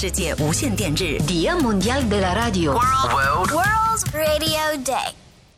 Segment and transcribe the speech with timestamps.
[0.00, 2.72] Día Mundial de la Radio.
[2.72, 5.12] World Radio Day.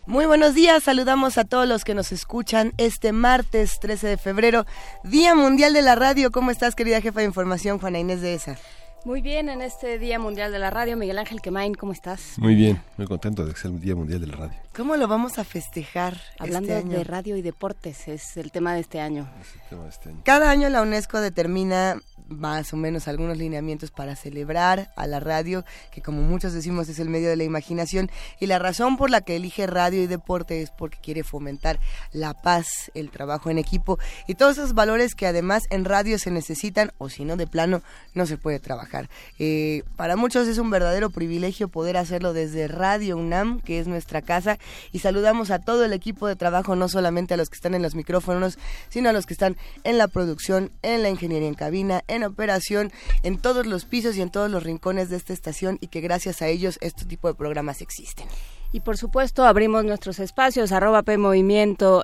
[0.06, 4.66] Muy buenos días, saludamos a todos los que nos escuchan este martes 13 de febrero,
[5.04, 6.32] Día Mundial de la Radio.
[6.32, 8.58] ¿Cómo estás, querida jefa de información, Juana Inés de ESA?
[9.04, 12.36] Muy bien, en este Día Mundial de la Radio, Miguel Ángel Quemain, ¿cómo estás?
[12.36, 14.58] Muy bien, muy contento de que sea el Día Mundial de la Radio.
[14.74, 16.18] ¿Cómo lo vamos a festejar?
[16.38, 19.28] Hablando este de radio y deportes, es el tema de este año.
[19.38, 20.22] Es el tema de este año.
[20.24, 25.64] Cada año la UNESCO determina más o menos algunos lineamientos para celebrar a la radio,
[25.90, 29.20] que como muchos decimos es el medio de la imaginación, y la razón por la
[29.20, 31.78] que elige radio y deporte es porque quiere fomentar
[32.12, 36.30] la paz, el trabajo en equipo y todos esos valores que además en radio se
[36.30, 37.82] necesitan o si no de plano
[38.14, 39.08] no se puede trabajar.
[39.38, 44.22] Eh, para muchos es un verdadero privilegio poder hacerlo desde Radio UNAM, que es nuestra
[44.22, 44.58] casa,
[44.92, 47.82] y saludamos a todo el equipo de trabajo, no solamente a los que están en
[47.82, 52.02] los micrófonos, sino a los que están en la producción, en la ingeniería en cabina,
[52.08, 55.88] en operación en todos los pisos y en todos los rincones de esta estación y
[55.88, 58.26] que gracias a ellos este tipo de programas existen.
[58.72, 61.18] Y por supuesto abrimos nuestros espacios, arroba P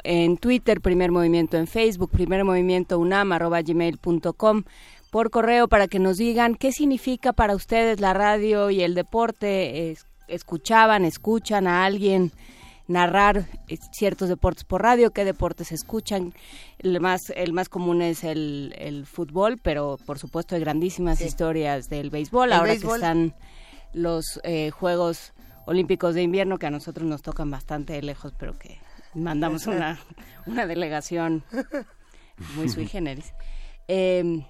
[0.05, 4.65] en Twitter, Primer Movimiento en Facebook, Primer Movimiento UNAM, gmail.com,
[5.11, 9.97] por correo para que nos digan qué significa para ustedes la radio y el deporte,
[10.29, 12.33] escuchaban, escuchan a alguien
[12.89, 16.35] narrar eh, ciertos deportes por radio, qué deportes escuchan.
[16.79, 21.89] El más, el más común es el, el fútbol, pero por supuesto hay grandísimas historias
[21.89, 22.53] del béisbol.
[22.53, 23.35] Ahora que están
[23.93, 25.33] los eh, Juegos
[25.67, 28.79] Olímpicos de Invierno, que a nosotros nos tocan bastante lejos, pero que
[29.15, 30.01] mandamos una,
[30.47, 31.45] una delegación
[32.57, 33.35] muy sui generis.
[33.87, 34.45] Eh,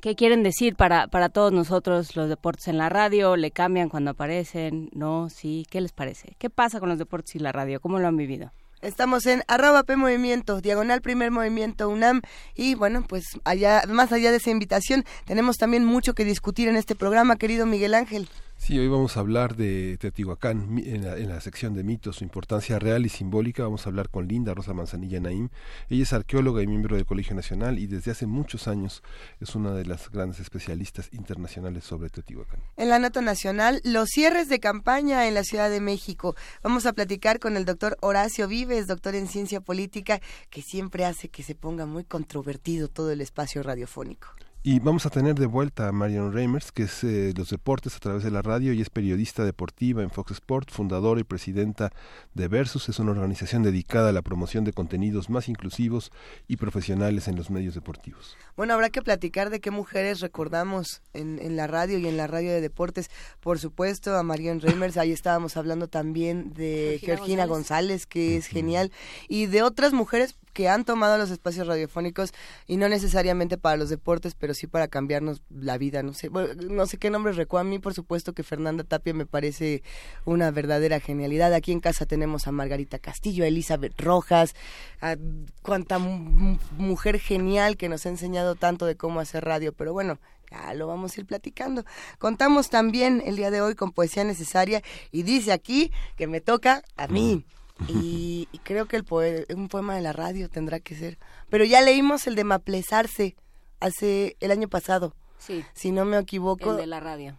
[0.00, 3.36] ¿Qué quieren decir para, para todos nosotros los deportes en la radio?
[3.36, 4.88] ¿Le cambian cuando aparecen?
[4.92, 5.28] ¿No?
[5.28, 5.66] ¿Sí?
[5.68, 6.36] ¿Qué les parece?
[6.38, 7.80] ¿Qué pasa con los deportes y la radio?
[7.80, 8.50] ¿Cómo lo han vivido?
[8.80, 12.22] Estamos en arroba P Movimiento, diagonal primer movimiento UNAM.
[12.54, 16.76] Y bueno, pues allá, más allá de esa invitación, tenemos también mucho que discutir en
[16.76, 18.26] este programa, querido Miguel Ángel.
[18.60, 22.24] Sí, hoy vamos a hablar de Teotihuacán en la, en la, sección de mitos, su
[22.24, 23.62] importancia real y simbólica.
[23.62, 25.48] Vamos a hablar con Linda Rosa Manzanilla Naim.
[25.88, 29.02] Ella es arqueóloga y miembro del Colegio Nacional y desde hace muchos años
[29.40, 32.60] es una de las grandes especialistas internacionales sobre Teotihuacán.
[32.76, 36.36] En la nota nacional, los cierres de campaña en la Ciudad de México.
[36.62, 40.20] Vamos a platicar con el doctor Horacio Vives, doctor en ciencia política,
[40.50, 44.28] que siempre hace que se ponga muy controvertido todo el espacio radiofónico.
[44.62, 47.98] Y vamos a tener de vuelta a Marion Reimers, que es eh, los deportes a
[47.98, 51.92] través de la radio y es periodista deportiva en Fox Sport, fundadora y presidenta
[52.34, 52.90] de Versus.
[52.90, 56.12] Es una organización dedicada a la promoción de contenidos más inclusivos
[56.46, 58.36] y profesionales en los medios deportivos.
[58.54, 62.26] Bueno, habrá que platicar de qué mujeres recordamos en, en la radio y en la
[62.26, 63.10] radio de deportes.
[63.40, 67.60] Por supuesto, a Marion Reimers, ahí estábamos hablando también de Georgina, Georgina González.
[67.60, 68.92] González, que es genial,
[69.26, 72.32] y de otras mujeres que han tomado los espacios radiofónicos
[72.66, 76.02] y no necesariamente para los deportes, pero sí para cambiarnos la vida.
[76.02, 77.66] No sé, no sé qué nombres recuerdo.
[77.66, 79.82] A mí, por supuesto, que Fernanda Tapia me parece
[80.24, 81.54] una verdadera genialidad.
[81.54, 84.54] Aquí en casa tenemos a Margarita Castillo, a Elizabeth Rojas,
[85.00, 85.16] a
[85.62, 89.72] cuanta mujer genial que nos ha enseñado tanto de cómo hacer radio.
[89.72, 90.18] Pero bueno,
[90.50, 91.84] ya lo vamos a ir platicando.
[92.18, 94.82] Contamos también el día de hoy con poesía necesaria
[95.12, 97.44] y dice aquí que me toca a mí.
[97.88, 101.18] Y, y, creo que el poe un poema de la radio tendrá que ser.
[101.48, 103.36] Pero ya leímos el de Maplesarse
[103.80, 105.14] hace el año pasado.
[105.38, 105.64] Sí.
[105.72, 106.72] Si no me equivoco.
[106.72, 107.36] El de la radio.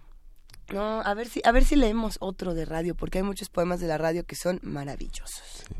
[0.73, 3.79] No, a ver si a ver si leemos otro de radio porque hay muchos poemas
[3.79, 5.65] de la radio que son maravillosos.
[5.67, 5.75] Sí.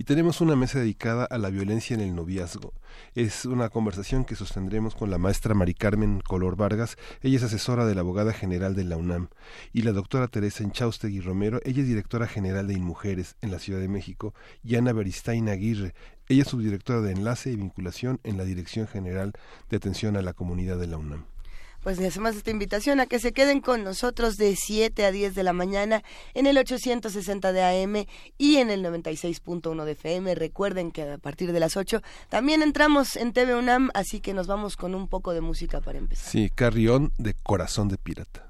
[0.00, 2.72] Y tenemos una mesa dedicada a la violencia en el noviazgo.
[3.16, 6.96] Es una conversación que sostendremos con la maestra Mari Carmen Color Vargas.
[7.20, 9.28] Ella es asesora de la abogada general de la UNAM.
[9.72, 11.60] Y la doctora Teresa Enchaustegui Romero.
[11.64, 14.34] Ella es directora general de InMujeres en la Ciudad de México.
[14.62, 15.94] Y Ana Beristain Aguirre.
[16.28, 19.32] Ella es subdirectora de Enlace y Vinculación en la Dirección General
[19.68, 21.24] de Atención a la Comunidad de la UNAM
[21.82, 25.34] pues les hacemos esta invitación a que se queden con nosotros de 7 a 10
[25.34, 26.02] de la mañana
[26.34, 30.34] en el 860 de AM y en el 96.1 de FM.
[30.34, 34.46] Recuerden que a partir de las 8 también entramos en TV UNAM, así que nos
[34.46, 36.30] vamos con un poco de música para empezar.
[36.30, 38.48] Sí, Carrión de Corazón de Pirata.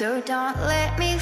[0.00, 1.18] So don't let me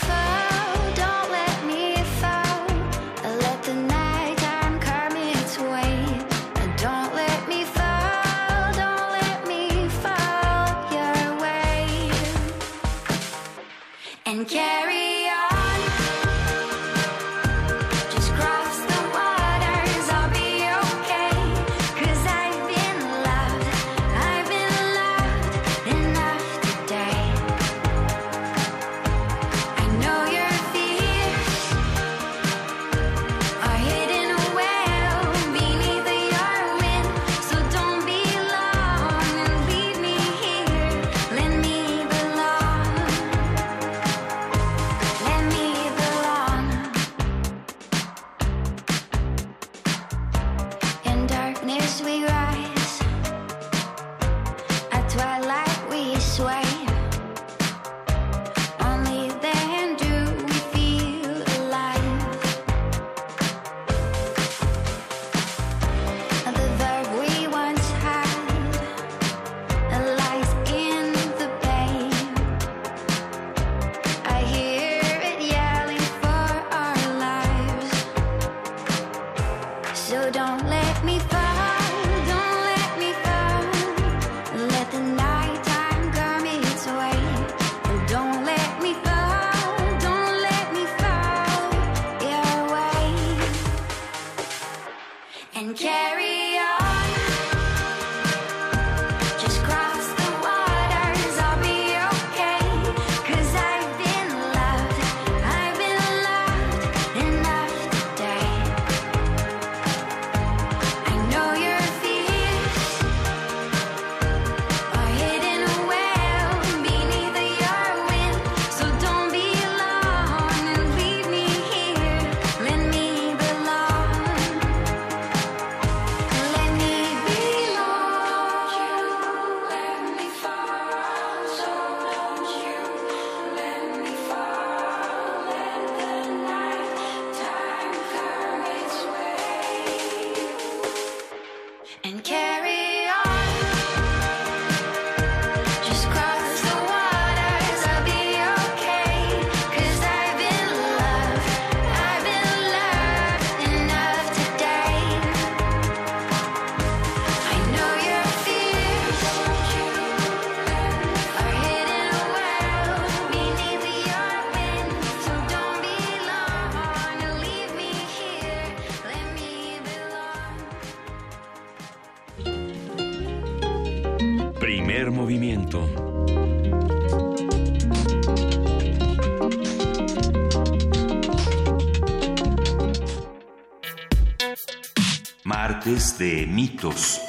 [185.98, 187.20] de mitos.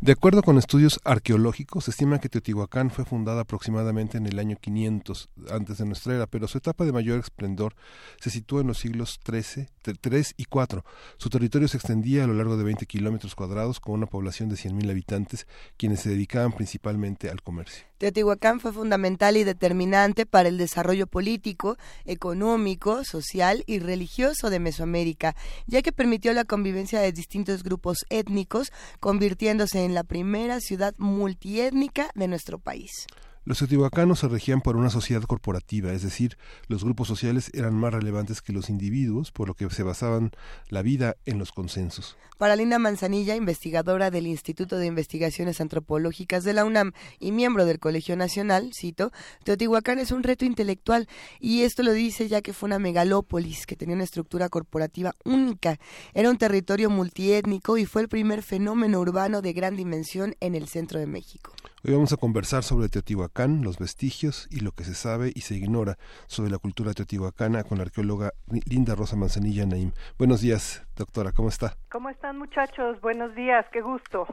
[0.00, 4.56] De acuerdo con estudios arqueológicos, se estima que Teotihuacán fue fundada aproximadamente en el año
[4.58, 7.74] 500 antes de nuestra era, pero su etapa de mayor esplendor
[8.18, 9.66] se sitúa en los siglos XIII,
[10.00, 10.82] 3 y 4.
[11.18, 14.56] Su territorio se extendía a lo largo de 20 kilómetros cuadrados con una población de
[14.56, 17.84] 100.000 habitantes, quienes se dedicaban principalmente al comercio.
[17.98, 25.34] Teotihuacán fue fundamental y determinante para el desarrollo político, económico, social y religioso de Mesoamérica,
[25.66, 32.10] ya que permitió la convivencia de distintos grupos étnicos, convirtiéndose en la primera ciudad multiétnica
[32.14, 33.06] de nuestro país.
[33.46, 36.36] Los teotihuacanos se regían por una sociedad corporativa, es decir,
[36.66, 40.32] los grupos sociales eran más relevantes que los individuos, por lo que se basaban
[40.68, 42.16] la vida en los consensos.
[42.38, 47.78] Para Linda Manzanilla, investigadora del Instituto de Investigaciones Antropológicas de la UNAM y miembro del
[47.78, 49.12] Colegio Nacional, cito,
[49.44, 51.06] Teotihuacán es un reto intelectual
[51.38, 55.78] y esto lo dice ya que fue una megalópolis que tenía una estructura corporativa única.
[56.14, 60.66] Era un territorio multiétnico y fue el primer fenómeno urbano de gran dimensión en el
[60.66, 61.52] centro de México.
[61.84, 65.54] Hoy vamos a conversar sobre Teotihuacán, los vestigios y lo que se sabe y se
[65.54, 68.32] ignora sobre la cultura teotihuacana con la arqueóloga
[68.64, 69.92] Linda Rosa Manzanilla Naim.
[70.18, 71.76] Buenos días, doctora, ¿cómo está?
[71.90, 73.00] ¿Cómo están muchachos?
[73.02, 74.26] Buenos días, qué gusto.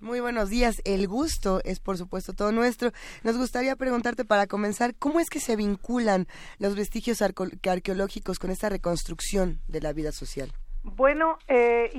[0.00, 0.82] Muy buenos días.
[0.84, 2.90] El gusto es, por supuesto, todo nuestro.
[3.22, 6.26] Nos gustaría preguntarte para comenzar, ¿cómo es que se vinculan
[6.58, 10.52] los vestigios arqueológicos con esta reconstrucción de la vida social?
[10.94, 11.90] Bueno, eh,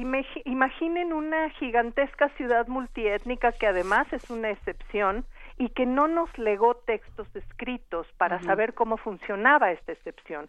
[0.45, 5.25] imaginen una gigantesca ciudad multiétnica que además es una excepción
[5.57, 10.47] y que no nos legó textos escritos para saber cómo funcionaba esta excepción.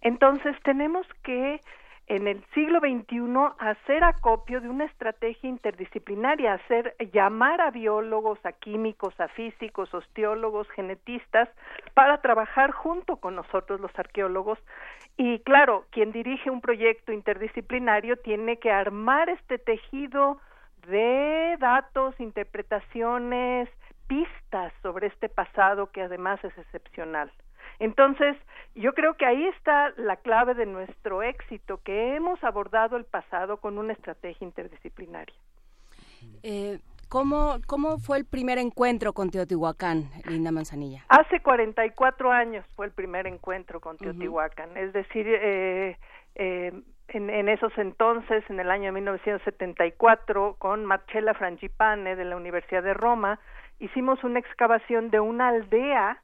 [0.00, 1.60] Entonces tenemos que
[2.08, 3.18] en el siglo XXI
[3.58, 10.68] hacer acopio de una estrategia interdisciplinaria, hacer llamar a biólogos, a químicos, a físicos, osteólogos,
[10.70, 11.48] genetistas
[11.94, 14.58] para trabajar junto con nosotros los arqueólogos
[15.16, 20.38] y claro, quien dirige un proyecto interdisciplinario tiene que armar este tejido
[20.86, 23.68] de datos, interpretaciones,
[24.06, 27.32] pistas sobre este pasado que además es excepcional.
[27.78, 28.36] Entonces,
[28.74, 33.56] yo creo que ahí está la clave de nuestro éxito, que hemos abordado el pasado
[33.56, 35.34] con una estrategia interdisciplinaria.
[36.42, 41.04] Eh, ¿cómo, ¿Cómo fue el primer encuentro con Teotihuacán, Linda Manzanilla?
[41.08, 45.96] Hace 44 años fue el primer encuentro con Teotihuacán, es decir, eh,
[46.34, 46.72] eh,
[47.08, 52.94] en, en, esos entonces, en el año 1974, con Marcella Frangipane de la Universidad de
[52.94, 53.38] Roma,
[53.78, 56.20] hicimos una excavación de una aldea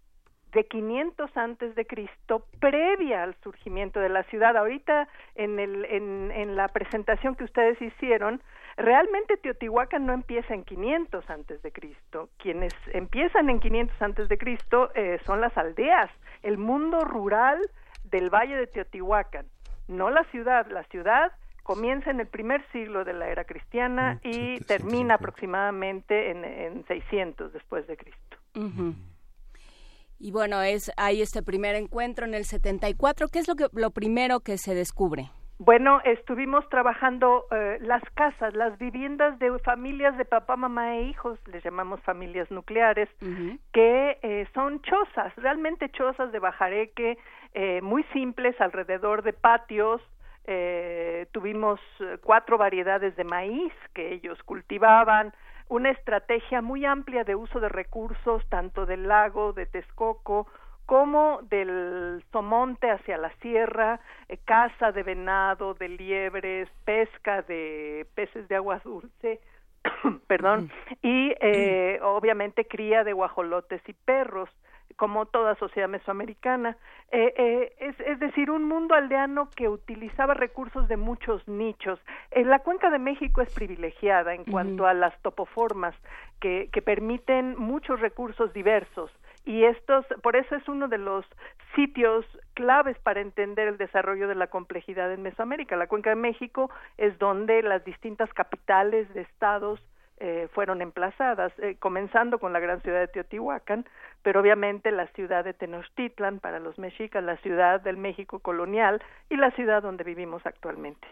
[0.52, 4.56] de 500 antes de Cristo previa al surgimiento de la ciudad.
[4.56, 8.42] Ahorita en, el, en, en la presentación que ustedes hicieron,
[8.76, 12.28] realmente Teotihuacán no empieza en 500 antes de Cristo.
[12.38, 16.10] Quienes empiezan en 500 antes de Cristo eh, son las aldeas,
[16.42, 17.58] el mundo rural
[18.04, 19.46] del Valle de Teotihuacán,
[19.88, 20.66] no la ciudad.
[20.70, 21.32] La ciudad
[21.62, 26.84] comienza en el primer siglo de la era cristiana mm, y termina aproximadamente en, en
[26.86, 28.36] 600 después de Cristo.
[30.22, 33.26] Y bueno, es hay este primer encuentro en el 74.
[33.26, 35.30] ¿Qué es lo que lo primero que se descubre?
[35.58, 41.40] Bueno, estuvimos trabajando eh, las casas, las viviendas de familias de papá, mamá e hijos,
[41.46, 43.08] les llamamos familias nucleares,
[43.72, 47.18] que eh, son chozas, realmente chozas de bajareque,
[47.54, 50.00] eh, muy simples, alrededor de patios.
[51.32, 51.80] tuvimos
[52.22, 55.32] cuatro variedades de maíz que ellos cultivaban,
[55.72, 60.46] una estrategia muy amplia de uso de recursos, tanto del lago de Texcoco
[60.84, 63.98] como del Somonte hacia la sierra,
[64.28, 69.40] eh, caza de venado, de liebres, pesca de peces de agua dulce,
[70.26, 74.50] perdón, y eh, obviamente cría de guajolotes y perros
[74.96, 76.76] como toda sociedad mesoamericana.
[77.10, 82.00] Eh, eh, es, es, decir, un mundo aldeano que utilizaba recursos de muchos nichos.
[82.30, 85.94] Eh, la cuenca de México es privilegiada en cuanto a las topoformas
[86.40, 89.10] que, que permiten muchos recursos diversos
[89.44, 91.24] y estos por eso es uno de los
[91.74, 95.76] sitios claves para entender el desarrollo de la complejidad en Mesoamérica.
[95.76, 99.80] La Cuenca de México es donde las distintas capitales de estados
[100.18, 103.84] eh, fueron emplazadas, eh, comenzando con la gran ciudad de Teotihuacán,
[104.22, 109.36] pero obviamente la ciudad de Tenochtitlan para los mexicas, la ciudad del México colonial y
[109.36, 111.06] la ciudad donde vivimos actualmente.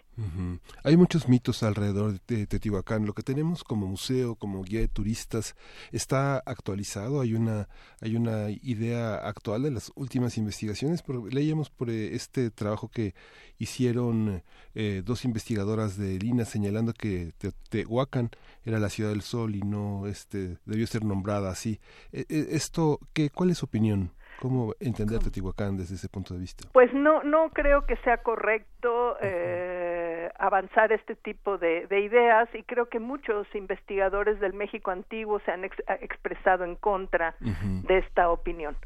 [0.84, 3.06] Hay muchos mitos alrededor de Teotihuacán.
[3.06, 5.56] Lo que tenemos como museo, como guía de turistas,
[5.92, 7.20] está actualizado.
[7.20, 7.68] Hay una
[8.02, 11.02] hay una idea actual de las últimas investigaciones.
[11.30, 13.14] leíamos por eh, este trabajo que
[13.58, 14.42] hicieron
[15.04, 18.30] dos investigadoras de Lina señalando que Teotihuacán
[18.64, 21.80] era la ciudad del sol y no este debió ser nombrada así.
[22.12, 24.12] E, e, esto qué cuál es su opinión?
[24.40, 26.66] ¿Cómo entender Teotihuacán desde ese punto de vista?
[26.72, 32.88] Pues no no creo que sea correcto eh, avanzar este tipo de, ideas y creo
[32.88, 38.76] que muchos investigadores del México antiguo se han expresado en contra de esta opinión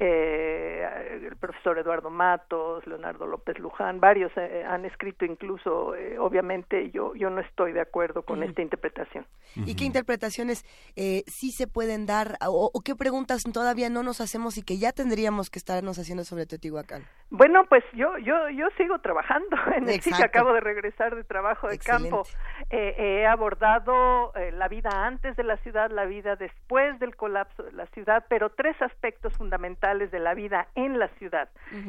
[0.00, 6.90] eh, el profesor Eduardo Matos, Leonardo López Luján, varios eh, han escrito incluso, eh, obviamente
[6.90, 9.26] yo, yo no estoy de acuerdo con esta interpretación.
[9.56, 10.64] ¿Y qué interpretaciones
[10.94, 14.92] eh, sí se pueden dar o, qué preguntas todavía no nos hacemos y que ya
[14.92, 17.02] tendríamos que estarnos haciendo sobre Teotihuacán?
[17.30, 21.68] Bueno, pues yo yo yo sigo trabajando en el que acabo de regresar de trabajo
[21.68, 22.22] de campo.
[22.70, 27.86] he abordado la vida antes de la ciudad, la vida después del colapso de la
[27.86, 31.48] ciudad, pero tres aspectos fundamentales de la vida en la ciudad,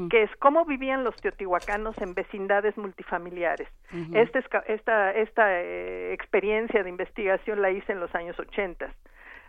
[0.10, 3.68] que es cómo vivían los teotihuacanos en vecindades multifamiliares.
[4.14, 8.90] Este esta esta, eh, experiencia de investigación la hice en los años 80.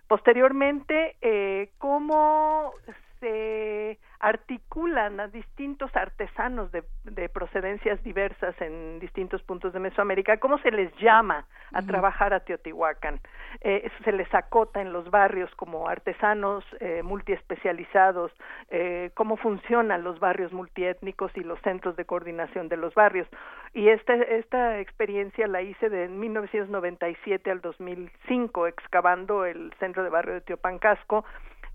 [0.09, 2.73] Posteriormente, eh, cómo
[3.21, 6.82] se articulan a distintos artesanos de,
[7.30, 13.20] procedencias diversas en distintos puntos de Mesoamérica, cómo se les llama a trabajar a Teotihuacán.
[13.62, 18.30] Eh, se les acota en los barrios como artesanos eh, multiespecializados,
[18.68, 23.26] eh, cómo funcionan los barrios multiétnicos y los centros de coordinación de los barrios.
[23.72, 30.34] Y esta, esta experiencia la hice de 1997 al 2005, excavando el centro de barrio
[30.34, 31.24] de Teopancasco,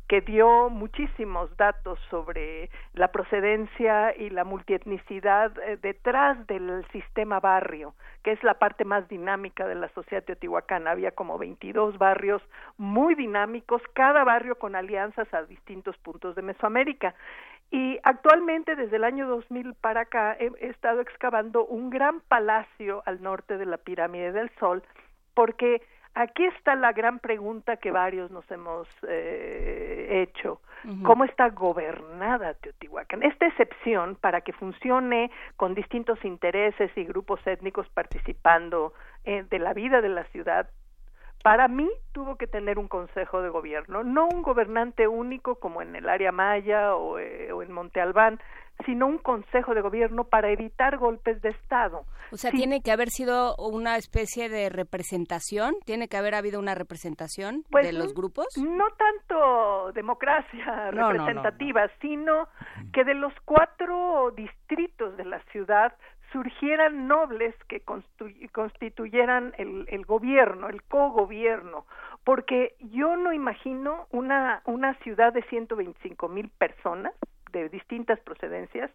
[0.07, 7.95] que dio muchísimos datos sobre la procedencia y la multietnicidad eh, detrás del sistema barrio,
[8.23, 10.91] que es la parte más dinámica de la sociedad teotihuacana.
[10.91, 12.41] Había como 22 barrios
[12.77, 17.15] muy dinámicos, cada barrio con alianzas a distintos puntos de Mesoamérica.
[17.71, 23.01] Y actualmente, desde el año 2000 para acá, he, he estado excavando un gran palacio
[23.07, 24.83] al norte de la pirámide del Sol,
[25.33, 25.81] porque
[26.15, 30.61] aquí está la gran pregunta que varios nos hemos eh, hecho.
[31.03, 33.23] ¿Cómo está gobernada Teotihuacán?
[33.23, 38.93] Esta excepción, para que funcione con distintos intereses y grupos étnicos participando
[39.23, 40.69] eh, de la vida de la ciudad,
[41.41, 45.95] para mí tuvo que tener un consejo de gobierno, no un gobernante único como en
[45.95, 48.39] el área maya o, eh, o en Monte Albán,
[48.85, 52.05] sino un consejo de gobierno para evitar golpes de Estado.
[52.31, 56.75] O sea, tiene que haber sido una especie de representación, tiene que haber habido una
[56.75, 58.47] representación pues de los grupos.
[58.57, 62.47] No tanto democracia representativa, sino
[62.91, 65.93] que de los cuatro distritos de la ciudad
[66.31, 67.81] surgieran nobles que
[68.51, 71.85] constituyeran el, el gobierno, el cogobierno,
[72.25, 77.13] porque yo no imagino una, una ciudad de 125 mil personas
[77.51, 78.91] de distintas procedencias,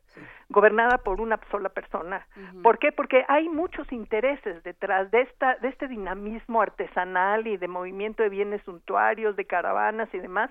[0.49, 2.27] gobernada por una sola persona.
[2.63, 2.93] ¿Por qué?
[2.93, 8.29] Porque hay muchos intereses detrás de esta de este dinamismo artesanal y de movimiento de
[8.29, 10.51] bienes suntuarios, de caravanas y demás.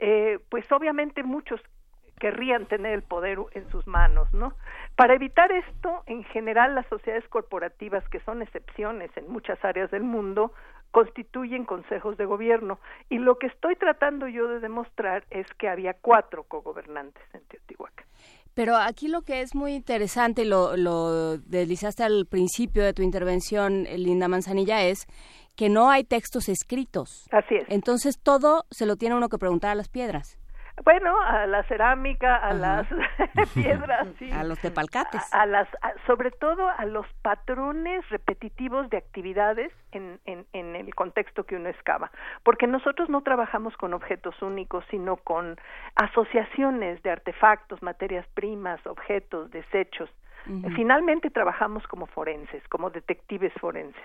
[0.00, 1.60] Eh, pues obviamente muchos
[2.18, 4.54] querrían tener el poder en sus manos, ¿no?
[4.96, 10.02] Para evitar esto, en general las sociedades corporativas, que son excepciones en muchas áreas del
[10.02, 10.52] mundo,
[10.90, 12.78] constituyen consejos de gobierno.
[13.08, 18.06] Y lo que estoy tratando yo de demostrar es que había cuatro cogobernantes en Teotihuacán.
[18.54, 23.84] Pero aquí lo que es muy interesante, lo, lo deslizaste al principio de tu intervención,
[23.84, 25.06] Linda Manzanilla, es
[25.54, 27.28] que no hay textos escritos.
[27.30, 27.66] Así es.
[27.68, 30.38] Entonces todo se lo tiene uno que preguntar a las piedras.
[30.84, 32.86] Bueno, a la cerámica, a las
[33.54, 34.30] piedras, sí.
[34.30, 35.68] a los tepalcates, a, las,
[36.06, 41.68] sobre todo a los patrones repetitivos de actividades en, en, en el contexto que uno
[41.68, 42.10] excava,
[42.42, 45.56] porque nosotros no trabajamos con objetos únicos, sino con
[45.94, 50.10] asociaciones de artefactos, materias primas, objetos, desechos.
[50.74, 54.02] Finalmente trabajamos como forenses, como detectives forenses.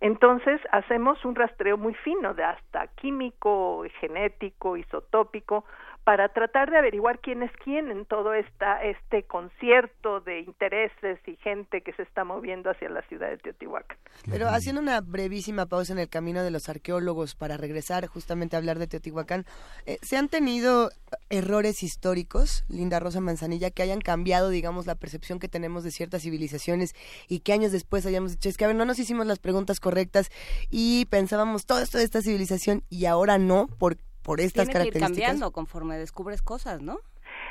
[0.00, 5.64] Entonces hacemos un rastreo muy fino de hasta químico, genético, isotópico,
[6.04, 11.36] para tratar de averiguar quién es quién en todo esta, este concierto de intereses y
[11.36, 13.98] gente que se está moviendo hacia la ciudad de Teotihuacán.
[14.28, 18.58] Pero haciendo una brevísima pausa en el camino de los arqueólogos para regresar justamente a
[18.58, 19.44] hablar de Teotihuacán,
[19.86, 20.90] eh, ¿se han tenido
[21.30, 26.22] errores históricos, Linda Rosa Manzanilla, que hayan cambiado, digamos, la percepción que tenemos de ciertas
[26.22, 26.94] civilizaciones
[27.28, 29.78] y que años después hayamos dicho, es que a ver, no nos hicimos las preguntas
[29.82, 30.30] correctas
[30.70, 35.10] y pensábamos todo esto de esta civilización y ahora no, por por estas Tiene características.
[35.10, 37.00] Que ir cambiando conforme descubres cosas, ¿no?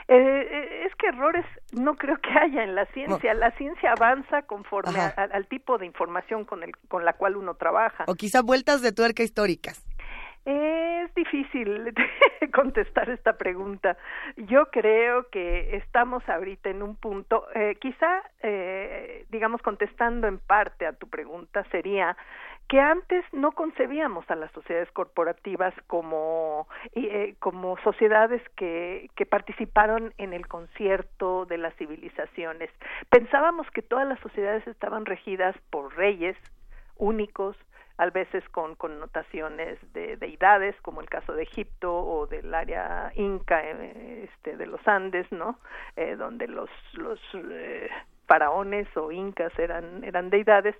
[0.07, 3.33] Eh, eh, es que errores no creo que haya en la ciencia.
[3.33, 8.05] La ciencia avanza conforme al tipo de información con, el, con la cual uno trabaja.
[8.07, 9.85] O quizá vueltas de tuerca históricas.
[10.43, 11.93] Es difícil
[12.53, 13.95] contestar esta pregunta.
[14.37, 20.87] Yo creo que estamos ahorita en un punto, eh, quizá, eh, digamos, contestando en parte
[20.87, 22.17] a tu pregunta, sería
[22.67, 30.13] que antes no concebíamos a las sociedades corporativas como, eh, como sociedades que, que participaron
[30.17, 32.69] en el concierto de las civilizaciones.
[33.09, 36.37] Pensábamos que todas las sociedades estaban regidas por reyes
[36.97, 37.57] únicos,
[38.01, 43.61] a veces con connotaciones de deidades, como el caso de Egipto o del área inca
[43.63, 45.59] eh, este, de los Andes, ¿no?
[45.95, 47.91] Eh, donde los, los eh,
[48.25, 50.75] faraones o incas eran, eran deidades,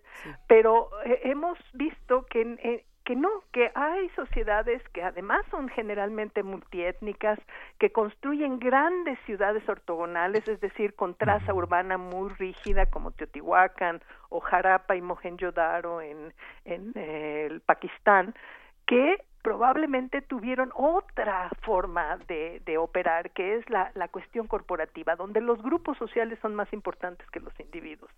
[0.48, 7.40] pero hemos visto que, eh, que no, que hay sociedades que además son generalmente multiétnicas,
[7.80, 14.40] que construyen grandes ciudades ortogonales, es decir, con traza urbana muy rígida como Teotihuacán o
[14.40, 16.34] Jarapa y Mohenjo-Daro en,
[16.66, 18.36] en eh, el Pakistán,
[18.86, 25.42] que probablemente tuvieron otra forma de, de operar, que es la, la, cuestión corporativa, donde
[25.42, 28.12] los grupos sociales son más importantes que los individuos.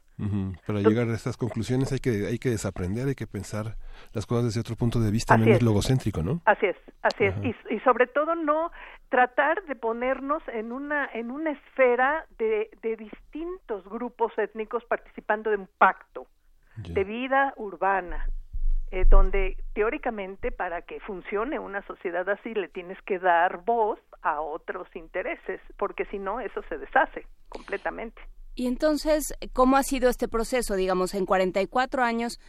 [0.65, 3.75] Para llegar a estas conclusiones hay que, hay que desaprender, hay que pensar
[4.13, 6.41] las cosas desde otro punto de vista menos logocéntrico, ¿no?
[6.45, 7.36] Así es, así es.
[7.43, 8.71] Y, y, sobre todo no
[9.09, 15.57] tratar de ponernos en una, en una esfera de, de distintos grupos étnicos participando de
[15.57, 16.27] un pacto
[16.77, 18.25] de vida urbana
[18.93, 24.39] eh, donde teóricamente para que funcione una sociedad así le tienes que dar voz a
[24.39, 28.21] otros intereses, porque si no, eso se deshace completamente.
[28.53, 30.75] Y entonces, ¿cómo ha sido este proceso?
[30.75, 32.39] Digamos, en 44 años,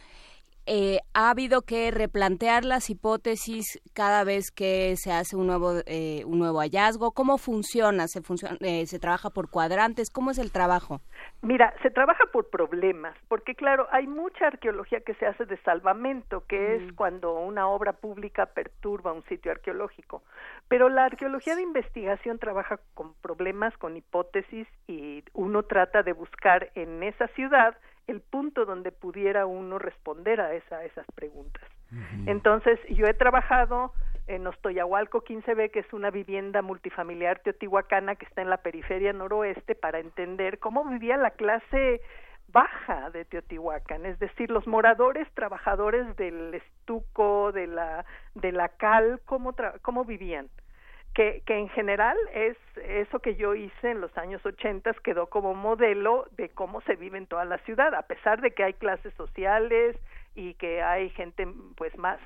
[0.65, 6.23] eh, ha habido que replantear las hipótesis cada vez que se hace un nuevo eh,
[6.25, 7.11] un nuevo hallazgo.
[7.11, 11.01] Cómo funciona se funciona eh, se trabaja por cuadrantes cómo es el trabajo
[11.41, 16.45] mira se trabaja por problemas porque claro hay mucha arqueología que se hace de salvamento
[16.47, 20.23] que es cuando una obra pública perturba un sitio arqueológico.
[20.67, 26.71] Pero la arqueología de investigación trabaja con problemas con hipótesis y uno trata de buscar
[26.75, 31.63] en esa ciudad el punto donde pudiera uno responder a esa, esas preguntas.
[32.25, 33.93] Entonces, yo he trabajado
[34.27, 39.75] en Ostoyahualco 15B, que es una vivienda multifamiliar teotihuacana que está en la periferia noroeste,
[39.75, 42.01] para entender cómo vivía la clase
[42.47, 49.19] baja de Teotihuacán, es decir, los moradores trabajadores del estuco, de la, de la cal,
[49.25, 50.49] cómo, cómo vivían
[51.15, 56.27] que, en general es eso que yo hice en los años 80 quedó como modelo
[56.35, 59.95] de cómo se vive en toda la ciudad, a pesar de que hay clases sociales
[60.35, 61.47] y que hay gente
[61.77, 62.19] pues más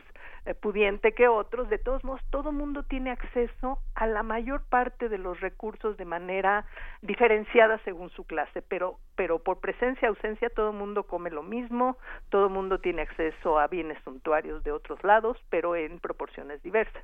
[0.47, 5.07] eh, pudiente que otros, de todos modos todo mundo tiene acceso a la mayor parte
[5.07, 6.65] de los recursos de manera
[7.03, 11.97] diferenciada según su clase, pero pero por presencia ausencia todo mundo come lo mismo,
[12.29, 17.03] todo mundo tiene acceso a bienes suntuarios de otros lados, pero en proporciones diversas.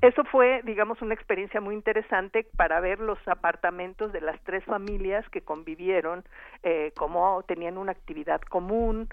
[0.00, 5.28] Eso fue, digamos, una experiencia muy interesante para ver los apartamentos de las tres familias
[5.30, 6.24] que convivieron,
[6.62, 9.08] eh, cómo tenían una actividad común,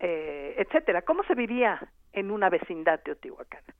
[0.00, 1.80] eh, etcétera, cómo se vivía
[2.12, 3.74] en una vecindad teotihuacana.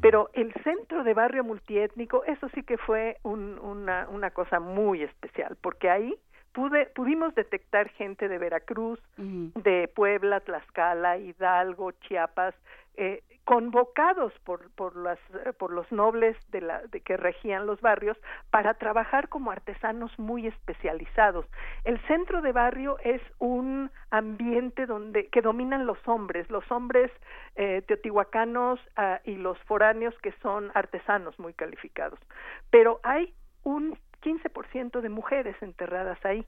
[0.00, 5.56] Pero el centro de barrio multiétnico, eso sí que fue una, una cosa muy especial,
[5.60, 6.14] porque ahí
[6.52, 12.54] pude, pudimos detectar gente de Veracruz, de Puebla, Tlaxcala, Hidalgo, Chiapas,
[12.96, 15.18] eh, convocados por, por, las,
[15.56, 18.18] por los nobles de, la, de que regían los barrios
[18.50, 21.46] para trabajar como artesanos muy especializados.
[21.84, 27.10] El centro de barrio es un ambiente donde que dominan los hombres, los hombres
[27.56, 32.20] eh, teotihuacanos ah, y los foráneos que son artesanos muy calificados.
[32.68, 33.32] Pero hay
[33.64, 36.44] un 15% de mujeres enterradas ahí.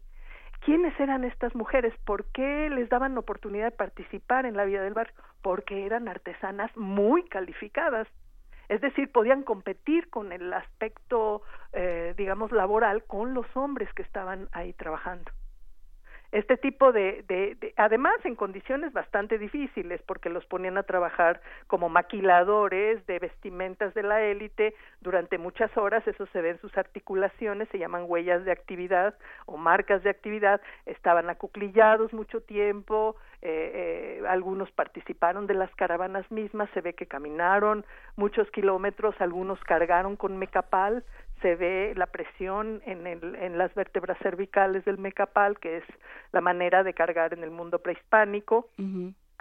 [0.61, 1.95] ¿Quiénes eran estas mujeres?
[2.05, 5.15] ¿Por qué les daban oportunidad de participar en la vida del barrio?
[5.43, 8.07] Porque eran artesanas muy calificadas.
[8.69, 11.43] Es decir, podían competir con el aspecto,
[11.73, 15.31] eh, digamos, laboral con los hombres que estaban ahí trabajando
[16.33, 21.89] este tipo de, de, además en condiciones bastante difíciles porque los ponían a trabajar como
[21.89, 26.07] maquiladores de vestimentas de la élite durante muchas horas.
[26.07, 29.15] Eso se ve en sus articulaciones se llaman huellas de actividad
[29.47, 30.61] o marcas de actividad.
[30.87, 37.07] Estaban acuclillados mucho tiempo eh, eh, algunos participaron de las caravanas mismas se ve que
[37.07, 41.03] caminaron muchos kilómetros algunos cargaron con mecapal
[41.43, 45.85] se ve la presión en, el, en las vértebras cervicales del mecapal, que es
[46.33, 48.69] la manera de cargar en el mundo prehispánico.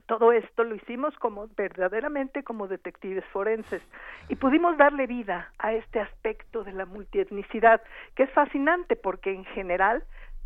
[0.05, 3.81] Todo esto lo hicimos como verdaderamente como detectives forenses
[4.27, 7.81] y pudimos darle vida a este aspecto de la multietnicidad,
[8.15, 10.03] que es fascinante porque en general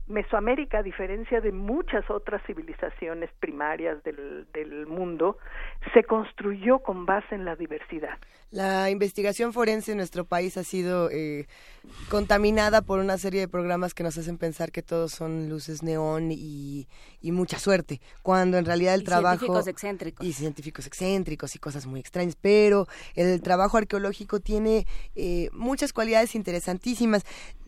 [0.07, 5.37] Mesoamérica, a diferencia de muchas otras civilizaciones primarias del, del, mundo,
[5.93, 8.17] se construyó con base en la diversidad.
[8.51, 11.47] La investigación forense en nuestro país ha sido eh,
[12.09, 16.31] contaminada por una serie de programas que nos hacen pensar que todos son luces neón
[16.31, 16.87] y,
[17.21, 19.39] y mucha suerte, cuando en realidad el trabajo...
[19.39, 20.27] Científicos excéntricos.
[20.27, 24.85] Y científicos excéntricos y cosas muy extrañas, pero el trabajo arqueológico tiene
[25.15, 27.23] eh, muchas cualidades interesantísimas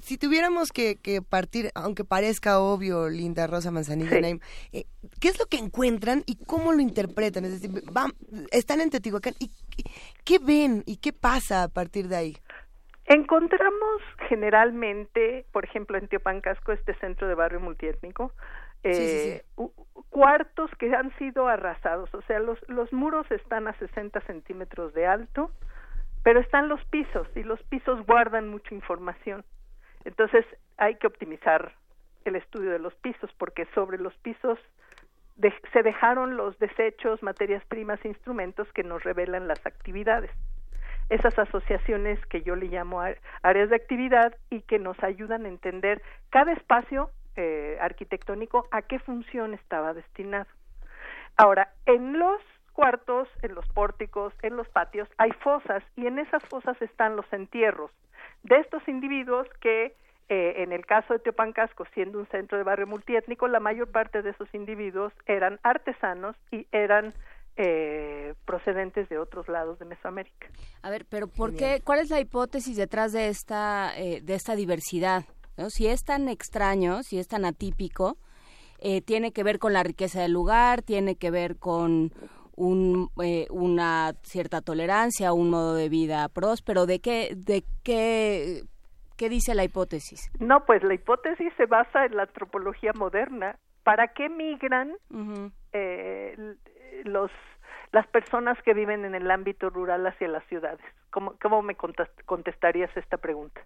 [0.05, 2.24] si tuviéramos que, partir, aunque parezca
[2.59, 4.85] obvio, Linda Rosa Manzanilla, eh,
[5.19, 7.45] ¿qué es lo que encuentran y cómo lo interpretan?
[7.45, 8.11] Es decir, van,
[8.51, 9.49] están en Teotihuacán y
[10.23, 12.37] ¿qué ven y qué pasa a partir de ahí?
[13.05, 18.31] Encontramos generalmente, por ejemplo, en Teopancasco, este centro de barrio multiétnico,
[18.83, 19.43] eh,
[20.09, 25.05] cuartos que han sido arrasados, o sea, los, los muros están a 60 centímetros de
[25.05, 25.51] alto,
[26.23, 29.43] pero están los pisos y los pisos guardan mucha información.
[30.03, 30.45] Entonces
[30.77, 31.73] hay que optimizar
[32.25, 34.59] el estudio de los pisos porque sobre los pisos
[35.73, 40.31] se dejaron los desechos, materias primas, instrumentos que nos revelan las actividades.
[41.07, 42.99] esas asociaciones que yo le llamo
[43.43, 48.97] áreas de actividad y que nos ayudan a entender cada espacio eh, arquitectónico a qué
[48.97, 50.47] función estaba destinado.
[51.37, 52.41] Ahora, en los
[52.73, 57.31] cuartos, en los pórticos, en los patios, hay fosas y en esas fosas están los
[57.31, 57.91] entierros
[58.43, 59.95] de estos individuos que
[60.29, 64.21] eh, en el caso de Teopancasco, siendo un centro de barrio multiétnico, la mayor parte
[64.21, 67.13] de esos individuos eran artesanos y eran
[67.57, 70.47] eh, procedentes de otros lados de Mesoamérica.
[70.81, 71.81] A ver, pero ¿por qué?
[71.83, 75.23] ¿Cuál es la hipótesis detrás de esta eh, de esta diversidad?
[75.57, 75.69] ¿no?
[75.69, 78.17] Si es tan extraño, si es tan atípico,
[78.79, 82.11] eh, tiene que ver con la riqueza del lugar, tiene que ver con
[82.55, 86.85] un, eh, una cierta tolerancia, un modo de vida próspero.
[86.85, 88.63] ¿De qué, de qué,
[89.17, 90.31] qué dice la hipótesis?
[90.39, 93.57] No, pues la hipótesis se basa en la antropología moderna.
[93.83, 94.93] ¿Para qué migran
[95.73, 96.55] eh,
[97.03, 97.31] los
[97.91, 100.83] las personas que viven en el ámbito rural hacia las ciudades?
[101.11, 101.75] ¿Cómo, cómo me
[102.25, 103.61] contestarías esta pregunta?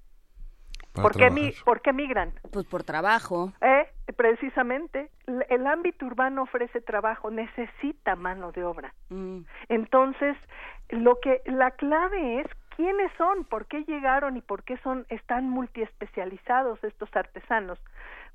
[0.94, 2.34] ¿Por qué, ¿Por qué, migran?
[2.52, 3.54] Pues por trabajo.
[3.62, 5.10] Eh, precisamente,
[5.50, 8.94] el ámbito urbano ofrece trabajo, necesita mano de obra.
[9.10, 9.42] Mm.
[9.70, 10.36] Entonces,
[10.90, 12.48] lo que la clave es
[12.80, 17.78] quiénes son, por qué llegaron y por qué son están multiespecializados estos artesanos.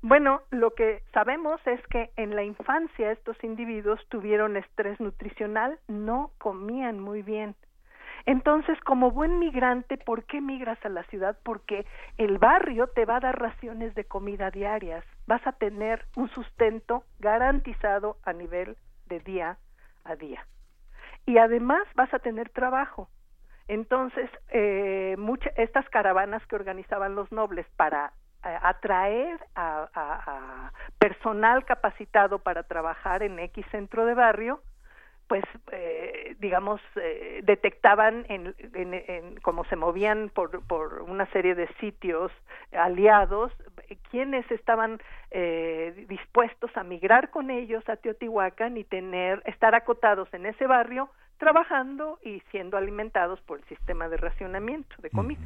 [0.03, 6.29] Bueno, lo que sabemos es que en la infancia estos individuos tuvieron estrés nutricional, no
[6.37, 7.55] comían muy bien
[8.27, 11.37] entonces, como buen migrante, ¿por qué migras a la ciudad?
[11.43, 11.85] Porque
[12.17, 17.03] el barrio te va a dar raciones de comida diarias, vas a tener un sustento
[17.19, 18.77] garantizado a nivel
[19.07, 19.57] de día
[20.03, 20.45] a día.
[21.27, 23.09] Y además vas a tener trabajo.
[23.67, 25.15] Entonces, eh,
[25.57, 28.13] estas caravanas que organizaban los nobles para
[28.45, 34.61] eh, atraer a, personal capacitado para trabajar en X centro de barrio,
[35.27, 42.31] pues eh, digamos eh, detectaban en, en, se movían por, por una serie de sitios
[42.71, 43.51] aliados
[44.09, 44.99] quienes estaban
[45.31, 51.09] eh, dispuestos a migrar con ellos a Teotihuacán y tener estar acotados en ese barrio
[51.37, 55.41] trabajando y siendo alimentados por el sistema de racionamiento de comida.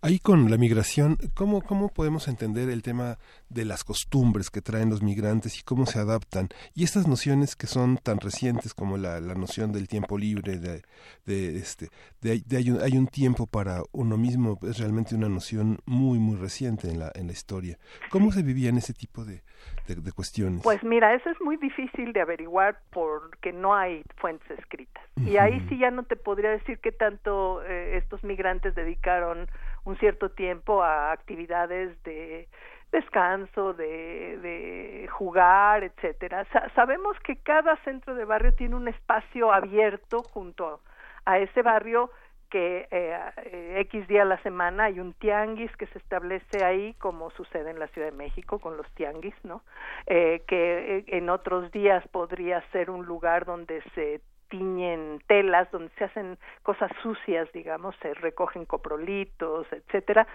[0.00, 3.18] Ahí con la migración, ¿cómo, ¿cómo podemos entender el tema
[3.54, 6.48] de las costumbres que traen los migrantes y cómo se adaptan?
[6.74, 10.82] Y estas nociones que son tan recientes como la, la noción del tiempo libre, de,
[11.24, 11.88] de este,
[12.20, 16.36] de, hay, un, hay, un, tiempo para uno mismo, es realmente una noción muy, muy
[16.36, 17.78] reciente en la, en la historia.
[18.10, 19.42] ¿Cómo se vivía en ese tipo de,
[19.86, 20.62] de, cuestiones?
[20.62, 25.04] Pues mira, eso es muy difícil de averiguar porque no hay fuentes escritas.
[25.16, 29.46] Y ahí sí ya no te podría decir qué tanto eh, estos migrantes dedicaron
[29.84, 32.48] un cierto tiempo a actividades de
[32.94, 36.46] descanso, de, de jugar, etcétera.
[36.74, 40.80] sabemos que cada centro de barrio tiene un espacio abierto junto
[41.26, 42.10] a ese barrio
[42.54, 47.30] que eh, X día a la semana hay un tianguis que se establece ahí, como
[47.32, 49.62] sucede en la Ciudad de México con los tianguis, ¿no?
[50.06, 54.20] Eh, que eh, en otros días podría ser un lugar donde se
[54.54, 60.28] tiñen telas, donde se hacen cosas sucias, digamos, se recogen coprolitos, etcétera,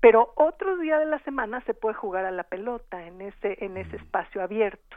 [0.00, 3.76] pero otro día de la semana se puede jugar a la pelota en ese en
[3.76, 4.96] ese espacio abierto.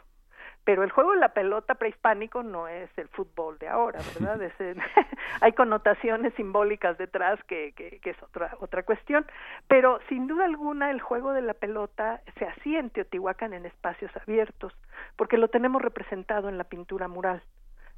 [0.64, 4.40] Pero el juego de la pelota prehispánico no es el fútbol de ahora, ¿verdad?
[5.42, 9.26] hay connotaciones simbólicas detrás que, que, que, es otra, otra cuestión,
[9.68, 14.12] pero sin duda alguna el juego de la pelota se hacía en Teotihuacán en espacios
[14.18, 14.74] abiertos,
[15.16, 17.42] porque lo tenemos representado en la pintura mural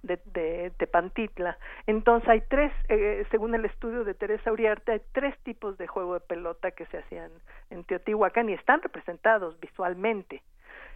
[0.03, 0.71] de, de.
[1.87, 6.15] Entonces hay tres, eh, según el estudio de Teresa Uriarte, hay tres tipos de juego
[6.15, 7.31] de pelota que se hacían
[7.69, 10.41] en Teotihuacán y están representados visualmente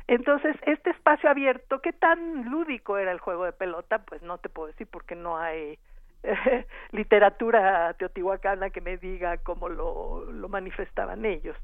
[0.07, 3.99] entonces, este espacio abierto, ¿qué tan lúdico era el juego de pelota?
[3.99, 5.79] Pues no te puedo decir porque no hay
[6.23, 11.55] eh, literatura teotihuacana que me diga cómo lo, lo manifestaban ellos.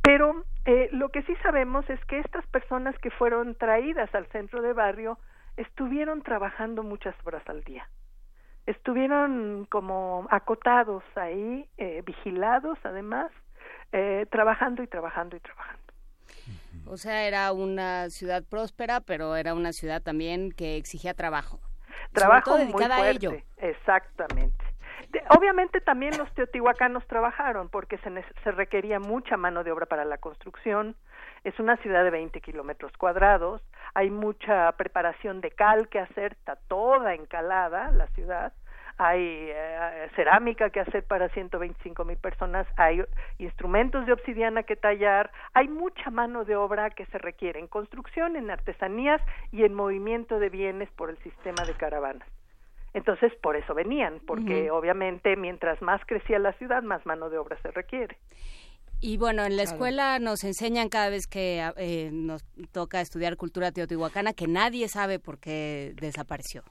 [0.00, 4.62] Pero eh, lo que sí sabemos es que estas personas que fueron traídas al centro
[4.62, 5.18] de barrio
[5.56, 7.88] estuvieron trabajando muchas horas al día.
[8.66, 13.30] Estuvieron como acotados ahí, eh, vigilados además,
[13.92, 15.82] eh, trabajando y trabajando y trabajando.
[16.86, 21.60] O sea, era una ciudad próspera, pero era una ciudad también que exigía trabajo.
[22.12, 23.32] Trabajo a ello.
[23.58, 24.64] Exactamente.
[25.36, 28.10] obviamente también los teotihuacanos trabajaron porque se,
[28.42, 30.96] se requería mucha mano de obra para la construcción.
[31.44, 33.62] Es una ciudad de 20 kilómetros cuadrados.
[33.94, 36.32] Hay mucha preparación de cal que hacer.
[36.32, 38.52] Está toda encalada la ciudad
[38.98, 43.02] hay eh, cerámica que hacer para 125 mil personas, hay
[43.38, 48.36] instrumentos de obsidiana que tallar, hay mucha mano de obra que se requiere en construcción,
[48.36, 52.28] en artesanías y en movimiento de bienes por el sistema de caravanas.
[52.94, 57.56] Entonces, por eso venían, porque obviamente mientras más crecía la ciudad, más mano de obra
[57.62, 58.18] se requiere.
[59.04, 63.72] Y bueno, en la escuela nos enseñan cada vez que eh, nos toca estudiar cultura
[63.72, 66.62] teotihuacana que nadie sabe por qué desapareció.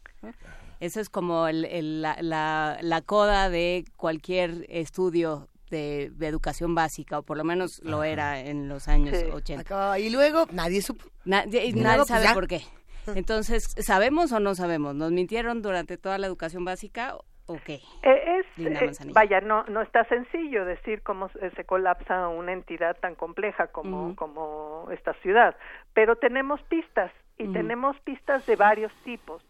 [0.80, 7.82] Eso es como la, coda de cualquier estudio de, educación básica, o por lo menos
[7.84, 10.00] lo era en los años 80.
[10.00, 11.04] Y luego nadie supo.
[11.26, 12.64] nadie pues, sabe por qué.
[13.08, 14.96] Entonces, ¿sabemos o no sabemos?
[14.96, 17.70] ¿Nos mintieron durante toda la educación básica Ok.
[17.70, 23.16] Eh, es, eh, vaya, no, no está sencillo decir cómo se colapsa una entidad tan
[23.16, 25.56] compleja como, como esta ciudad,
[25.94, 29.44] pero tenemos pistas y tenemos pistas de varios tipos.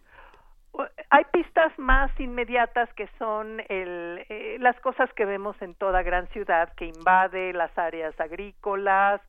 [1.09, 6.27] Hay pistas más inmediatas que son el, eh, las cosas que vemos en toda gran
[6.29, 9.21] ciudad, que invade las áreas agrícolas,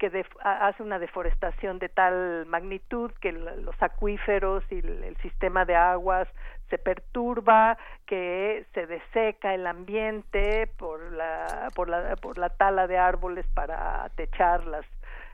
[0.00, 6.26] que hace una deforestación de tal magnitud que los acuíferos y el, sistema de aguas
[6.70, 12.96] se perturba, que se deseca el ambiente por la, por la, por la tala de
[12.96, 14.86] árboles para techar las,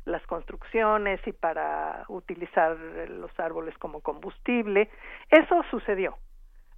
[0.05, 4.91] las construcciones y para utilizar los árboles como combustible.
[5.31, 6.19] Eso sucedió.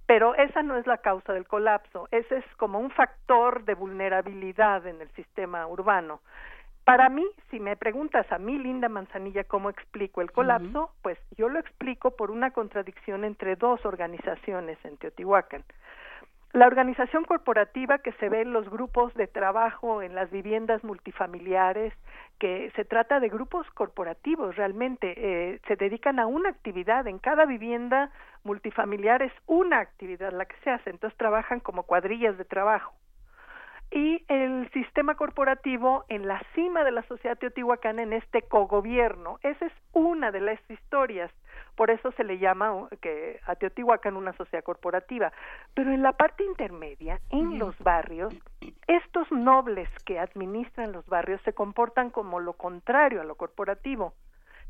[0.05, 4.85] Pero esa no es la causa del colapso, ese es como un factor de vulnerabilidad
[4.85, 6.21] en el sistema urbano.
[6.89, 11.47] Para mí, si me preguntas a mí, Linda Manzanilla, cómo explico el colapso, pues yo
[11.47, 15.63] lo explico por una contradicción entre dos organizaciones en Teotihuacán.
[16.51, 21.93] La organización corporativa que se ve en los grupos de trabajo en las viviendas multifamiliares,
[22.39, 27.45] que se trata de grupos corporativos realmente, eh, se dedican a una actividad, en cada
[27.45, 28.09] vivienda
[28.43, 32.95] multifamiliar es una actividad la que se hace, entonces trabajan como cuadrillas de trabajo
[33.91, 39.39] y el sistema corporativo en la cima de la sociedad teotihuacana en este cogobierno.
[39.41, 41.31] Esa es una de las historias.
[41.75, 45.31] Por eso se le llama que a Teotihuacán una sociedad corporativa.
[45.73, 48.33] Pero en la parte intermedia, en los barrios,
[48.87, 54.13] estos nobles que administran los barrios se comportan como lo contrario a lo corporativo.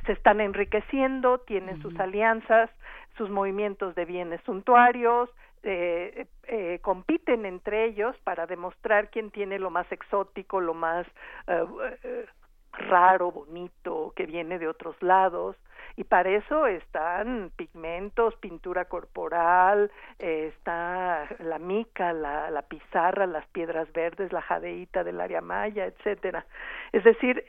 [0.05, 2.69] Se están enriqueciendo, tienen sus alianzas,
[3.17, 5.29] sus movimientos de bienes suntuarios,
[5.63, 11.05] eh, eh, compiten entre ellos para demostrar quién tiene lo más exótico, lo más
[11.47, 11.65] eh,
[12.03, 12.25] eh,
[12.71, 15.57] raro, bonito, que viene de otros lados.
[15.97, 23.91] Y para eso están pigmentos, pintura corporal, está la mica, la, la, pizarra, las piedras
[23.91, 26.45] verdes, la jadeíta del área maya, etcétera.
[26.93, 27.43] Es decir,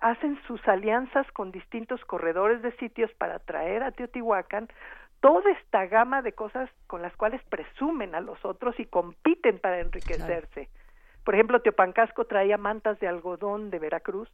[0.00, 4.68] hacen sus alianzas con distintos corredores de sitios para traer a Teotihuacán
[5.20, 9.80] toda esta gama de cosas con las cuales presumen a los otros y compiten para
[9.80, 10.68] enriquecerse.
[11.24, 14.30] Por ejemplo, Teopancasco traía mantas de algodón de Veracruz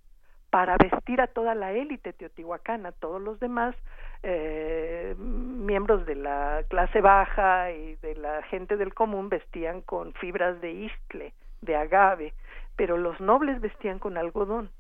[0.51, 3.75] para vestir a toda la élite teotihuacana, todos los demás
[4.23, 10.61] eh, miembros de la clase baja y de la gente del común vestían con fibras
[10.61, 12.33] de iscle, de agave,
[12.77, 14.71] pero los nobles vestían con algodón.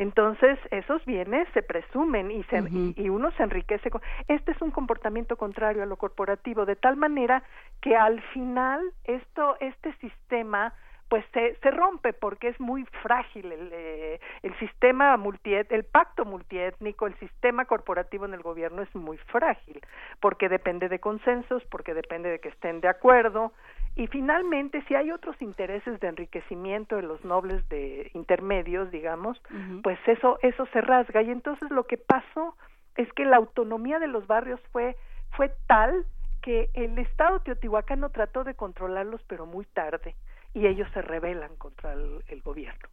[0.00, 2.64] Entonces, esos bienes se presumen y, se,
[2.96, 3.90] y, uno se enriquece.
[3.90, 4.00] Con...
[4.28, 7.42] Este es un comportamiento contrario a lo corporativo, de tal manera
[7.82, 10.72] que al final esto, este sistema
[11.10, 16.24] pues se, se rompe porque es muy frágil el, eh, el sistema multiet, el pacto
[16.24, 19.82] multiétnico, el sistema corporativo en el gobierno es muy frágil
[20.20, 23.52] porque depende de consensos, porque depende de que estén de acuerdo,
[23.96, 29.40] y finalmente, si hay otros intereses de enriquecimiento de los nobles de intermedios, digamos,
[29.82, 32.56] pues eso eso se rasga y entonces lo que pasó
[32.96, 34.96] es que la autonomía de los barrios fue
[35.36, 36.06] fue tal
[36.42, 40.14] que el Estado teotihuacano trató de controlarlos, pero muy tarde,
[40.54, 42.88] y ellos se rebelan contra el, gobierno.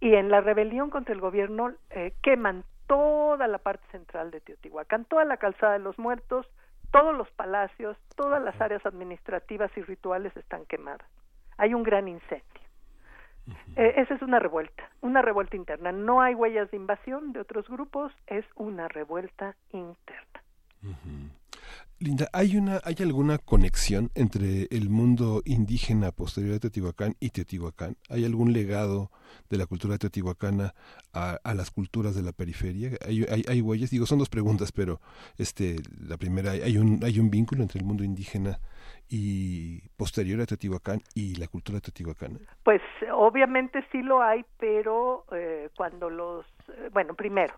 [0.00, 5.04] Y en la rebelión contra el gobierno eh, queman toda la parte central de Teotihuacán,
[5.04, 6.46] toda la calzada de los muertos,
[6.92, 11.08] todos los palacios, todas las áreas administrativas y rituales están quemadas.
[11.56, 12.62] Hay un gran incendio.
[13.74, 15.90] Eh, esa es una revuelta, una revuelta interna.
[15.90, 20.42] No hay huellas de invasión de otros grupos, es una revuelta interna.
[22.02, 27.96] Linda, ¿hay, una, ¿hay alguna conexión entre el mundo indígena posterior a Teotihuacán y Teotihuacán?
[28.10, 29.12] ¿Hay algún legado
[29.48, 30.74] de la cultura teotihuacana
[31.12, 32.90] a, las culturas de la periferia?
[33.06, 33.90] ¿Hay, hay, huellas?
[33.90, 35.00] Digo, son dos preguntas, pero
[35.38, 38.58] este, la primera, ¿hay un, ¿hay un vínculo entre el mundo indígena
[39.08, 42.40] y posterior a Teotihuacán y la cultura teotihuacana?
[42.64, 42.82] Pues
[43.14, 47.54] obviamente sí lo hay, pero eh, cuando los, eh, bueno, primero,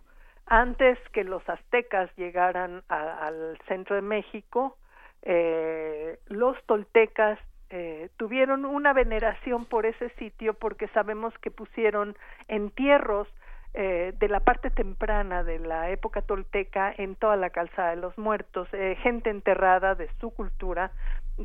[0.46, 4.76] antes que los aztecas llegaran al centro de México,
[5.22, 7.38] eh, los toltecas
[7.70, 13.26] eh, tuvieron una veneración por ese sitio porque sabemos que pusieron entierros
[13.76, 18.16] eh, de la parte temprana de la época tolteca en toda la calzada de los
[18.16, 20.92] muertos, eh, gente enterrada de su cultura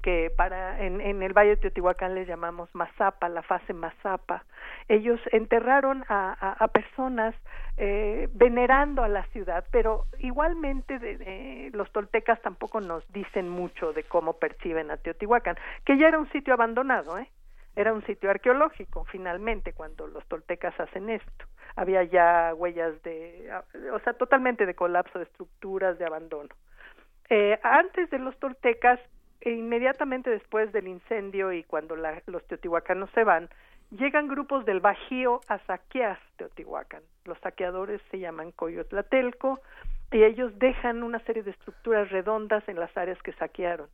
[0.04, 4.45] que para en, en el Valle de Teotihuacán les llamamos Mazapa, la fase Mazapa.
[4.88, 7.36] Ellos enterraron a, a, personas
[7.78, 14.03] eh, venerando a la ciudad, pero igualmente de, los toltecas tampoco nos dicen mucho de
[14.03, 17.30] cómo perciben a Teotihuacán, que ya era un sitio abandonado, ¿eh?
[17.76, 21.45] era un sitio arqueológico finalmente cuando los toltecas hacen esto.
[21.76, 23.49] Había ya huellas de,
[23.93, 26.49] o sea, totalmente de colapso de estructuras, de abandono.
[27.30, 28.99] Eh, antes de los toltecas
[29.41, 33.49] inmediatamente después del incendio y cuando los teotihuacanos se van,
[33.91, 37.03] llegan grupos del Bajío a saquear Teotihuacán.
[37.25, 39.59] Los saqueadores se llaman Coyotlatelco
[40.11, 43.87] y ellos dejan una serie de estructuras redondas en las áreas que saquearon.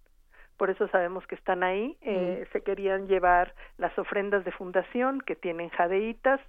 [0.58, 1.98] Por eso sabemos que están ahí.
[2.02, 6.40] Eh, se querían llevar las ofrendas de fundación que tienen jadeitas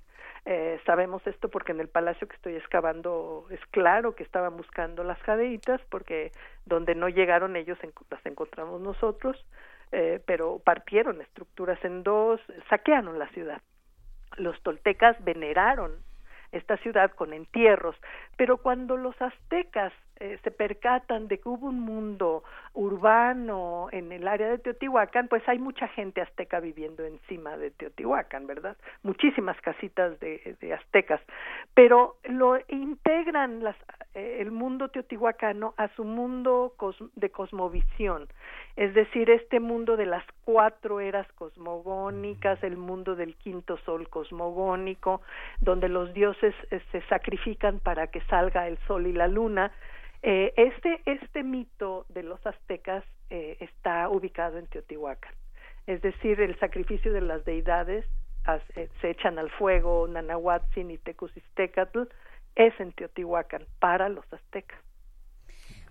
[0.49, 5.03] eh, sabemos esto porque en el palacio que estoy excavando es claro que estaban buscando
[5.03, 6.31] las jadeitas porque
[6.65, 7.77] donde no llegaron ellos
[8.09, 9.45] las encontramos nosotros,
[9.91, 12.41] eh, pero partieron estructuras en dos,
[12.71, 13.61] saquearon la ciudad.
[14.37, 15.91] Los toltecas veneraron
[16.53, 17.97] esta ciudad con entierros,
[18.37, 24.27] pero cuando los aztecas eh, se percatan de que hubo un mundo urbano en el
[24.27, 28.79] área de Teotihuacán, pues hay mucha gente azteca viviendo encima de Teotihuacán, ¿verdad?
[29.03, 31.21] Muchísimas casitas de, aztecas,
[31.75, 33.77] pero lo integran las,
[34.15, 36.75] eh, el mundo teotihuacano a su mundo
[37.15, 38.27] de cosmovisión,
[38.77, 45.23] es decir, este mundo de las cuatro eras cosmogónicas, el mundo del quinto sol cosmogónico,
[45.61, 49.73] donde los dioses eh, se sacrifican para que salga el sol y la luna,
[50.23, 55.35] eh, este, este mito de los aztecas eh, está ubicado en Teotihuacán.
[55.87, 58.05] Es decir, el sacrificio de las deidades
[58.75, 62.03] eh, se echan al fuego, Nanahuatzin y Tecusistecatl,
[62.55, 64.81] es en Teotihuacán para los aztecas.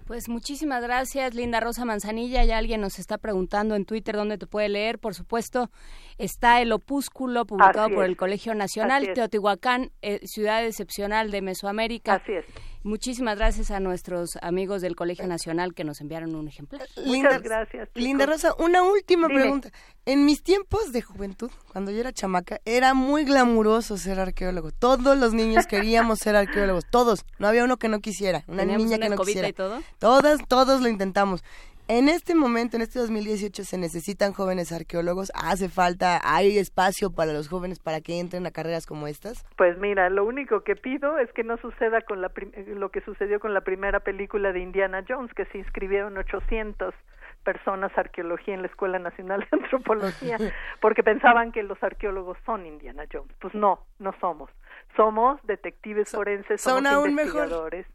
[0.06, 2.44] Pues muchísimas gracias, Linda Rosa Manzanilla.
[2.44, 5.00] Ya alguien nos está preguntando en Twitter dónde te puede leer.
[5.00, 5.72] Por supuesto,
[6.20, 12.16] está el opúsculo publicado por el Colegio Nacional, Teotihuacán, eh, ciudad excepcional de Mesoamérica.
[12.16, 12.46] Así es.
[12.86, 16.88] Muchísimas gracias a nuestros amigos del Colegio Nacional que nos enviaron un ejemplar.
[17.04, 17.90] Muchas gracias.
[17.96, 19.72] Linda Rosa, una última pregunta.
[20.06, 24.70] En mis tiempos de juventud, cuando yo era chamaca, era muy glamuroso ser arqueólogo.
[24.70, 27.26] Todos los niños queríamos ser arqueólogos, todos.
[27.40, 29.48] No había uno que no quisiera, una niña que no quisiera.
[29.48, 29.82] Y todo?
[29.98, 31.44] Todas, todos lo intentamos.
[31.88, 35.32] En este momento, en este 2018, se necesitan jóvenes arqueólogos.
[35.36, 39.46] ¿Hace falta, hay espacio para los jóvenes para que entren a carreras como estas?
[39.56, 42.32] Pues mira, lo único que pido es que no suceda con la
[42.76, 46.96] lo que sucedió con la primera película de Indiana Jones, que se inscribieron 800
[47.44, 50.38] personas arqueología en la Escuela Nacional de Antropología,
[50.82, 53.32] porque pensaban que los arqueólogos son Indiana Jones.
[53.40, 54.50] Pues no, no somos.
[54.96, 57.86] Somos detectives forenses, somos investigadores.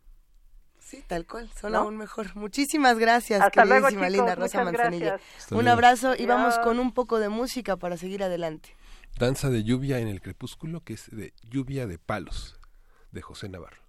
[0.90, 2.34] Sí, tal cual, son aún mejor.
[2.34, 5.20] Muchísimas gracias, Hasta queridísima Linda Rosa Manzanilla.
[5.52, 8.74] Un abrazo y vamos con un poco de música para seguir adelante.
[9.16, 12.58] Danza de lluvia en el crepúsculo, que es de lluvia de palos,
[13.12, 13.84] de José Navarro.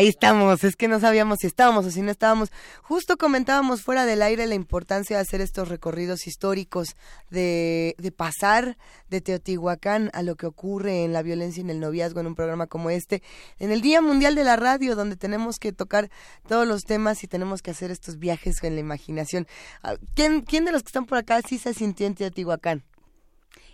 [0.00, 2.50] Ahí estamos, es que no sabíamos si estábamos o si no estábamos.
[2.80, 6.96] Justo comentábamos fuera del aire la importancia de hacer estos recorridos históricos,
[7.28, 8.78] de, de pasar
[9.10, 12.34] de Teotihuacán a lo que ocurre en la violencia y en el noviazgo en un
[12.34, 13.22] programa como este,
[13.58, 16.08] en el Día Mundial de la Radio, donde tenemos que tocar
[16.48, 19.46] todos los temas y tenemos que hacer estos viajes en la imaginación.
[19.82, 22.84] Ah, ¿Quién, quién de los que están por acá sí se sintió en Teotihuacán?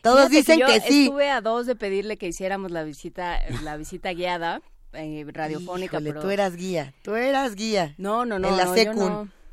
[0.03, 1.05] Todos dicen que, sí.
[1.05, 4.61] Estuve a dos de pedirle que hiciéramos la visita, la visita guiada
[4.97, 6.01] eh, radiofónica.
[6.01, 6.20] pero...
[6.20, 7.94] tú eras guía, tú eras guía.
[7.99, 8.49] No, no, no.
[8.49, 8.64] En la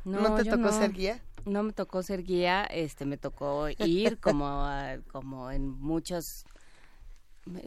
[0.04, 1.22] no, no, te tocó ser guía?
[1.46, 4.66] No me tocó ser guía, este, me tocó ir como,
[5.10, 6.44] como en muchos...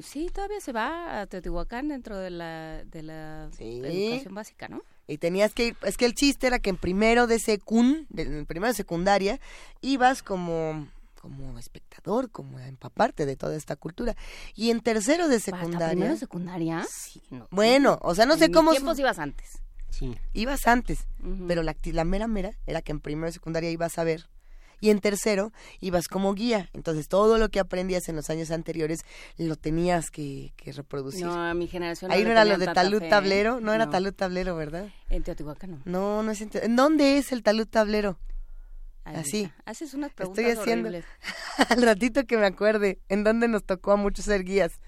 [0.01, 4.81] Sí, todavía se va a Teotihuacán dentro de la, de la educación básica, ¿no?
[5.07, 8.45] Y tenías que ir, es que el chiste era que en primero de secund, en
[8.45, 9.39] primero de secundaria,
[9.81, 10.87] ibas como
[11.27, 14.15] como espectador, como a empaparte de toda esta cultura.
[14.55, 15.89] Y en tercero de secundaria.
[15.89, 16.85] ¿Primero de secundaria?
[16.89, 17.21] Sí.
[17.51, 18.71] bueno, o sea, no sé cómo.
[18.71, 19.59] tiempos ibas antes?
[19.89, 20.15] Sí.
[20.33, 21.05] Ibas antes,
[21.47, 24.29] pero la, la mera mera era que en primero de secundaria ibas a ver
[24.79, 25.51] y en tercero
[25.81, 26.69] ibas como guía.
[26.73, 28.99] Entonces todo lo que aprendías en los años anteriores
[29.37, 31.25] lo tenías que, reproducir.
[31.25, 32.11] No, a mi generación.
[32.11, 34.87] Ahí no, era lo de talud tablero, no, era talud tablero, ¿verdad?
[35.09, 35.81] En Teotihuacán no.
[35.85, 38.17] No, no es en, ¿En dónde es el talud tablero?
[39.15, 39.51] Así.
[39.65, 40.89] Haces unas preguntas Estoy haciendo
[41.69, 44.79] al ratito que me acuerde en dónde nos tocó a muchos ser guías.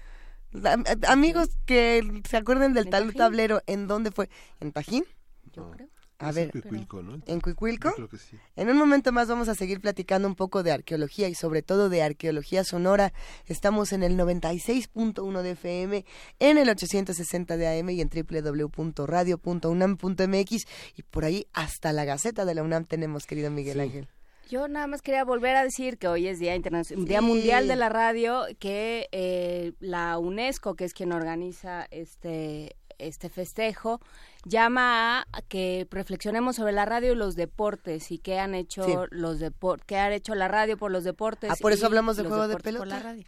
[1.08, 4.28] Amigos que se acuerden del talud tablero, ¿en dónde fue?
[4.58, 5.04] ¿En Tajín?
[5.52, 5.88] Yo creo.
[6.20, 7.22] A ver, en Cuicuilco, ¿no?
[7.26, 7.92] ¿En Cuicuilco?
[7.92, 8.36] Creo que sí.
[8.54, 11.88] En un momento más vamos a seguir platicando un poco de arqueología y sobre todo
[11.88, 13.14] de arqueología sonora.
[13.46, 16.04] Estamos en el 96.1 de FM,
[16.38, 20.66] en el 860 de AM y en www.radio.unam.mx
[20.96, 24.08] y por ahí hasta la Gaceta de la UNAM tenemos, querido Miguel Ángel.
[24.50, 27.76] Yo nada más quería volver a decir que hoy es Día Internacional, Día Mundial de
[27.76, 34.00] la Radio, que eh, la UNESCO, que es quien organiza este este festejo,
[34.44, 39.38] llama a que reflexionemos sobre la radio y los deportes y qué han hecho los
[39.38, 41.50] deportes, qué ha hecho la radio por los deportes.
[41.50, 42.86] Ah, por eso hablamos del juego de pelota.
[42.86, 43.24] la radio.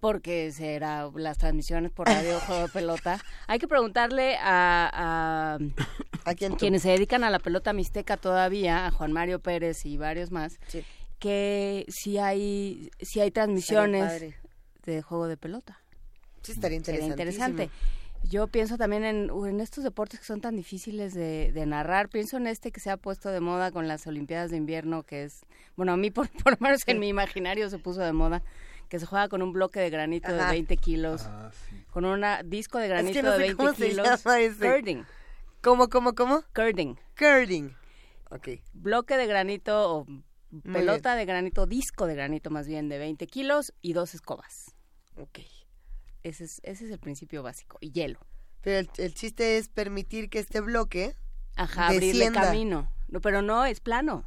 [0.00, 3.20] Porque será las transmisiones por radio, juego de pelota.
[3.46, 5.58] Hay que preguntarle a,
[6.24, 10.30] a, quienes se dedican a la pelota mixteca todavía, a Juan Mario Pérez y varios
[10.30, 10.58] más,
[11.18, 14.34] que si hay, si hay transmisiones
[14.84, 15.78] de juego de pelota.
[16.42, 17.70] Sí, estaría interesante.
[18.24, 22.08] Yo pienso también en, en, estos deportes que son tan difíciles de, narrar.
[22.08, 25.24] Pienso en este que se ha puesto de moda con las Olimpiadas de Invierno, que
[25.24, 25.40] es,
[25.76, 28.42] bueno, a mí por, por lo menos en mi imaginario se puso de moda,
[28.88, 31.50] que se juega con un bloque de granito de 20 kilos, ah,
[31.90, 34.22] con un disco de granito de 20 kilos.
[34.22, 35.04] Curding.
[35.60, 36.42] ¿Cómo, cómo, cómo?
[36.54, 36.98] Curding.
[37.18, 37.74] Curding.
[38.30, 38.48] Ok.
[38.72, 40.06] Bloque de granito o
[40.72, 44.74] pelota de granito, disco de granito más bien de 20 kilos y dos escobas.
[45.16, 45.40] Ok.
[46.22, 47.78] Ese es, ese es el principio básico.
[47.80, 48.18] Y hielo.
[48.62, 51.14] Pero el, chiste es permitir que este bloque
[51.56, 52.90] Ajá, abrirle camino.
[53.08, 54.24] No, pero no, es plano.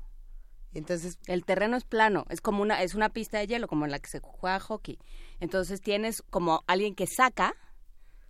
[0.74, 3.92] Entonces, el terreno es plano, es como una es una pista de hielo como en
[3.92, 4.98] la que se juega hockey.
[5.40, 7.54] Entonces tienes como alguien que saca,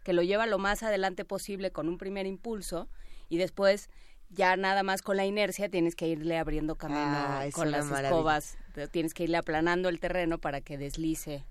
[0.04, 2.90] que lo lleva lo más adelante posible con un primer impulso
[3.30, 3.90] y después
[4.30, 8.58] ya nada más con la inercia tienes que irle abriendo camino ah, con las escobas,
[8.92, 11.46] tienes que irle aplanando el terreno para que deslice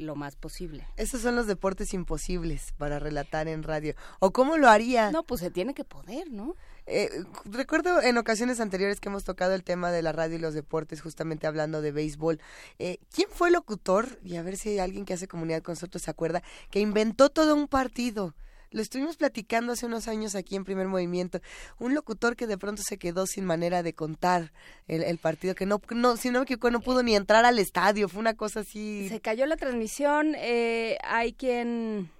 [0.00, 0.86] lo más posible.
[0.96, 3.94] Esos son los deportes imposibles para relatar en radio.
[4.18, 5.10] ¿O cómo lo haría?
[5.10, 6.56] No, pues se tiene que poder, ¿no?
[6.86, 10.54] Eh, recuerdo en ocasiones anteriores que hemos tocado el tema de la radio y los
[10.54, 12.40] deportes, justamente hablando de béisbol.
[12.78, 14.18] Eh, ¿Quién fue el locutor?
[14.24, 17.30] Y a ver si hay alguien que hace comunidad con nosotros se acuerda, que inventó
[17.30, 18.34] todo un partido.
[18.72, 21.40] Lo estuvimos platicando hace unos años aquí en Primer Movimiento.
[21.80, 24.52] Un locutor que de pronto se quedó sin manera de contar
[24.86, 28.08] el, partido, que no, no, si no me no pudo ni entrar al estadio.
[28.08, 29.08] Fue una cosa así.
[29.08, 30.36] Se cayó la transmisión.
[30.36, 32.10] Eh, hay quien.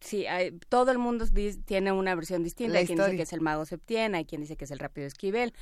[0.00, 0.26] sí,
[0.68, 1.26] todo el mundo
[1.64, 2.78] tiene una versión distinta.
[2.78, 5.06] hay quien dice que es el Mago Septién, hay quien dice que es el Rápido
[5.06, 5.54] Esquivel.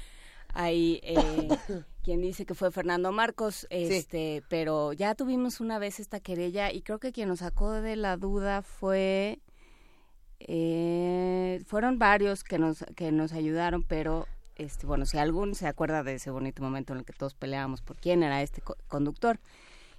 [0.57, 1.49] Hay eh,
[2.03, 6.83] quien dice que fue Fernando Marcos, este, pero ya tuvimos una vez esta querella y
[6.83, 9.41] creo que quien nos sacó de la duda fue
[10.41, 16.03] eh, fueron varios que nos que nos ayudaron, pero este, bueno, si algún se acuerda
[16.03, 19.39] de ese bonito momento en el que todos peleábamos por quién era este conductor,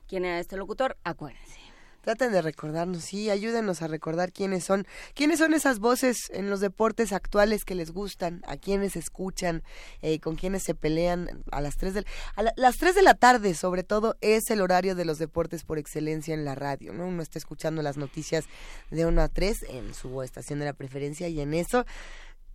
[0.07, 1.66] quién era este locutor, acuérdense.
[2.07, 6.61] Traten de recordarnos, sí, ayúdenos a recordar quiénes son, quiénes son esas voces en los
[6.61, 9.61] deportes actuales que les gustan, a quienes escuchan,
[10.01, 12.05] eh, con quienes se pelean a las 3 de
[12.37, 15.79] a las 3 de la tarde, sobre todo, es el horario de los deportes por
[15.79, 17.07] excelencia en la radio, ¿no?
[17.07, 18.45] Uno está escuchando las noticias
[18.89, 21.85] de 1 a 3 en su estación de la preferencia y en eso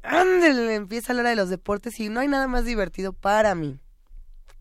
[0.01, 3.79] ándale, empieza la hora de los deportes y no hay nada más divertido para mí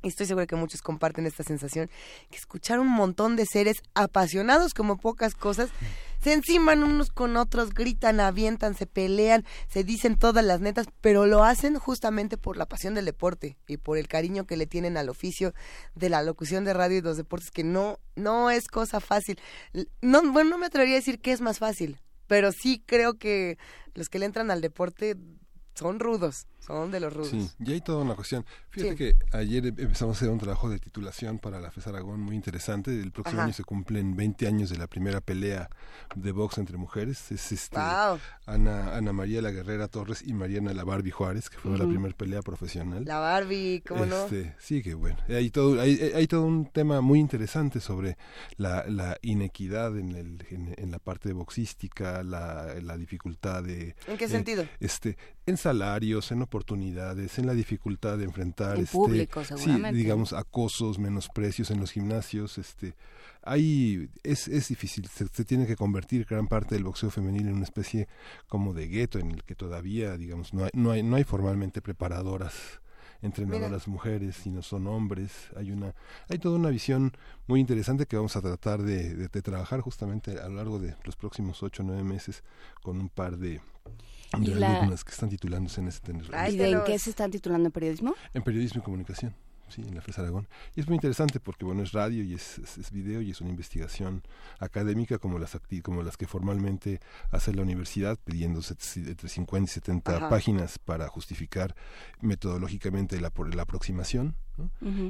[0.01, 1.89] y estoy segura que muchos comparten esta sensación,
[2.29, 5.69] que escuchar un montón de seres apasionados como pocas cosas,
[6.21, 11.25] se enciman unos con otros, gritan, avientan, se pelean, se dicen todas las netas, pero
[11.25, 14.97] lo hacen justamente por la pasión del deporte y por el cariño que le tienen
[14.97, 15.53] al oficio
[15.95, 19.39] de la locución de radio y los deportes, que no, no es cosa fácil.
[20.01, 23.57] No, bueno, no me atrevería a decir que es más fácil, pero sí creo que
[23.93, 25.17] los que le entran al deporte
[25.73, 27.29] son rudos, son de los rudos.
[27.29, 28.45] Sí, y hay toda una cuestión.
[28.69, 32.35] Fíjate que ayer empezamos a hacer un trabajo de titulación para la FES Aragón muy
[32.35, 32.91] interesante.
[32.91, 35.69] El próximo año se cumplen 20 años de la primera pelea
[36.15, 37.31] de box entre mujeres.
[37.31, 41.77] Es este Ana, Ana María la Guerrera Torres y Mariana la Barbie Juárez, que fue
[41.77, 43.05] la primera pelea profesional.
[43.05, 44.53] La Barbie, ¿cómo este, no?
[44.59, 45.17] Sí, que bueno.
[45.27, 48.17] Hay todo, hay, hay, todo un tema muy interesante sobre
[48.57, 53.95] la, la inequidad en, el, en, la parte boxística, la, la dificultad de...
[54.07, 54.65] ¿En qué sentido?
[54.79, 60.99] Este, en salarios, en oportunidades, en la dificultad de enfrentar este, público, sí, digamos acosos,
[60.99, 62.93] menosprecios en los gimnasios, este
[63.43, 67.63] hay es, es difícil, se, tiene que convertir gran parte del boxeo femenil en una
[67.63, 68.07] especie
[68.47, 71.81] como de gueto en el que todavía digamos no hay no hay, no hay formalmente
[71.81, 72.53] preparadoras
[73.23, 75.31] entrenadoras mujeres, sino son hombres.
[75.55, 75.93] Hay una,
[76.27, 77.11] hay toda una visión
[77.45, 80.95] muy interesante que vamos a tratar de, de, de trabajar justamente a lo largo de
[81.03, 82.43] los próximos ocho o nueve meses
[82.81, 83.61] con un par de,
[84.37, 86.13] de alumnas que están titulándose en este
[86.49, 88.15] ¿Y en qué se están titulando en periodismo?
[88.33, 89.33] En periodismo y comunicación
[89.71, 90.47] sí, en la FES Aragón.
[90.75, 93.49] Y es muy interesante porque, bueno, es radio y es, es, video y es una
[93.49, 94.23] investigación
[94.59, 96.99] académica como las, como las que formalmente
[97.31, 98.61] hace la universidad, pidiendo
[98.95, 101.75] entre 50 y 70 páginas para justificar
[102.21, 104.35] metodológicamente la, la aproximación.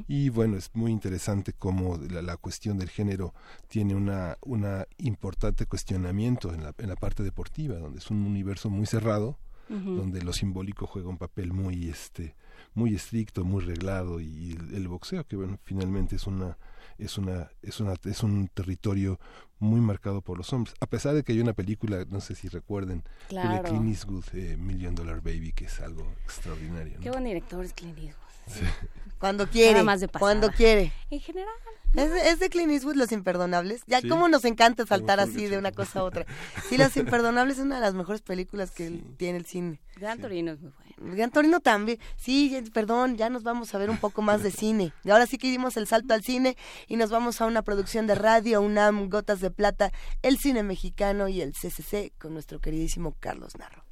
[0.08, 3.34] Y bueno, es muy interesante cómo la, la, cuestión del género
[3.68, 8.70] tiene una, una importante cuestionamiento en la, en la parte deportiva, donde es un universo
[8.70, 9.38] muy cerrado,
[9.68, 12.36] donde lo simbólico juega un papel muy este
[12.74, 16.58] muy estricto, muy reglado y el, boxeo que bueno, finalmente es una
[16.98, 19.20] es una es una es un territorio
[19.60, 20.76] muy marcado por los hombres.
[20.80, 24.58] A pesar de que hay una película, no sé si recuerden, de Clint Eastwood, eh,
[24.58, 27.00] Million Dollar Baby, que es algo extraordinario.
[27.00, 28.32] Qué buen director es Clint Eastwood.
[29.20, 29.84] Cuando quiere.
[30.18, 30.92] cuando quiere.
[31.12, 31.54] En general.
[31.94, 33.84] Es, de Clint Eastwood Los Imperdonables.
[33.86, 36.26] Ya cómo nos encanta saltar así de una cosa a otra.
[36.70, 39.80] Sí, Los Imperdonables es una de las mejores películas que tiene el cine.
[39.98, 40.91] Gran Torino es muy bueno.
[41.04, 42.00] Gran Torino también.
[42.18, 44.94] Sí, perdón, ya nos vamos a ver un poco más de cine.
[45.04, 48.08] Y ahora sí que dimos el salto al cine y nos vamos a una producción
[48.08, 49.92] de radio, UNAM, Gotas de Plata,
[50.22, 53.84] el cine mexicano y el CCC con nuestro queridísimo Carlos Narro.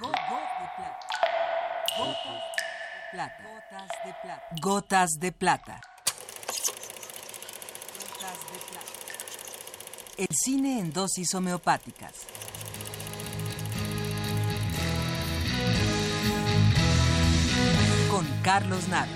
[0.00, 0.20] Gotas
[0.60, 0.98] de plata.
[1.98, 4.42] Gotas de plata.
[4.60, 5.80] Gotas de plata.
[10.16, 12.26] El cine en dosis homeopáticas.
[18.44, 19.10] Carlos Naro.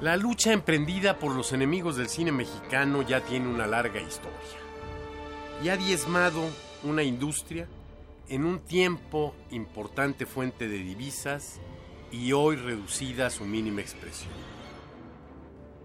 [0.00, 4.30] La lucha emprendida por los enemigos del cine mexicano ya tiene una larga historia
[5.64, 6.48] y ha diezmado
[6.84, 7.66] una industria
[8.28, 11.58] en un tiempo importante fuente de divisas
[12.12, 14.55] y hoy reducida a su mínima expresión.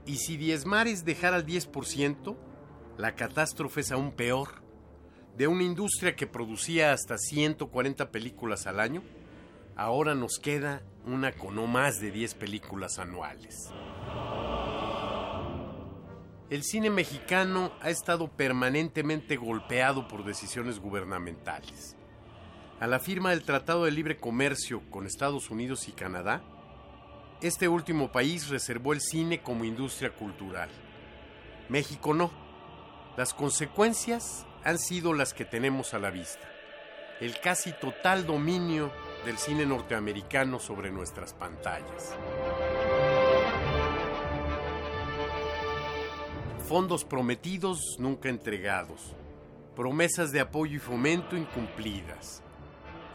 [0.06, 2.36] Y si diezmar es dejar al 10%,
[2.97, 4.62] la catástrofe es aún peor.
[5.38, 9.02] De una industria que producía hasta 140 películas al año,
[9.76, 13.72] ahora nos queda una con no más de 10 películas anuales.
[16.49, 21.95] El cine mexicano ha estado permanentemente golpeado por decisiones gubernamentales.
[22.82, 26.43] A la firma del Tratado de Libre Comercio con Estados Unidos y Canadá,
[27.41, 30.69] este último país reservó el cine como industria cultural.
[31.69, 32.31] México no.
[33.17, 36.47] Las consecuencias han sido las que tenemos a la vista.
[37.19, 38.91] El casi total dominio
[39.25, 42.15] del cine norteamericano sobre nuestras pantallas.
[46.67, 49.15] Fondos prometidos nunca entregados.
[49.75, 52.43] Promesas de apoyo y fomento incumplidas.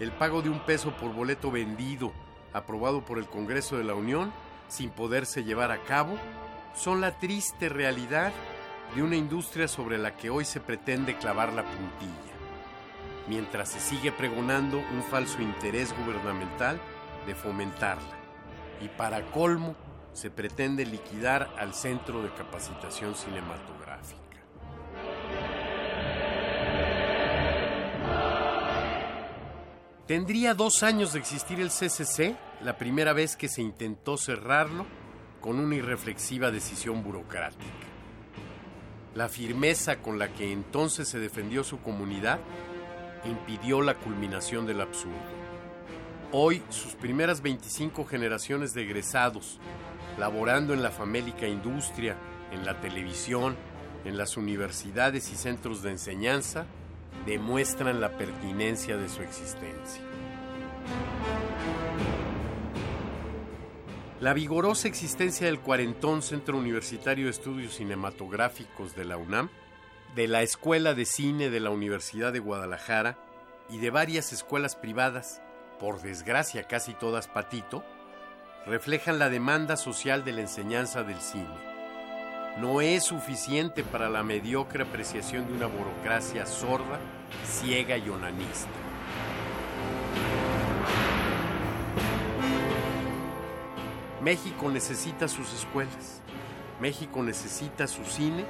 [0.01, 2.13] El pago de un peso por boleto vendido,
[2.57, 4.33] aprobado por el Congreso de la Unión,
[4.69, 6.17] sin poderse llevar a cabo,
[6.75, 8.33] son la triste realidad
[8.95, 12.37] de una industria sobre la que hoy se pretende clavar la puntilla
[13.29, 16.81] mientras se sigue pregonando un falso interés gubernamental
[17.27, 18.17] de fomentarla.
[18.81, 19.75] Y para colmo,
[20.13, 23.76] se pretende liquidar al Centro de Capacitación Cinematográfica.
[30.07, 34.87] Tendría dos años de existir el CCC, la primera vez que se intentó cerrarlo
[35.41, 37.65] con una irreflexiva decisión burocrática.
[39.17, 42.39] La firmeza con la que entonces se defendió su comunidad
[43.25, 45.17] impidió la culminación del absurdo.
[46.31, 49.59] Hoy, sus primeras 25 generaciones de egresados,
[50.19, 52.17] laborando en la famélica industria,
[52.53, 53.57] en la televisión,
[54.05, 56.67] en las universidades y centros de enseñanza,
[57.27, 60.01] demuestran la pertinencia de su existencia.
[64.21, 69.51] La vigorosa existencia del Cuarentón Centro Universitario de Estudios Cinematográficos de la UNAM,
[70.15, 73.19] de la Escuela de Cine de la Universidad de Guadalajara
[73.69, 75.43] y de varias escuelas privadas,
[75.79, 77.85] por desgracia casi todas patito,
[78.67, 81.76] reflejan la demanda social de la enseñanza del cine.
[82.59, 86.99] No es suficiente para la mediocre apreciación de una burocracia sorda,
[87.45, 88.71] ciega y onanista.
[94.23, 96.23] México necesita sus escuelas,
[96.81, 98.47] México necesita su cine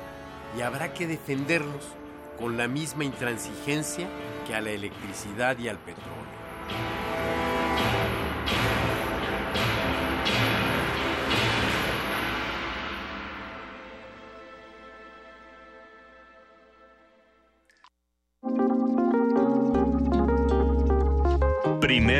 [0.57, 1.97] y habrá que defenderlos
[2.39, 4.09] con la misma intransigencia
[4.47, 7.36] que a la electricidad y al petróleo.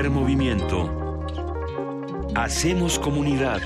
[0.05, 1.25] Movimiento
[2.35, 3.63] Hacemos comunidad.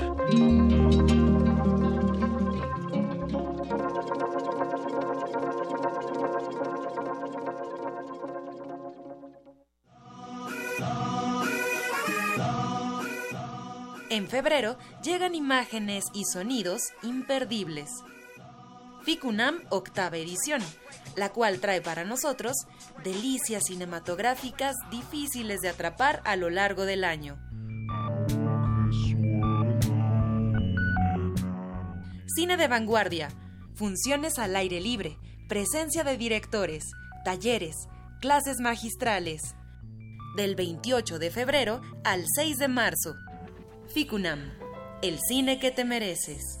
[14.09, 17.89] En febrero llegan imágenes y sonidos imperdibles.
[19.03, 20.61] Ficunam octava edición,
[21.15, 22.55] la cual trae para nosotros
[23.03, 27.39] delicias cinematográficas difíciles de atrapar a lo largo del año.
[32.27, 33.29] Cine de vanguardia,
[33.75, 35.17] funciones al aire libre,
[35.49, 36.83] presencia de directores,
[37.25, 37.75] talleres,
[38.21, 39.41] clases magistrales.
[40.37, 43.15] Del 28 de febrero al 6 de marzo.
[43.93, 44.53] Ficunam,
[45.01, 46.60] el cine que te mereces.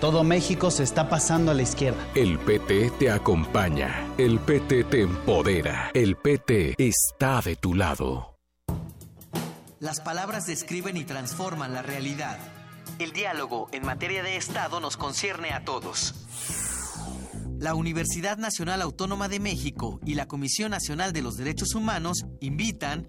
[0.00, 1.98] Todo México se está pasando a la izquierda.
[2.14, 4.06] El PT te acompaña.
[4.16, 5.90] El PT te empodera.
[5.92, 8.38] El PT está de tu lado.
[9.80, 12.38] Las palabras describen y transforman la realidad.
[13.00, 16.14] El diálogo en materia de Estado nos concierne a todos.
[17.58, 23.08] La Universidad Nacional Autónoma de México y la Comisión Nacional de los Derechos Humanos invitan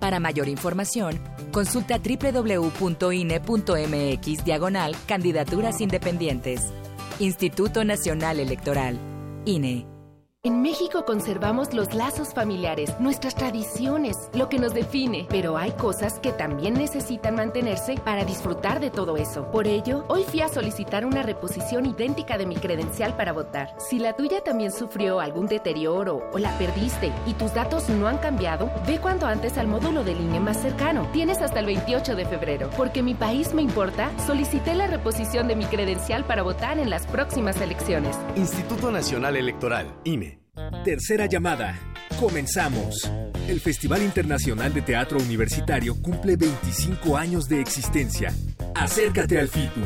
[0.00, 1.20] Para mayor información,
[1.52, 2.64] consulta www.ine.mx
[4.44, 6.62] diagonal candidaturas independientes.
[7.18, 8.98] Instituto Nacional Electoral.
[9.44, 9.89] INE.
[10.42, 16.18] En México conservamos los lazos familiares, nuestras tradiciones, lo que nos define, pero hay cosas
[16.18, 19.50] que también necesitan mantenerse para disfrutar de todo eso.
[19.50, 23.74] Por ello, hoy fui a solicitar una reposición idéntica de mi credencial para votar.
[23.78, 28.16] Si la tuya también sufrió algún deterioro o la perdiste y tus datos no han
[28.16, 31.06] cambiado, ve cuanto antes al módulo de línea más cercano.
[31.12, 32.70] Tienes hasta el 28 de febrero.
[32.78, 37.06] Porque mi país me importa, solicité la reposición de mi credencial para votar en las
[37.06, 38.16] próximas elecciones.
[38.36, 40.29] Instituto Nacional Electoral, INE.
[40.84, 41.78] Tercera llamada.
[42.18, 43.10] Comenzamos.
[43.48, 48.32] El Festival Internacional de Teatro Universitario cumple 25 años de existencia.
[48.74, 49.80] Acércate al FITU,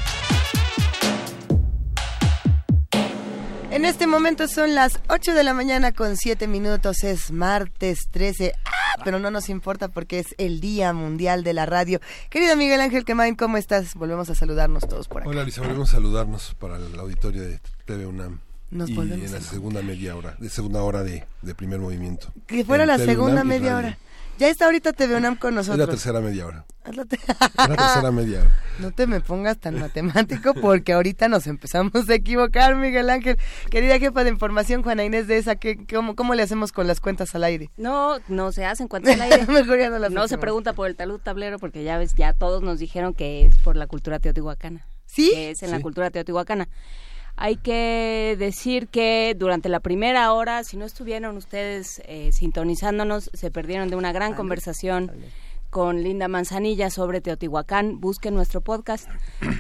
[3.71, 8.55] En este momento son las 8 de la mañana con 7 minutos, es martes 13,
[8.65, 8.71] ¡Ah!
[9.05, 12.01] pero no nos importa porque es el Día Mundial de la Radio.
[12.31, 13.95] Querido Miguel Ángel Quemain, ¿cómo estás?
[13.95, 15.31] Volvemos a saludarnos todos por acá.
[15.31, 18.41] Hola Lisa, volvemos a saludarnos para el auditorio de TV UNAM.
[18.71, 21.79] Nos y volvemos en la a- segunda media hora, de segunda hora de, de primer
[21.81, 22.33] movimiento.
[22.47, 23.99] Que fuera En la TV segunda UNAM media hora.
[24.39, 25.79] Ya está ahorita TV UNAM con Es nosotros.
[25.81, 26.65] la tercera media hora.
[26.85, 28.63] Es la, te- Es la tercera media hora.
[28.79, 33.37] No te me pongas tan matemático porque ahorita nos empezamos a equivocar, Miguel Ángel.
[33.71, 37.01] Querida jefa de información, Juana Inés de esa, ¿qué, cómo, ¿cómo le hacemos con las
[37.01, 37.71] cuentas al aire?
[37.77, 39.45] No, no se hacen cuentas al aire.
[39.49, 40.41] Mejor ya no las se hacemos.
[40.41, 43.75] pregunta por el talud tablero porque ya ves, ya todos nos dijeron que es por
[43.77, 44.87] la cultura teotihuacana.
[45.07, 45.31] ¿Sí?
[45.35, 45.83] Que es en la Sí.
[45.83, 46.69] cultura teotihuacana.
[47.41, 53.53] Hay que decir que durante la primera hora, si no estuvieron ustedes eh, sintonizándonos, se
[53.53, 55.13] perdieron de una gran conversación
[55.71, 58.01] con Linda Manzanilla sobre Teotihuacán.
[58.01, 59.09] Busquen nuestro podcast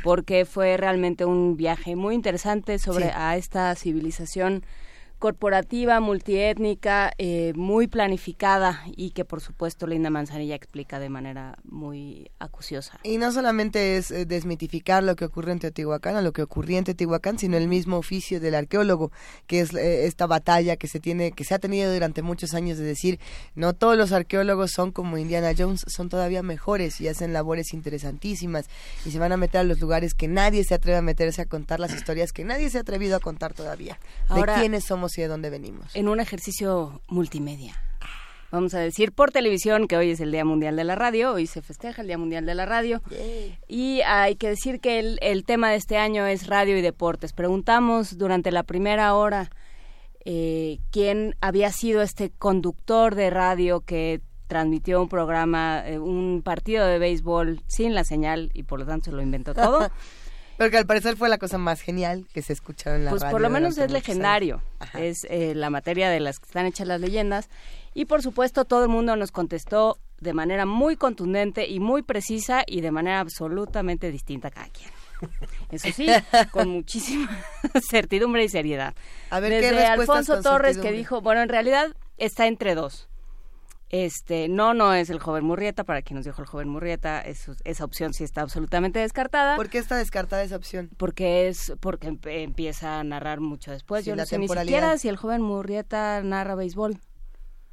[0.02, 3.10] porque fue realmente un viaje muy interesante sobre Sí.
[3.14, 4.64] a esta civilización
[5.18, 12.30] corporativa, multiétnica, eh, muy planificada y que por supuesto Linda Manzanilla explica de manera muy
[12.38, 12.98] acuciosa.
[13.02, 16.78] Y no solamente es eh, desmitificar lo que ocurre en Teotihuacán o lo que ocurría
[16.78, 19.10] en Teotihuacán, sino el mismo oficio del arqueólogo,
[19.46, 22.78] que es eh, esta batalla que se tiene, que se ha tenido durante muchos años
[22.78, 23.18] de decir,
[23.56, 28.66] no todos los arqueólogos son como Indiana Jones, son todavía mejores y hacen labores interesantísimas
[29.04, 31.46] y se van a meter a los lugares que nadie se atreve a meterse a
[31.46, 33.98] contar las historias que nadie se ha atrevido a contar todavía.
[34.28, 35.94] Ahora- de quiénes somos y de dónde venimos.
[35.94, 37.80] En un ejercicio multimedia.
[38.50, 41.46] Vamos a decir por televisión que hoy es el Día Mundial de la Radio, hoy
[41.46, 43.02] se festeja el Día Mundial de la Radio.
[43.68, 47.34] Y hay que decir que el, el tema de este año es radio y deportes.
[47.34, 49.50] Preguntamos durante la primera hora
[50.24, 56.86] eh, quién había sido este conductor de radio que transmitió un programa, eh, un partido
[56.86, 59.90] de béisbol sin la señal y por lo tanto se lo inventó todo.
[60.58, 63.32] Porque al parecer fue la cosa más genial que se escuchaba en la Pues radio.
[63.32, 64.94] por lo menos es legendario, años.
[64.96, 67.48] es eh, la materia de las que están hechas las leyendas
[67.94, 72.64] y por supuesto todo el mundo nos contestó de manera muy contundente y muy precisa
[72.66, 74.90] y de manera absolutamente distinta a cada quien.
[75.70, 76.08] Eso sí,
[76.50, 77.28] con muchísima
[77.90, 78.94] certidumbre y seriedad.
[79.30, 83.08] A ver, Desde ¿qué Alfonso Torres que dijo, bueno, en realidad está entre dos.
[83.90, 87.84] Este, no, no es el joven Murrieta, para quien nos dijo el joven Murrieta, esa
[87.84, 89.56] opción sí está absolutamente descartada.
[89.56, 90.90] ¿Por qué está descartada esa opción?
[90.98, 94.04] Porque es, porque empe- empieza a narrar mucho después.
[94.04, 96.98] Sí, Yo no sé ni siquiera si el joven Murrieta narra béisbol.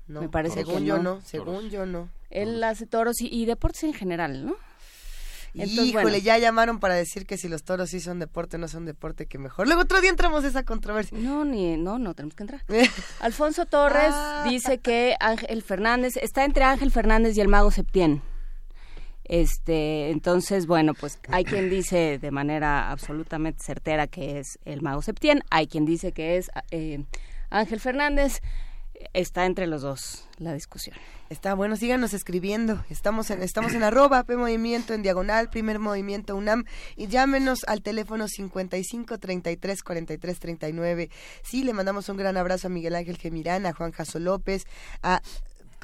[0.08, 1.04] No, Me parece según que yo no.
[1.16, 2.10] no, según yo no.
[2.30, 4.56] Él hace toros y, y deportes en general, ¿no?
[5.64, 6.18] Entonces, Híjole, bueno.
[6.18, 9.38] ya llamaron para decir que si los toros sí son deporte, no son deporte, que
[9.38, 9.68] mejor.
[9.68, 11.18] Luego otro día entramos a esa controversia.
[11.18, 12.62] No, ni, no, no tenemos que entrar.
[13.22, 14.46] Alfonso Torres Ah.
[14.50, 18.22] dice que Ángel Fernández está entre Ángel Fernández y el mago Septién.
[19.24, 25.02] Este, entonces, bueno, pues hay quien dice de manera absolutamente certera que es el mago
[25.02, 27.04] Septién, hay quien dice que es eh,
[27.50, 28.42] Ángel Fernández.
[29.14, 30.96] Está entre los dos la discusión.
[31.30, 32.84] Está bueno, síganos escribiendo.
[32.90, 37.82] Estamos en, estamos en arroba P Movimiento en diagonal, primer movimiento UNAM y llámenos al
[37.82, 41.10] teléfono 55 33 43 39.
[41.42, 44.68] Sí, le mandamos un gran abrazo a Miguel Ángel Gemirán, a Juan Jaso López,
[45.02, 45.22] a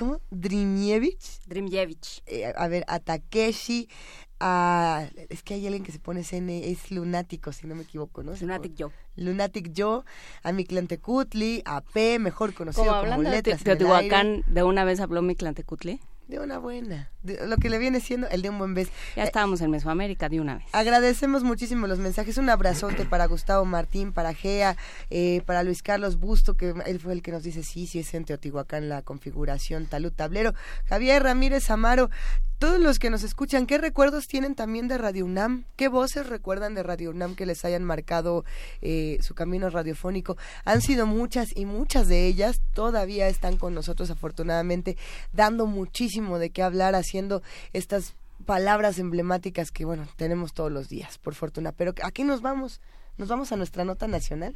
[0.02, 0.20] ¿cómo?
[0.32, 1.42] Drimyevich.
[1.46, 2.24] Drimyevich.
[2.26, 3.88] Eh, a ver, a Takeshi,
[4.40, 8.24] a es que hay alguien que se pone CN, es lunático, si no me equivoco,
[8.24, 8.34] ¿no?
[8.34, 8.92] Lunatic Joe.
[9.16, 10.02] Lunatic Joe,
[10.42, 13.78] a Mictlantecutli, a P, mejor conocido Como como, hablando de Letras Aire.
[13.78, 16.00] Teotihuacán, de una vez habló Mictlantecutli.
[16.32, 17.10] De una buena.
[17.24, 18.90] De lo que le viene siendo el de un buen vez.
[19.18, 20.66] Ya estábamos en Mesoamérica de una vez.
[20.72, 22.38] Agradecemos muchísimo los mensajes.
[22.38, 24.78] Un abrazote para Gustavo Martín, para Gea,
[25.10, 28.14] eh, para Luis Carlos Busto, que él fue el que nos dice sí, sí es
[28.14, 30.54] en Teotihuacán la configuración talud tablero.
[30.86, 32.10] Javier Ramírez Amaro,
[32.62, 35.66] todos los que nos escuchan, ¿qué recuerdos tienen también de Radio UNAM?
[35.76, 38.46] ¿Qué voces recuerdan de Radio UNAM que les hayan marcado
[38.84, 40.38] eh, su camino radiofónico?
[40.64, 44.96] Han sido muchas y muchas de ellas todavía están con nosotros afortunadamente,
[45.34, 47.42] dando muchísimo de qué hablar, haciendo
[47.74, 48.16] estas
[48.46, 51.72] palabras emblemáticas que, bueno, tenemos todos los días, por fortuna.
[51.72, 52.82] Pero aquí nos vamos,
[53.18, 54.56] nos vamos a nuestra nota nacional.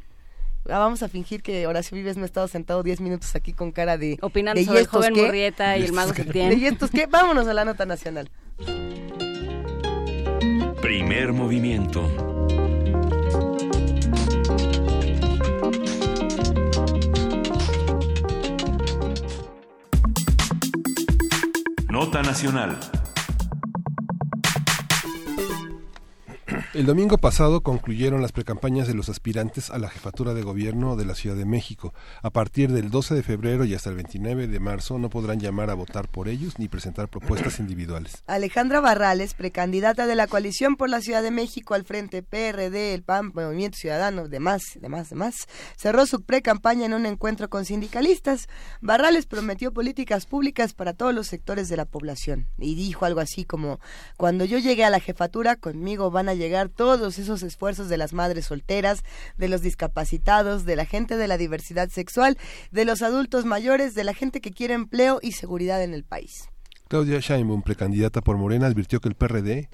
[0.68, 3.70] Ah, Vamos a fingir que Horacio Vives no ha estado sentado 10 minutos aquí con
[3.70, 4.18] cara de...
[4.20, 5.22] Opinando de, sobre el joven qué?".
[5.24, 6.50] Murrieta y el mago Septién.
[6.50, 7.06] ¿De y estos qué?
[7.06, 8.30] Vámonos a la nota nacional.
[10.82, 12.35] Primer movimiento.
[21.96, 22.76] Nota nacional.
[26.74, 31.04] El domingo pasado concluyeron las precampañas de los aspirantes a la jefatura de gobierno de
[31.04, 31.92] la Ciudad de México.
[32.22, 35.70] A partir del 12 de febrero y hasta el 29 de marzo no podrán llamar
[35.70, 38.22] a votar por ellos ni presentar propuestas individuales.
[38.26, 43.02] Alejandra Barrales, precandidata de la coalición por la Ciudad de México al frente PRD, el
[43.02, 45.34] PAN, Movimiento Ciudadano, demás, demás, demás,
[45.76, 48.48] cerró su precampaña en un encuentro con sindicalistas.
[48.80, 53.44] Barrales prometió políticas públicas para todos los sectores de la población y dijo algo así
[53.44, 53.80] como,
[54.16, 58.12] cuando yo llegue a la jefatura, conmigo van a llegar todos esos esfuerzos de las
[58.12, 59.02] madres solteras,
[59.36, 62.38] de los discapacitados, de la gente de la diversidad sexual,
[62.70, 66.48] de los adultos mayores, de la gente que quiere empleo y seguridad en el país.
[66.88, 69.68] Claudia Sheinbaum, precandidata por Morena, advirtió que el PRD,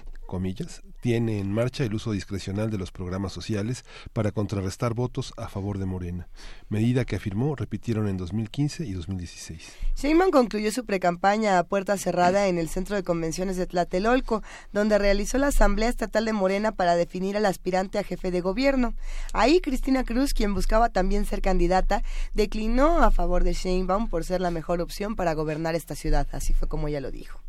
[1.01, 5.79] tiene en marcha el uso discrecional de los programas sociales para contrarrestar votos a favor
[5.79, 6.29] de Morena,
[6.69, 9.73] medida que afirmó repitieron en 2015 y 2016.
[9.97, 14.99] Sheinbaum concluyó su precampaña a puerta cerrada en el Centro de Convenciones de Tlatelolco, donde
[14.99, 18.95] realizó la Asamblea Estatal de Morena para definir al aspirante a jefe de gobierno.
[19.33, 22.03] Ahí Cristina Cruz, quien buscaba también ser candidata,
[22.33, 26.27] declinó a favor de Sheinbaum por ser la mejor opción para gobernar esta ciudad.
[26.33, 27.41] Así fue como ella lo dijo.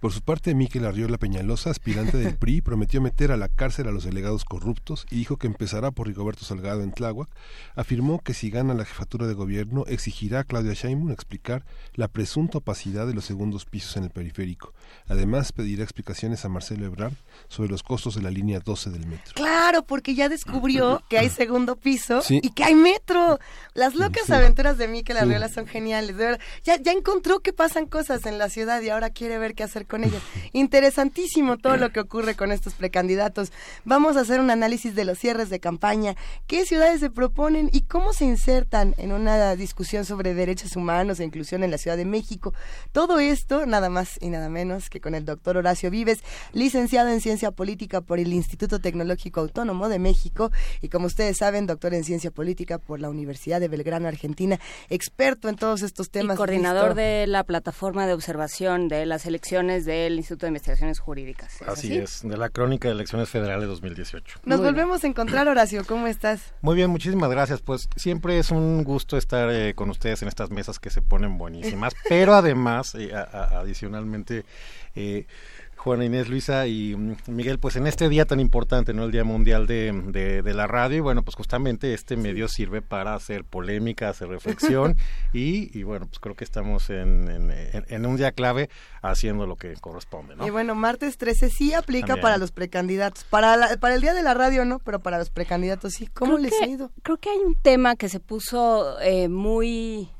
[0.00, 3.90] Por su parte, Miquel Arriola Peñalosa, aspirante del PRI, prometió meter a la cárcel a
[3.90, 7.28] los delegados corruptos y dijo que empezará por Rigoberto Salgado en Tláhuac.
[7.74, 12.58] Afirmó que si gana la jefatura de gobierno, exigirá a Claudia Sheinbaum explicar la presunta
[12.58, 14.72] opacidad de los segundos pisos en el periférico.
[15.08, 17.14] Además, pedirá explicaciones a Marcelo Ebrard
[17.48, 19.34] sobre los costos de la línea 12 del metro.
[19.34, 22.38] Claro, porque ya descubrió que hay segundo piso Sí.
[22.42, 23.38] y que hay metro.
[23.74, 24.32] Las locas Sí.
[24.32, 25.22] aventuras de Miquel Sí.
[25.24, 26.16] Arriola son geniales.
[26.16, 29.54] De verdad, ya, ya encontró que pasan cosas en la ciudad y ahora quiere ver
[29.56, 30.22] qué hacer con ellas.
[30.52, 33.50] Interesantísimo todo lo que ocurre con estos precandidatos.
[33.84, 36.14] Vamos a hacer un análisis de los cierres de campaña,
[36.46, 41.24] qué ciudades se proponen y cómo se insertan en una discusión sobre derechos humanos e
[41.24, 42.54] inclusión en la Ciudad de México.
[42.92, 46.20] Todo esto, nada más y nada menos que con el doctor Horacio Vives,
[46.52, 50.50] licenciado en Ciencia Política por el Instituto Tecnológico Autónomo de México
[50.82, 54.58] y como ustedes saben, doctor en Ciencia Política por la Universidad de Belgrano, Argentina,
[54.90, 56.34] experto en todos estos temas.
[56.34, 61.60] Y coordinador de la plataforma de observación de las elecciones del Instituto de Investigaciones Jurídicas.
[61.62, 64.40] ¿Es Así es, de la crónica de elecciones federales 2018.
[64.44, 64.74] Nos Muy bien.
[64.74, 66.52] volvemos a encontrar, Horacio, ¿cómo estás?
[66.62, 67.60] Muy bien, muchísimas gracias.
[67.60, 71.38] Pues siempre es un gusto estar eh, con ustedes en estas mesas que se ponen
[71.38, 74.44] buenísimas, pero además, eh, a- a- adicionalmente,
[74.94, 75.26] eh,
[75.78, 79.04] Juana Inés, Luisa y mm, Miguel, pues en este día tan importante, ¿no?
[79.04, 79.92] El Día Mundial de,
[80.42, 84.96] de, la Radio, y bueno, pues justamente este medio sirve para hacer polémica, hacer reflexión,
[85.32, 87.52] y, y, bueno, pues creo que estamos en,
[87.88, 88.68] en, un día clave
[89.02, 90.46] haciendo lo que corresponde, ¿no?
[90.46, 94.34] Y bueno, martes 13 sí aplica para los precandidatos, para, para el Día de la
[94.34, 96.08] Radio no, pero para los precandidatos sí.
[96.08, 96.90] ¿Cómo les ha ido?
[97.02, 100.10] Creo que hay un tema que se puso eh, muy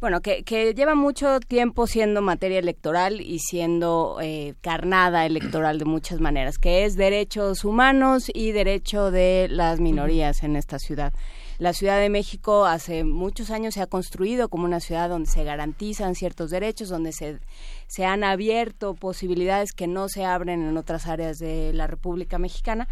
[0.00, 5.86] bueno, que, que, lleva mucho tiempo siendo materia electoral y siendo eh, carnada electoral de
[5.86, 11.14] muchas maneras, que es derechos humanos y derecho de las minorías en esta ciudad.
[11.58, 15.42] La Ciudad de México hace muchos años se ha construido como una ciudad donde se
[15.42, 17.40] garantizan ciertos derechos, donde se,
[17.86, 22.88] se han abierto posibilidades que no se abren en otras áreas de la República Mexicana.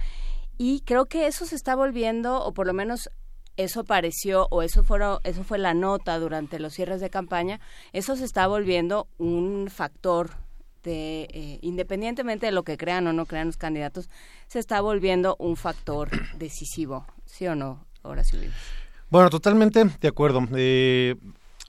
[0.57, 3.11] Y creo que eso se está volviendo, o por lo menos
[3.57, 7.61] eso pareció o eso fueron eso fue la nota durante los cierres de campaña
[7.93, 10.31] eso se está volviendo un factor
[10.83, 14.11] de eh, independientemente de lo que crean o no crean los candidatos
[14.49, 18.39] se está volviendo un factor decisivo sí o no Horacio
[19.09, 21.15] bueno totalmente de acuerdo eh,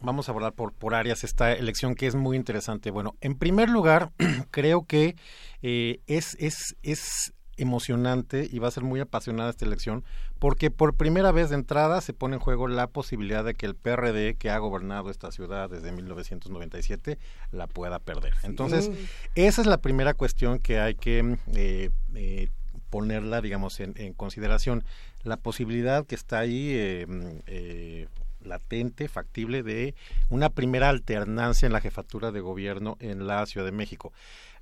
[0.02, 2.92] vamos a abordar por, por áreas esta elección que es muy interesante.
[2.92, 4.12] Bueno, en primer lugar,
[4.52, 5.16] creo que
[5.62, 10.04] eh, es, es, es emocionante y va a ser muy apasionada esta elección
[10.40, 13.76] porque por primera vez de entrada se pone en juego la posibilidad de que el
[13.76, 17.18] PRD que ha gobernado esta ciudad desde 1997
[17.52, 18.34] la pueda perder.
[18.44, 18.92] Entonces,
[19.36, 22.50] esa es la primera cuestión que hay que eh, eh,
[22.90, 24.84] ponerla, digamos, en, consideración.
[25.24, 28.08] La posibilidad que está ahí eh,
[28.46, 29.96] latente, factible, de
[30.30, 34.14] una primera alternancia en la jefatura de gobierno en la Ciudad de México.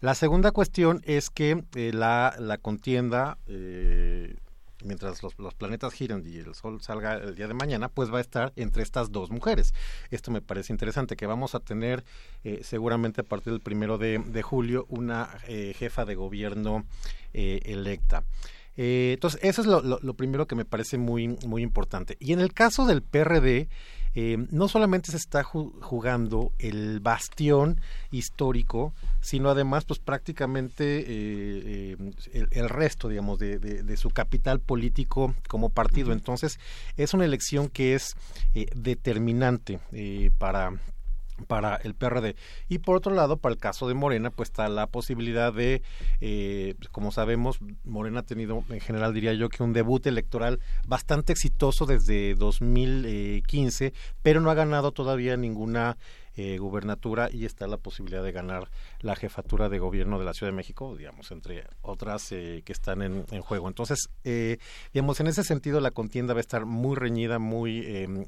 [0.04, 4.36] La segunda cuestión es que eh, la, contienda, eh,
[4.84, 8.22] mientras los, planetas giran y el sol salga el día de mañana, pues va a
[8.22, 9.74] estar entre estas dos mujeres.
[10.12, 12.04] Esto me parece interesante, que vamos a tener
[12.44, 16.84] eh, seguramente a partir del primero de, julio una jefa de gobierno
[17.32, 18.26] electa.
[18.76, 22.18] entonces, eso es lo, lo, primero que me parece muy, muy importante.
[22.20, 23.70] Y en el caso del PRD,
[24.16, 27.80] eh, no solamente se está jugando el bastión
[28.12, 31.98] histórico, sino además, pues prácticamente eh,
[32.34, 36.14] eh, el, resto, digamos, de, su capital político como partido.
[36.14, 36.60] Entonces,
[36.98, 38.16] es una elección que es
[38.76, 39.80] determinante
[40.38, 40.74] para,
[41.48, 42.36] para el PRD.
[42.70, 45.82] Y por otro lado, para el caso de Morena, pues está la posibilidad de,
[46.22, 51.34] eh, como sabemos, Morena ha tenido, en general diría yo, que un debut electoral bastante
[51.34, 55.98] exitoso desde 2015, pero no ha ganado todavía ninguna
[56.36, 58.70] eh, gubernatura y está la posibilidad de ganar
[59.02, 63.04] la jefatura de gobierno de la Ciudad de México, digamos, entre otras eh, que están
[63.04, 63.68] en, en juego.
[63.68, 64.10] Entonces,
[64.94, 68.26] digamos, en ese sentido la contienda va a estar muy reñida, muy em,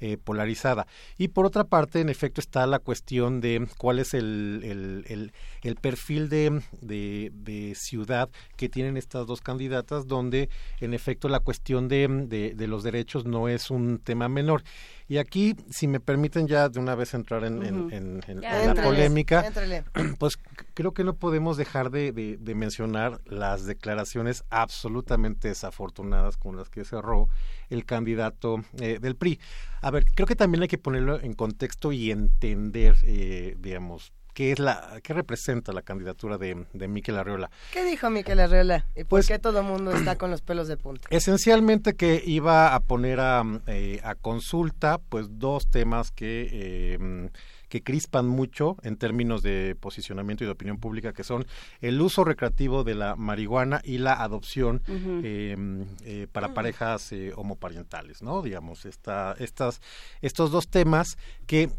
[0.00, 0.86] eh, polarizada.
[1.18, 5.32] Y por otra parte, en efecto, está la cuestión de cuál es el, el,
[5.62, 10.48] el, perfil de, de, ciudad que tienen estas dos candidatas, donde
[10.80, 12.08] en efecto la cuestión de,
[12.56, 14.62] de, los derechos no es un tema menor.
[15.10, 19.44] Y aquí, si me permiten ya de una vez entrar en, en, la polémica,
[20.20, 20.38] pues
[20.72, 26.84] creo que no podemos dejar de, de, mencionar las declaraciones absolutamente desafortunadas con las que
[26.84, 27.28] cerró
[27.70, 29.40] el candidato eh, del PRI.
[29.80, 34.52] A ver, creo que también hay que ponerlo en contexto y entender, eh, digamos, qué
[34.52, 37.50] es la qué representa la candidatura de, de Miquel Arriola.
[37.72, 38.86] ¿Qué dijo Miquel Arriola?
[38.94, 41.08] ¿Y por pues, qué todo el mundo está con los pelos de punta?
[41.10, 47.30] Esencialmente que iba a poner a, eh, a consulta pues dos temas que eh,
[47.70, 51.46] que crispan mucho en términos de posicionamiento y de opinión pública, que son
[51.80, 58.22] el uso recreativo de la marihuana y la adopción em, eh, para parejas eh, homoparentales,
[58.22, 58.42] ¿no?
[58.42, 59.80] Digamos, esta, estas,
[60.20, 61.16] estos dos temas
[61.46, 61.70] que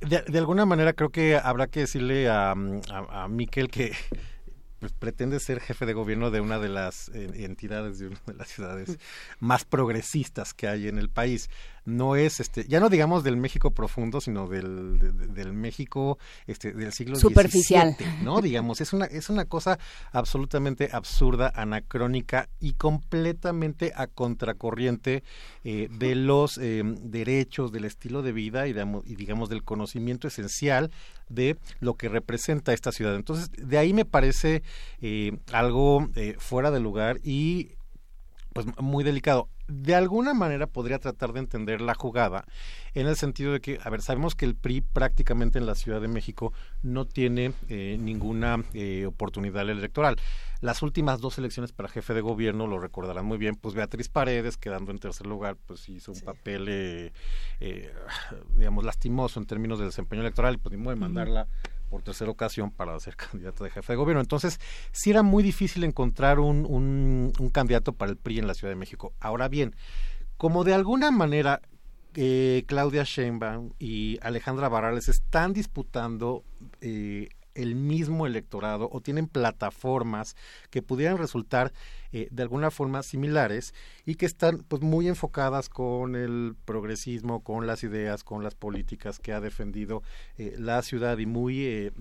[0.00, 3.92] de, alguna manera creo que habrá que decirle a, a, a Miquel que
[4.80, 8.34] pues, pretende ser jefe de gobierno de una de las eh, entidades de una de
[8.34, 8.98] las ciudades
[9.40, 11.48] más progresistas que hay en el país.
[11.86, 16.92] No es este ya no digamos del México profundo sino del, del México este del
[16.92, 17.96] siglo superficial.
[18.22, 19.78] no digamos es una es una cosa
[20.12, 25.22] absolutamente absurda anacrónica y completamente a contracorriente
[25.62, 28.74] eh, de los eh, derechos del estilo de vida y,
[29.04, 30.90] y digamos del conocimiento esencial
[31.28, 33.14] de lo que representa esta ciudad.
[33.14, 34.62] Entonces de ahí me parece
[35.00, 37.72] eh, algo fuera de lugar y
[38.52, 42.44] pues muy delicado de alguna manera podría tratar de entender la jugada
[42.94, 46.00] en el sentido de que, a ver, sabemos que el PRI prácticamente en la Ciudad
[46.00, 50.16] de México no tiene eh, ninguna eh, oportunidad electoral.
[50.60, 54.56] Las últimas dos elecciones para jefe de gobierno, lo recordarán muy bien, pues Beatriz Paredes,
[54.56, 57.12] quedando en tercer lugar, pues hizo un papel, eh,
[58.56, 61.48] digamos, lastimoso en términos de desempeño electoral y pues ni modo de mandarla
[61.94, 64.20] por tercera ocasión para ser candidato de jefe de gobierno.
[64.20, 64.58] Entonces,
[64.90, 68.72] sí era muy difícil encontrar un, un, un candidato para el PRI en la Ciudad
[68.72, 69.12] de México.
[69.20, 69.76] Ahora bien,
[70.36, 71.62] como de alguna manera
[72.16, 76.42] eh, Claudia Sheinbaum y Alejandra Barrales están disputando
[76.80, 80.36] eh, el mismo electorado o tienen plataformas
[80.70, 81.72] que pudieran resultar
[82.12, 83.74] eh, de alguna forma similares
[84.06, 89.18] y que están pues muy enfocadas con el progresismo, con las ideas, con las políticas
[89.18, 90.02] que ha defendido
[90.38, 91.92] eh, la ciudad y muy eh,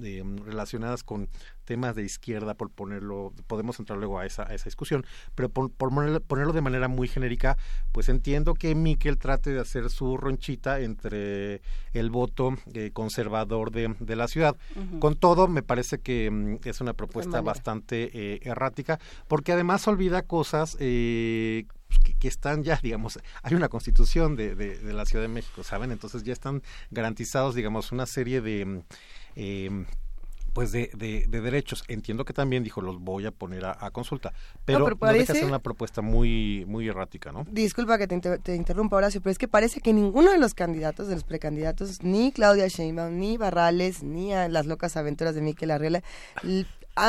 [0.45, 1.29] relacionadas con
[1.65, 5.71] temas de izquierda, por ponerlo, podemos entrar luego a esa, a esa discusión, pero por,
[5.71, 7.57] ponerlo, de manera muy genérica,
[7.91, 11.61] pues entiendo que Miquel trate de hacer su ronchita entre
[11.93, 12.55] el voto
[12.93, 14.55] conservador de, de, la ciudad.
[14.99, 20.77] Con todo, me parece que mm, es una propuesta bastante errática, porque además olvidamos cosas
[20.79, 21.65] eh,
[22.19, 25.91] que, están ya, digamos, hay una constitución de, de, la Ciudad de México, ¿saben?
[25.91, 26.61] Entonces ya están
[26.91, 28.83] garantizados, digamos, una serie de...
[29.35, 29.85] Eh,
[30.53, 31.83] pues de, de, derechos.
[31.87, 34.33] Entiendo que también dijo, los voy a poner a, consulta,
[34.65, 37.45] pero no, deja ser una propuesta muy muy errática, ¿no?
[37.49, 41.07] Disculpa que te, te, interrumpa, Horacio, pero es que parece que ninguno de los candidatos,
[41.07, 45.71] de los precandidatos, ni Claudia Sheinbaum, ni Barrales, ni a las locas aventuras de Miquel
[45.71, 46.03] Arriola,
[46.35, 46.41] Ah,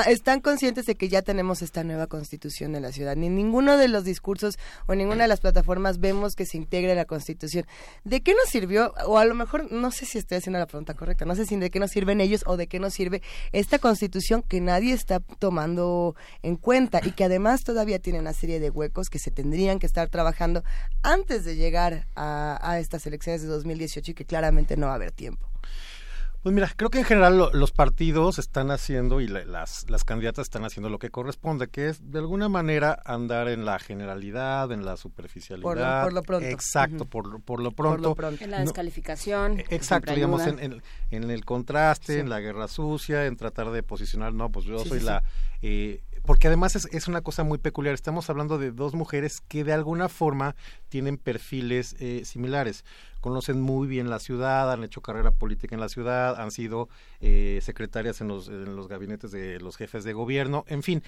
[0.07, 3.17] están conscientes de que ya tenemos esta nueva constitución en la ciudad.
[3.17, 7.05] Ni ninguno de los discursos o ninguna de las plataformas vemos que se integre la
[7.05, 7.67] constitución.
[8.05, 8.95] ¿De qué nos sirvió?
[9.07, 11.57] O a lo mejor, no sé si estoy haciendo la pregunta correcta, no sé si
[11.57, 15.21] de qué nos sirven ellos o de qué nos sirve esta constitución que nadie está
[15.21, 19.79] tomando en cuenta y que además todavía tiene una serie de huecos que se tendrían
[19.79, 20.65] que estar trabajando
[21.03, 24.97] antes de llegar a, a estas elecciones de 2018 y que claramente no va a
[24.97, 25.54] haber tiempo.
[26.45, 30.67] Pues mira, creo que en general los partidos están haciendo y las, las candidatas están
[30.67, 34.99] haciendo lo que corresponde, que es de alguna manera andar en la generalidad, en la
[34.99, 36.05] superficialidad.
[36.05, 36.47] Por, lo pronto.
[36.47, 38.15] Exacto, por, por, lo pronto.
[38.41, 39.61] En la descalificación.
[39.61, 44.35] E, exacto, digamos, en, en, el contraste, en la guerra sucia, en tratar de posicionar,
[44.35, 45.23] no, pues yo soy la...
[45.63, 47.95] Eh, porque además es, es, una cosa muy peculiar.
[47.95, 50.57] Estamos hablando de dos mujeres que de alguna forma
[50.89, 52.85] tienen perfiles eh, similares
[53.25, 56.91] conocen muy bien la ciudad, han hecho carrera política en la ciudad, han sido
[57.23, 61.03] eh, secretarias en los, en los gabinetes de los jefes de gobierno, en fin,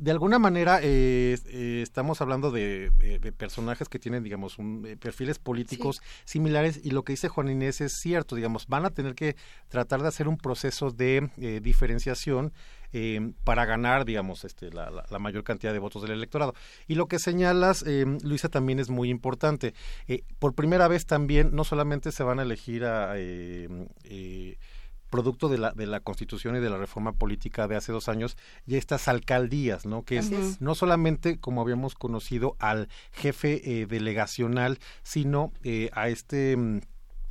[0.00, 2.90] de alguna manera eh, eh, estamos hablando de,
[3.36, 7.92] personajes que tienen, digamos, un, perfiles políticos similares y lo que dice Juan Inés es
[8.00, 9.36] cierto, digamos, van a tener que
[9.68, 11.28] tratar de hacer un proceso de
[11.62, 12.54] diferenciación
[12.92, 16.54] eh, para ganar, digamos, este, la, la, mayor cantidad de votos del electorado.
[16.86, 19.72] Y lo que señalas, eh, Luisa, también es muy importante.
[20.08, 23.14] Eh, por primera vez también no solamente se van a elegir a
[25.10, 28.38] producto de la, de la constitución y de la reforma política de hace dos años,
[28.64, 30.04] ya estas alcaldías, ¿no?
[30.04, 35.52] Que es, no solamente, como habíamos conocido, al jefe delegacional, sino
[35.92, 36.80] a este mm,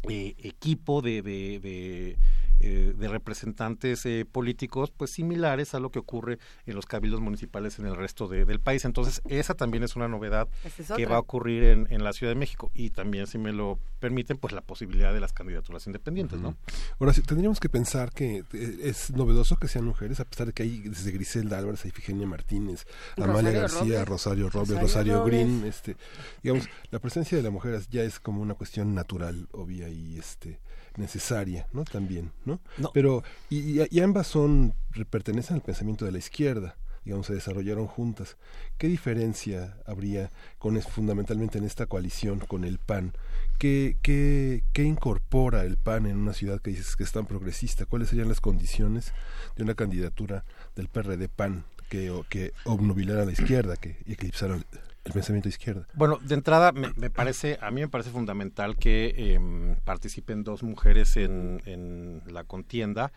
[0.04, 2.18] equipo de, de
[2.64, 7.80] eh, de representantes eh, políticos pues similares a lo que ocurre en los cabildos municipales
[7.80, 8.86] en el resto del país.
[8.86, 10.48] Entonces, esa también es una novedad
[10.96, 12.72] que va a ocurrir en, en, la Ciudad de México.
[12.74, 16.56] Y también, si me lo permiten, pues la posibilidad de las candidaturas independientes, ¿no?
[17.00, 20.54] Ahora, sí, tendríamos que pensar que eh, es novedoso que sean mujeres, a pesar de
[20.54, 22.86] que hay desde Griselda Álvarez, Ifigenia Martínez,
[23.18, 25.96] Amalia García, Rosario Robles, Rosario, Green, este,
[26.44, 30.60] digamos, la presencia de la mujer ya es como una cuestión natural, obvia y este
[30.98, 31.84] necesaria, ¿no?
[31.84, 32.60] También, ¿no?
[32.94, 34.74] Pero, y, y, ambas son,
[35.10, 38.38] pertenecen al pensamiento de la izquierda, digamos, se desarrollaron juntas.
[38.78, 43.14] ¿Qué diferencia habría con fundamentalmente en esta coalición con el PAN?
[43.58, 47.86] ¿Qué, qué, qué incorpora el PAN en una ciudad que dices que es tan progresista?
[47.86, 49.14] ¿Cuáles serían las condiciones
[49.56, 50.46] de una candidatura
[50.76, 54.60] del PRD PAN que, que obnubilara a la izquierda, que eclipsara
[55.04, 55.88] el pensamiento izquierda.
[55.94, 61.18] Bueno, de entrada me, parece, a mí me parece fundamental que em, participen dos mujeres
[61.18, 63.12] en, en la contienda.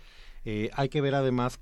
[0.46, 1.58] Eh, hay que ver además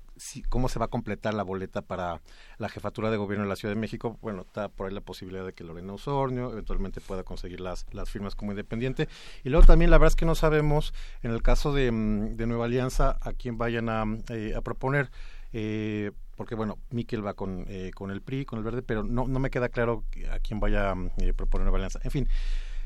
[0.49, 2.21] cómo se va a completar la boleta para
[2.57, 4.17] la jefatura de gobierno de la Ciudad de México.
[4.21, 8.09] Bueno, está por ahí la posibilidad de que Lorena Osornio eventualmente pueda conseguir las, las
[8.09, 9.07] firmas como independiente.
[9.43, 12.47] Y luego también la verdad es que no sabemos, en el caso de, mm, de
[12.47, 15.11] Nueva Alianza, a quién vayan a, eh, a proponer.
[15.53, 19.27] Eh, porque bueno, Miquel va con, eh, con el PRI, con el Verde, pero no,
[19.27, 21.99] no me queda claro a quién vaya a eh, proponer una alianza.
[22.03, 22.27] En fin,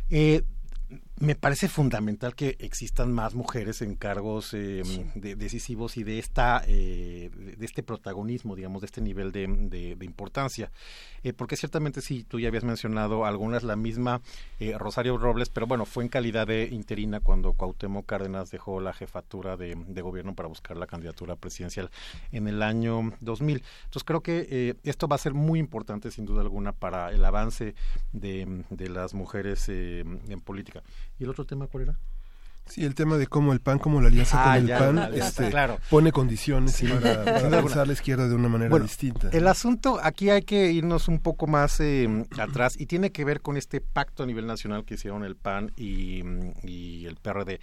[0.09, 0.43] eh,
[1.19, 4.83] me parece fundamental que existan más mujeres en cargos eh,
[5.15, 10.71] decisivos y de esta eh, de este protagonismo digamos de este nivel de, de, importancia.
[11.23, 14.21] Eh, porque ciertamente sí tú ya habías mencionado algunas la misma
[14.77, 19.57] Rosario Robles pero bueno fue en calidad de interina cuando Cuauhtémoc Cárdenas dejó la jefatura
[19.57, 21.89] de, gobierno para buscar la candidatura presidencial
[22.31, 26.41] en el año 2000 entonces creo que esto va a ser muy importante sin duda
[26.41, 27.73] alguna para el avance
[28.13, 30.83] de, de las mujeres en política
[31.19, 31.99] ¿Y el otro tema cuál era?
[32.67, 34.95] Sí, el tema de cómo el PAN, como la alianza Ah, con el ya, PAN,
[34.97, 35.79] ya, ya, este, claro.
[35.89, 36.85] pone condiciones Sí.
[36.85, 37.85] para, para avanzar alguna.
[37.85, 39.29] la izquierda de una manera Bueno, distinta.
[39.31, 43.39] El asunto, aquí hay que irnos un poco más eh, atrás y tiene que ver
[43.39, 47.61] con este pacto a nivel nacional que hicieron el PAN y, mm, y el PRD.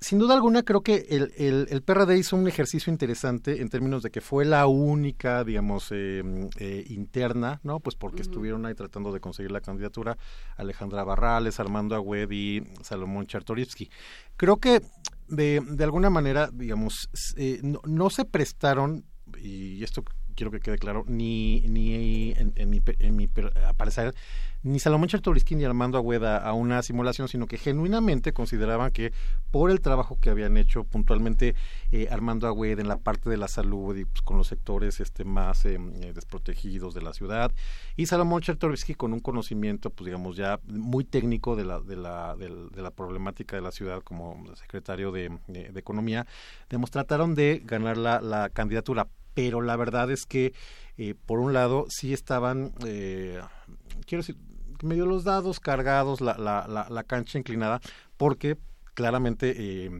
[0.00, 4.02] Sin duda alguna, creo que el, el, el PRD hizo un ejercicio interesante en términos
[4.04, 6.22] de que fue la única, digamos, eh,
[6.58, 7.80] eh, interna, ¿no?
[7.80, 10.16] Pues porque estuvieron ahí tratando de conseguir la candidatura
[10.56, 13.90] Alejandra Barrales, Armando Agüed y Salomón Chartorivsky.
[14.36, 14.82] Creo que
[15.26, 19.04] de, de alguna manera, digamos, eh, no, no se prestaron,
[19.36, 20.04] y esto
[20.38, 24.14] quiero que quede claro, ni, ni en, en mi, en mi per- parecer,
[24.62, 29.12] ni Salomón Chertorisky ni Armando Agüeda a una simulación, sino que genuinamente consideraban que
[29.50, 31.54] por el trabajo que habían hecho puntualmente
[31.90, 35.24] eh, Armando Agüeda en la parte de la salud y pues, con los sectores este
[35.24, 37.50] más eh, eh, desprotegidos de la ciudad
[37.96, 42.36] y Salomón Chertorisky con un conocimiento pues digamos ya muy técnico de la de la
[42.36, 46.26] del- de la problemática de la ciudad como secretario de, de- de economía
[46.70, 49.08] digamos, trataron de ganar la, la candidatura
[49.38, 50.52] pero la verdad es que
[50.96, 53.40] eh, por un lado sí estaban eh,
[54.04, 54.36] quiero decir
[54.82, 57.80] medio los dados cargados la, la, la, la cancha inclinada
[58.16, 58.58] porque
[58.94, 59.90] claramente eh,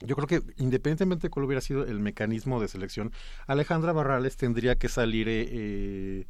[0.00, 3.12] yo creo que independientemente de cuál hubiera sido el mecanismo de selección,
[3.46, 6.26] Alejandra Barrales tendría que salir, eh, eh,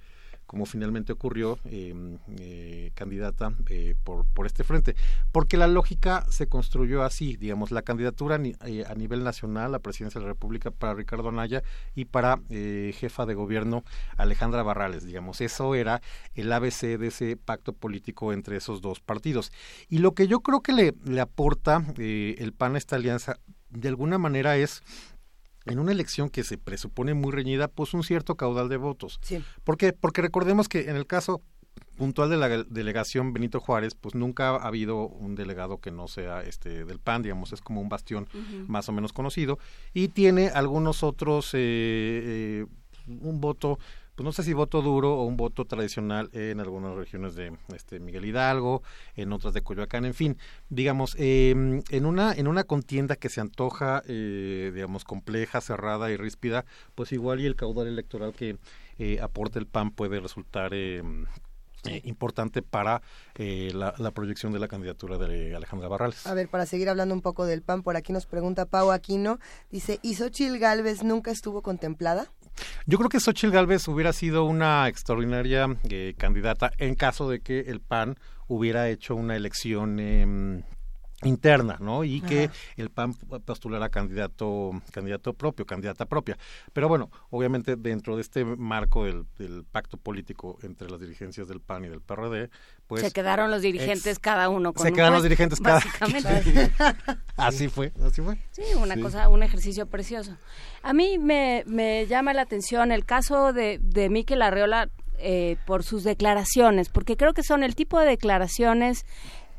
[0.47, 1.94] como finalmente ocurrió, eh,
[2.39, 4.94] eh, candidata eh, por, por este frente.
[5.32, 10.20] Porque la lógica se construyó así, digamos, la candidatura eh, a nivel nacional, la presidencia
[10.20, 11.62] de la República para Ricardo Anaya
[11.94, 13.85] y para jefa de gobierno
[14.16, 15.40] Alejandra Barrales, digamos.
[15.40, 16.01] Eso era
[16.35, 19.52] el ABC de ese pacto político entre esos dos partidos.
[19.89, 23.39] Y lo que yo creo que le, le aporta el PAN a esta alianza,
[23.70, 24.82] de alguna manera es
[25.66, 29.18] en una elección que se presupone muy reñida, pues un cierto caudal de votos.
[29.22, 29.43] Sí.
[29.64, 29.93] ¿Por qué?
[29.93, 31.43] Porque recordemos que en el caso
[31.97, 36.43] puntual de la delegación Benito Juárez, pues nunca ha habido un delegado que no sea
[36.43, 38.28] este del PAN, digamos, es como un bastión
[38.66, 39.59] más o menos conocido
[39.94, 42.66] y tiene algunos otros eh, eh,
[43.06, 43.78] un voto
[44.16, 48.01] pues no sé si voto duro o un voto tradicional en algunas regiones de este
[48.01, 48.82] Miguel Hidalgo,
[49.14, 50.38] en otras de Coyoacán, en fin,
[50.70, 51.51] digamos, eh,
[51.90, 56.64] en una en una contienda que se antoja, eh, digamos, compleja, cerrada y ríspida,
[56.94, 58.56] pues igual y el caudal electoral que
[58.98, 61.02] eh, aporta el PAN puede resultar eh,
[61.84, 63.02] eh, importante para
[63.36, 66.26] eh, la, la proyección de la candidatura de Alejandra Barrales.
[66.26, 69.38] A ver, para seguir hablando un poco del PAN, por aquí nos pregunta Pau Aquino,
[69.70, 72.32] dice, ¿y Xochil Gálvez nunca estuvo contemplada?
[72.87, 77.61] Yo creo que Xochitl Galvez hubiera sido una extraordinaria eh, candidata en caso de que
[77.61, 78.16] el PAN
[78.49, 80.62] hubiera hecho una elección em,
[81.22, 82.05] interna, ¿no?
[82.05, 82.55] Y que Ajá.
[82.76, 86.36] el PAN postulara candidato candidato propio, candidata propia.
[86.74, 91.60] Pero bueno, obviamente dentro de este marco del, del pacto político entre las dirigencias del
[91.60, 92.51] PAN y del PRD,
[92.86, 96.70] pues se quedaron los dirigentes ex- cada uno con se quedaron los dirigentes cada básicamente.
[97.36, 98.36] así fue, así fue.
[98.51, 99.01] Sí, una Sí.
[99.01, 100.36] cosa, un ejercicio precioso.
[100.82, 105.82] A mí me, me llama la atención el caso de, de Miquel Arreola eh, por
[105.82, 109.06] sus declaraciones, porque creo que son el tipo de declaraciones,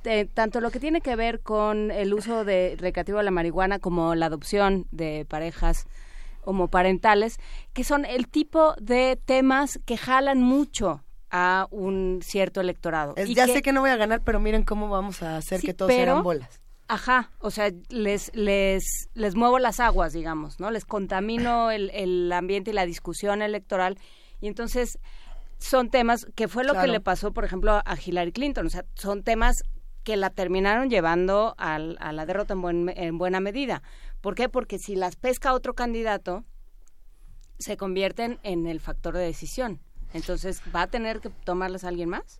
[0.09, 3.79] de- tanto lo que tiene que ver con el uso de recreativo de la marihuana
[3.79, 5.85] como la adopción de parejas
[6.43, 7.37] homoparentales,
[7.73, 13.13] que son el tipo de temas que jalan mucho a un cierto electorado.
[13.17, 15.37] Es, Y ya que- sé que no voy a ganar, pero miren cómo vamos a
[15.37, 16.61] hacer Sí, que todos pero- sean bolas.
[16.89, 20.71] Ajá, o sea, les, les, les muevo las aguas, digamos, ¿no?
[20.71, 23.97] Les contamino el, el ambiente y la discusión electoral.
[24.39, 24.97] Y entonces
[25.57, 28.67] son temas que fue lo que le pasó, por ejemplo, a Hillary Clinton.
[28.67, 29.57] O sea, son temas
[30.07, 33.83] que la terminaron llevando al- a la derrota en, buen- en buena medida.
[34.21, 34.47] ¿Por qué?
[34.47, 36.45] Porque si las pesca otro candidato,
[37.59, 39.81] se convierten en el factor de decisión.
[40.13, 42.39] Entonces, ¿va a tener que tomarlas alguien más?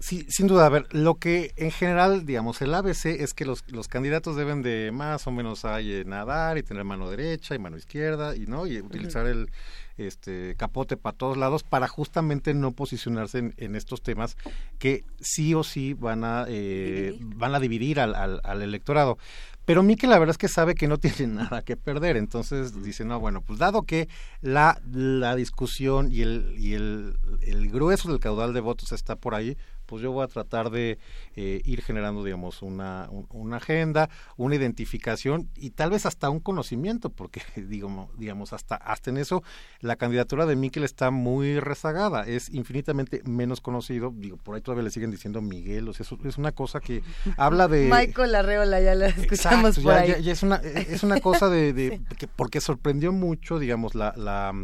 [0.00, 0.66] Sí, sin duda.
[0.66, 4.60] A ver, lo que en general, digamos, el ABC es que los, los candidatos deben
[4.60, 8.40] de más o menos ahí, eh, nadar y tener mano derecha y mano izquierda y
[8.46, 9.48] no y utilizar el
[9.96, 14.36] este capote para todos lados para justamente no posicionarse en, en estos temas
[14.78, 19.18] que sí o sí van a eh, van a dividir al, al, al electorado.
[19.64, 23.04] Pero Mikel la verdad es que sabe que no tiene nada que perder, entonces dice,
[23.04, 24.08] no, bueno, pues dado que
[24.40, 29.34] la, la discusión y, el, y el, el grueso del caudal de votos está por
[29.34, 29.56] ahí,
[29.92, 30.98] pues yo voy a tratar de
[31.36, 34.08] eh, ir generando, digamos, una, un- una agenda,
[34.38, 39.42] una identificación y tal vez hasta un conocimiento, porque digamos, digamos hasta, hasta en eso
[39.80, 44.84] la candidatura de Miquel está muy rezagada, es infinitamente menos conocido, digo, por ahí todavía
[44.84, 47.02] le siguen diciendo Miguel, o sea, es, es una cosa que
[47.36, 47.90] habla de...
[47.92, 50.08] Michael Arreola, ya la escuchamos Exacto, por ya, ahí.
[50.08, 54.14] ya- ya es una es una cosa de, de- que porque sorprendió mucho digamos la
[54.16, 54.54] la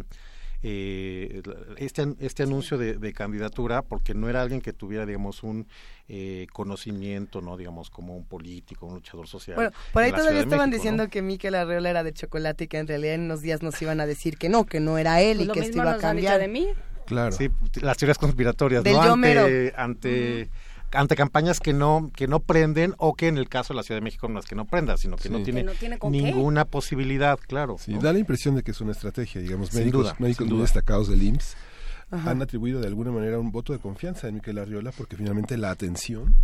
[0.62, 1.42] eh,
[1.76, 5.66] este, este anuncio de, candidatura porque no era alguien que tuviera, digamos, un
[6.08, 7.56] eh, conocimiento, ¿no?
[7.56, 9.54] Digamos, como un político, un luchador social.
[9.54, 12.88] Bueno, por ahí todavía estaban diciendo que Miquel Arreola era de chocolate y que en
[12.88, 15.48] realidad en unos días nos iban a decir que no, que no era él pues
[15.48, 16.40] y que esto iba a cambiar.
[16.40, 16.68] de mí.
[17.06, 17.32] Claro.
[17.32, 17.48] Sí,
[17.80, 19.00] las teorías conspiratorias, ¿no?
[19.00, 20.50] Ante, ante
[20.92, 23.98] ante campañas que no que no prenden o que en el caso de la Ciudad
[23.98, 25.66] de México no es que no prenda, sino que no tiene,
[26.10, 27.76] ninguna posibilidad, claro.
[27.78, 31.22] Sí, da la impresión de que es una estrategia, digamos, médicos, médicos muy destacados del
[31.22, 31.56] IMSS
[32.10, 35.70] han atribuido de alguna manera un voto de confianza en Miquel Arriola porque finalmente la
[35.70, 36.34] atención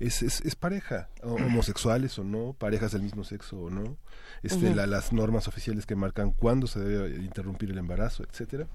[0.00, 3.98] es, es, es, pareja, homosexuales o no, parejas del mismo sexo o no,
[4.42, 8.66] este, las normas oficiales que marcan cuándo se debe interrumpir el embarazo, etcétera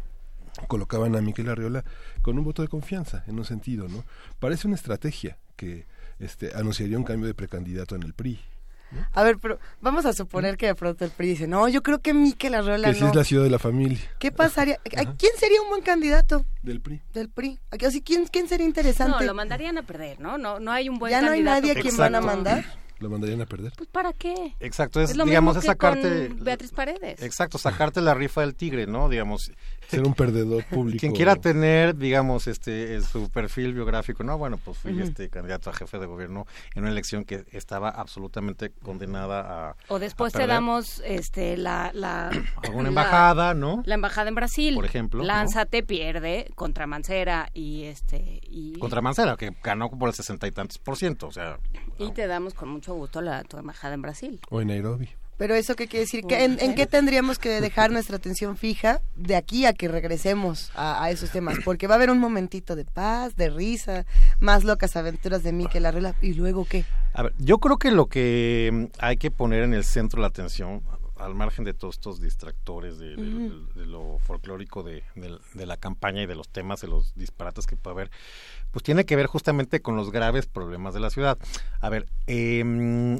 [0.68, 1.84] colocaban a Miquel Arriola
[2.22, 4.04] con un voto de confianza, en un sentido, ¿no?
[4.40, 5.86] Parece una estrategia que
[6.20, 8.40] este, anunciaría un cambio de precandidato en el PRI.
[9.12, 12.00] A ver, pero vamos a suponer que de pronto el PRI dice, no, yo creo
[12.00, 13.10] que Miquel Arriola que no.
[13.10, 14.00] es la ciudad de la familia.
[14.18, 14.78] ¿Qué pasaría?
[14.84, 16.46] ¿Quién sería un buen candidato?
[16.64, 17.02] Del PRI.
[17.14, 17.60] Del PRI.
[17.86, 19.18] Así, ¿quién, ¿Quién sería interesante?
[19.20, 20.38] No, lo mandarían a perder, ¿no?
[20.38, 21.38] No, no hay un buen ¿Ya candidato.
[21.38, 22.66] ¿Ya no hay nadie a quien van a mandar?
[23.00, 23.74] Lo mandarían a perder.
[23.78, 24.56] Pues para qué.
[24.60, 27.22] Exacto, es, digamos sacarte Beatriz Paredes.
[27.22, 29.10] Exacto, sacarte la rifa del tigre, ¿no?
[29.10, 29.52] Digamos,
[29.88, 31.00] ser un perdedor público.
[31.00, 35.74] Quien quiera tener, digamos, este su perfil biográfico, no, bueno, pues fui este candidato a
[35.74, 36.46] jefe de gobierno
[36.76, 42.30] en una elección que estaba absolutamente condenada a O después te damos este la la
[42.64, 43.84] alguna embajada, ¿no?
[43.86, 44.76] La embajada en Brasil.
[44.76, 50.16] Por ejemplo, Lánzate, pierde contra Mancera y este y contra Mancera que ganó por el
[50.16, 51.60] sesenta y tantos por ciento, o sea,
[52.00, 54.40] y te damos con mucho gusto la tu embajada en Brasil.
[54.50, 55.10] O en Nairobi.
[55.38, 59.68] Pero eso qué quiere decir, en, qué tendríamos que dejar nuestra atención fija de aquí
[59.68, 61.60] a que regresemos a, esos temas?
[61.64, 64.08] Porque va a haber un momentito de paz, de risa,
[64.40, 66.86] más locas aventuras de Miquel Arreola, y luego qué.
[67.14, 70.22] A ver, yo creo que lo que mm, hay que poner en el centro de
[70.22, 70.82] la atención,
[71.20, 73.16] al margen de todos estos distractores de,
[73.76, 75.04] lo folclórico de,
[75.54, 78.12] la campaña y de los temas, de los disparates que puede haber,
[78.72, 81.38] pues tiene que ver justamente con los graves problemas de la ciudad.
[81.80, 83.20] A ver, eh,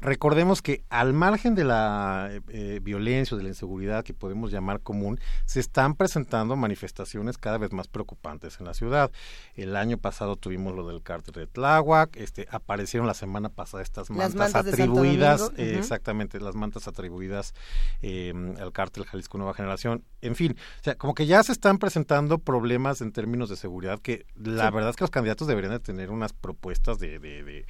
[0.00, 4.80] Recordemos que al margen de la eh, violencia o de la inseguridad que podemos llamar
[4.80, 9.10] común, se están presentando manifestaciones cada vez más preocupantes en la ciudad.
[9.54, 14.10] El año pasado tuvimos lo del cártel de Tláhuac, este, aparecieron la semana pasada estas
[14.10, 17.54] mantas, atribuidas, eh, exactamente, las mantas atribuidas
[18.02, 20.04] em, al cártel Jalisco Nueva Generación.
[20.20, 24.00] En fin, o sea, como que ya se están presentando problemas en términos de seguridad
[24.00, 27.66] que la verdad es que los candidatos deberían de tener unas propuestas de, de de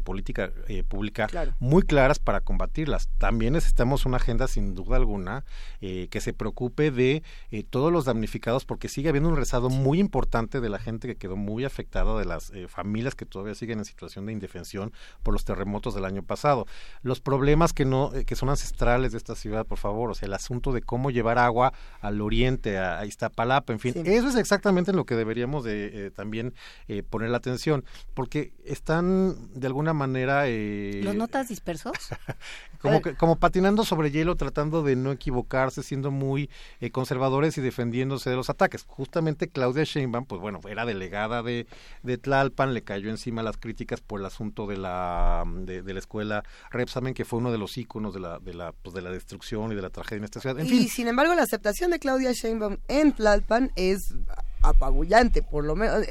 [0.00, 1.28] política eh, pública
[1.58, 3.08] muy claras para combatirlas.
[3.18, 5.44] También necesitamos una agenda, sin duda alguna,
[5.80, 9.98] eh, que se preocupe de eh, todos los damnificados, porque sigue habiendo un rezado muy
[9.98, 13.84] importante de la gente que quedó muy afectada, de las familias que todavía siguen en
[13.84, 14.92] situación de indefensión
[15.22, 16.66] por los terremotos del año pasado.
[17.02, 20.34] Los problemas que no que son ancestrales de esta ciudad, por favor, o sea, el
[20.34, 24.96] asunto de cómo llevar agua al oriente, a, Iztapalapa, en fin, eso es exactamente en
[24.96, 26.54] lo que deberíamos de también
[27.10, 27.84] poner la atención,
[28.14, 30.44] porque están de alguna manera...
[30.46, 31.92] Eh, ¿Los notas dispersos?
[32.80, 36.50] como, como patinando sobre hielo, tratando de no equivocarse, siendo muy
[36.80, 38.84] eh, conservadores y defendiéndose de los ataques.
[38.86, 41.66] Justamente Claudia Sheinbaum, pues bueno, era delegada de,
[42.02, 46.44] de Tlalpan, le cayó encima las críticas por el asunto de la, de, la escuela
[46.70, 49.72] Repsamen, que fue uno de los íconos de la, de la, pues de la destrucción
[49.72, 50.58] y de la tragedia en esta ciudad.
[50.62, 54.14] y sin embargo, la aceptación de Claudia Sheinbaum en Tlalpan es
[54.62, 56.06] apabullante, por lo menos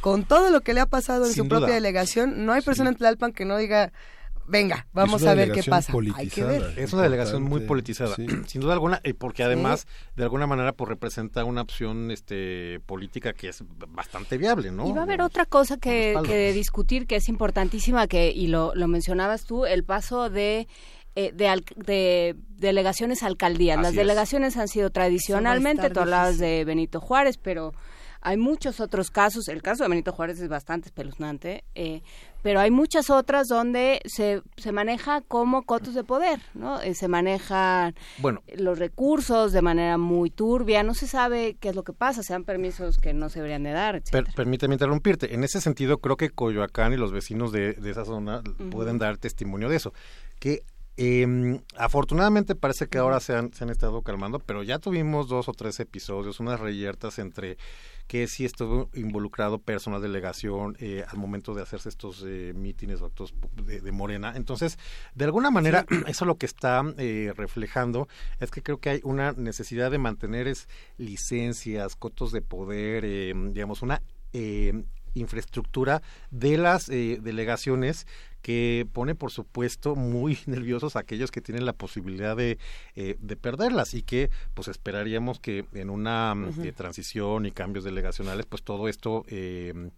[0.00, 2.96] con todo lo que le ha pasado en su propia delegación, no hay persona en
[2.96, 3.92] Tlalpan que no diga
[4.46, 5.92] venga, vamos a ver qué pasa.
[6.14, 6.74] Hay que ver.
[6.76, 10.88] Es una delegación muy politizada, sin duda alguna, y porque además de alguna manera pues
[10.88, 14.86] representa una opción este política que es bastante viable, ¿no?
[14.88, 18.74] Y va a haber otra cosa que, que discutir que es importantísima que y lo,
[18.74, 20.68] lo mencionabas tú, el paso de
[21.14, 23.80] eh, de, de, delegaciones alcaldías.
[23.80, 27.72] Las delegaciones han sido tradicionalmente, tú hablabas de Benito Juárez, pero
[28.24, 32.02] hay muchos otros casos, el caso de Benito Juárez es bastante espeluznante, eh,
[32.40, 36.80] pero hay muchas otras donde se, se maneja como cotos de poder, ¿no?
[36.80, 37.96] Eh, se manejan
[38.56, 42.32] los recursos de manera muy turbia, no se sabe qué es lo que pasa, se
[42.32, 44.00] dan permisos que no se deberían de dar,
[44.36, 48.98] permíteme interrumpirte, en ese sentido creo que Coyoacán y los vecinos de, esa zona pueden
[48.98, 49.92] dar testimonio de eso,
[50.38, 50.62] que
[50.96, 55.48] eh, afortunadamente parece que ahora se han, se han estado calmando, pero ya tuvimos dos
[55.48, 57.56] o tres episodios, unas reyertas entre
[58.06, 63.06] que sí estuvo involucrado personal delegación eh, al momento de hacerse estos eh, mítines o
[63.06, 64.34] actos de, Morena.
[64.36, 64.78] Entonces,
[65.14, 68.08] de alguna manera, eso lo que está eh, reflejando
[68.38, 73.32] es que creo que hay una necesidad de mantener es, licencias, cotos de poder, eh,
[73.34, 74.02] digamos, una
[75.14, 78.06] infraestructura de las eh, delegaciones
[78.42, 82.58] que pone por supuesto muy nerviosos a aquellos que tienen la posibilidad de,
[82.96, 88.46] eh, de perderlas y que pues esperaríamos que en una uh transición y cambios delegacionales
[88.46, 89.90] pues todo esto eh,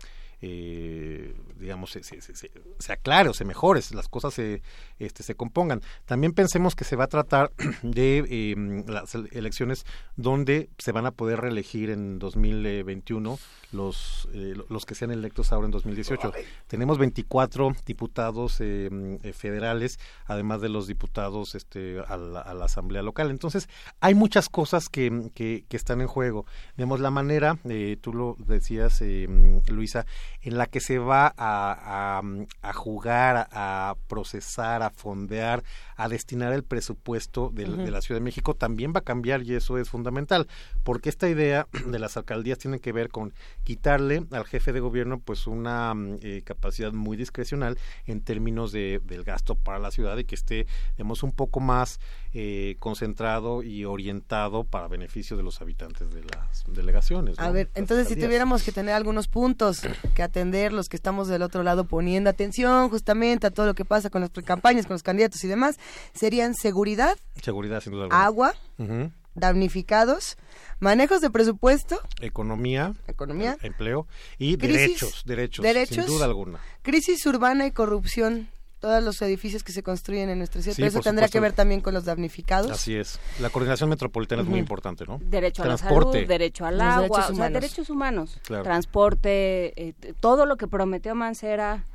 [0.46, 4.60] eh, digamos, se, se, se, se, aclare o se mejore, las cosas se,
[4.98, 5.80] este, se compongan.
[6.04, 7.50] También pensemos que se va a tratar
[7.82, 13.38] de eh, las elecciones donde se van a poder reelegir en 2021
[13.74, 16.32] los, eh, los que sean electos ahora en 2018.
[16.66, 18.88] Tenemos 24 diputados eh,
[19.22, 23.30] eh, federales, además de los diputados este, a, la, a la Asamblea Local.
[23.30, 23.68] Entonces,
[24.00, 26.46] hay muchas cosas que, que, que están en juego.
[26.76, 29.28] Vemos la manera, eh, tú lo decías, eh,
[29.68, 30.06] Luisa,
[30.42, 32.22] en la que se va a, a,
[32.62, 35.62] a jugar, a procesar, a fondear,
[35.96, 37.84] a destinar el presupuesto de, uh -huh.
[37.84, 40.46] de, la Ciudad de México también va a cambiar y eso es fundamental,
[40.82, 43.32] porque esta idea de las alcaldías tiene que ver con
[43.64, 49.24] quitarle al jefe de gobierno pues una eh, capacidad muy discrecional en términos de, del
[49.24, 50.66] gasto para la ciudad y que esté,
[50.96, 51.98] digamos, un poco más
[52.34, 57.38] eh, concentrado y orientado para beneficio de los habitantes de las delegaciones.
[57.38, 57.44] ¿no?
[57.44, 59.82] A ver, entonces si tuviéramos que tener algunos puntos
[60.14, 63.84] que atender, los que estamos del otro lado poniendo atención justamente a todo lo que
[63.84, 65.78] pasa con las campañas, con los candidatos y demás,
[66.12, 68.24] serían seguridad, seguridad sin duda alguna.
[68.24, 69.10] agua, uh -huh.
[69.34, 70.36] Damnificados,
[70.80, 74.06] manejos de presupuesto, economía, economía, empleo
[74.38, 76.58] y crisis, derechos, derechos, derechos, sin duda alguna.
[76.82, 78.48] Crisis urbana y corrupción
[78.84, 80.76] todos los edificios que se construyen en nuestra ciudad.
[80.76, 82.70] Sí, Pero eso tendrá que ver también con los damnificados.
[82.70, 83.18] Así es.
[83.40, 84.48] La coordinación metropolitana uh -huh.
[84.48, 85.18] es muy importante, ¿no?
[85.24, 85.94] Derecho Transporte.
[85.94, 88.38] a la salud, derecho al agua, derechos o sea, derechos humanos.
[88.44, 88.62] Claro.
[88.62, 91.86] Transporte, eh, todo lo que prometió Mancera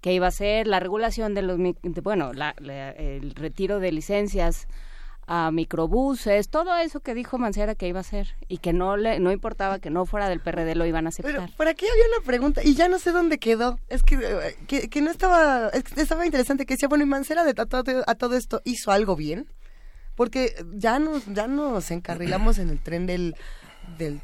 [0.00, 3.92] que iba a ser la regulación de los, de, bueno, la, la, el retiro de
[3.92, 4.68] licencias
[5.30, 9.20] a microbuses, todo eso que dijo Mancera que iba a hacer y que no le
[9.20, 11.34] no importaba que no fuera del PRD lo iban a aceptar.
[11.34, 13.78] Pero por aquí había una pregunta y ya no sé dónde quedó.
[13.88, 17.44] Es que, que, que no estaba es que estaba interesante que decía, bueno, y Mancera
[17.44, 19.46] de a todo, a todo esto hizo algo bien.
[20.14, 23.36] Porque ya nos ya nos encarrilamos en el tren del
[23.98, 24.20] del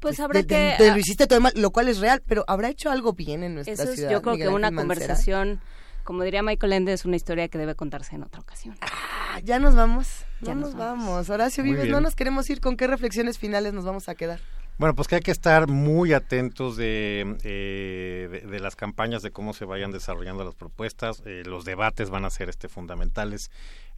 [0.00, 2.42] pues habrá de, que de, de, lo hiciste todo mal, lo cual es real, pero
[2.48, 4.10] habrá hecho algo bien en nuestra eso ciudad.
[4.10, 4.82] yo creo Miguel que una Mancera?
[4.82, 5.60] conversación
[6.04, 8.76] como diría Michael Ende, es una historia que debe contarse en otra ocasión.
[8.80, 10.24] Ah, ya nos vamos.
[10.40, 11.06] Ya no nos, nos vamos.
[11.06, 11.30] vamos.
[11.30, 11.94] Horacio Muy Vives, bien.
[11.94, 12.60] no nos queremos ir.
[12.60, 14.40] ¿Con qué reflexiones finales nos vamos a quedar?
[14.78, 19.30] Bueno, pues que hay que estar muy atentos de, eh, de, de, las campañas, de
[19.30, 21.22] cómo se vayan desarrollando las propuestas.
[21.26, 23.50] Eh, los debates van a ser este, fundamentales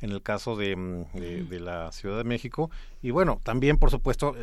[0.05, 0.77] en el caso de,
[1.15, 2.71] de, de, la Ciudad de México.
[3.01, 4.37] Y bueno, también, por supuesto,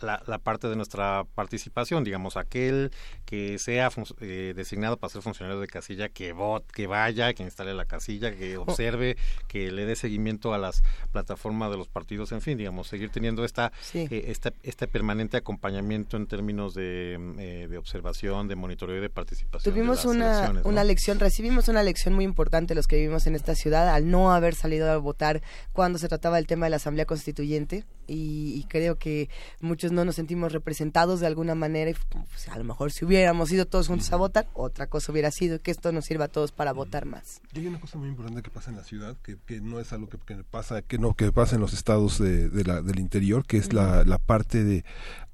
[0.00, 2.90] la, la parte de nuestra participación, digamos, aquel
[3.26, 3.90] que sea
[4.20, 8.34] eh, designado para ser funcionario de casilla, que vote, que vaya, que instale la casilla,
[8.34, 9.16] que observe,
[9.48, 10.82] que le dé seguimiento a las
[11.12, 14.08] plataformas de los partidos, en fin, digamos, seguir teniendo esta, sí.
[14.10, 19.10] eh, esta este permanente acompañamiento en términos de, eh, de observación, de monitoreo y de
[19.10, 19.74] participación.
[19.74, 20.62] Tuvimos de una, ¿no?
[20.64, 24.32] una lección, recibimos una lección muy importante los que vivimos en esta ciudad al no
[24.32, 25.42] haber salido a votar
[25.72, 29.28] cuando se trataba del tema de la Asamblea Constituyente y, y creo que
[29.60, 33.50] muchos no nos sentimos representados de alguna manera y pues, a lo mejor si hubiéramos
[33.50, 36.52] ido todos juntos a votar, otra cosa hubiera sido que esto nos sirva a todos
[36.52, 37.40] para votar más.
[37.52, 39.92] Y hay una cosa muy importante que pasa en la ciudad, que, que no es
[39.92, 42.98] algo que, que, pasa, que no, que pasa en los estados de, de la, del
[42.98, 44.84] interior, que es la, la parte de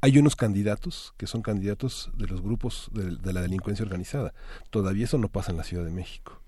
[0.01, 4.35] hay unos candidatos que son candidatos de los grupos de, de, la delincuencia organizada.
[4.71, 6.42] Todavía eso no pasa en la Ciudad de México.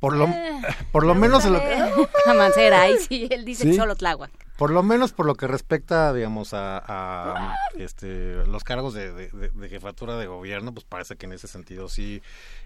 [0.00, 0.60] Por lo, eh,
[0.92, 1.44] por lo menos...
[1.44, 1.60] Lo...
[2.34, 3.74] Mancera, ahí sí, él dice ¿Sí?
[3.74, 4.30] solo Tláhuac.
[4.56, 9.28] Por lo menos por lo que respecta, digamos, a, a este, los cargos de, de,
[9.30, 12.20] de, jefatura de gobierno, pues parece que en ese sentido sí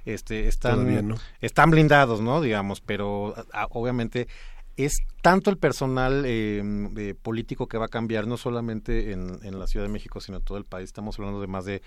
[0.04, 1.16] este, están, no.
[1.40, 2.40] están blindados, ¿no?
[2.40, 4.26] Digamos, pero a, obviamente
[4.76, 6.62] es tanto el personal eh,
[6.96, 10.38] eh, político que va a cambiar, no solamente en, en, la Ciudad de México, sino
[10.38, 10.86] en todo el país.
[10.86, 11.80] Estamos hablando de más de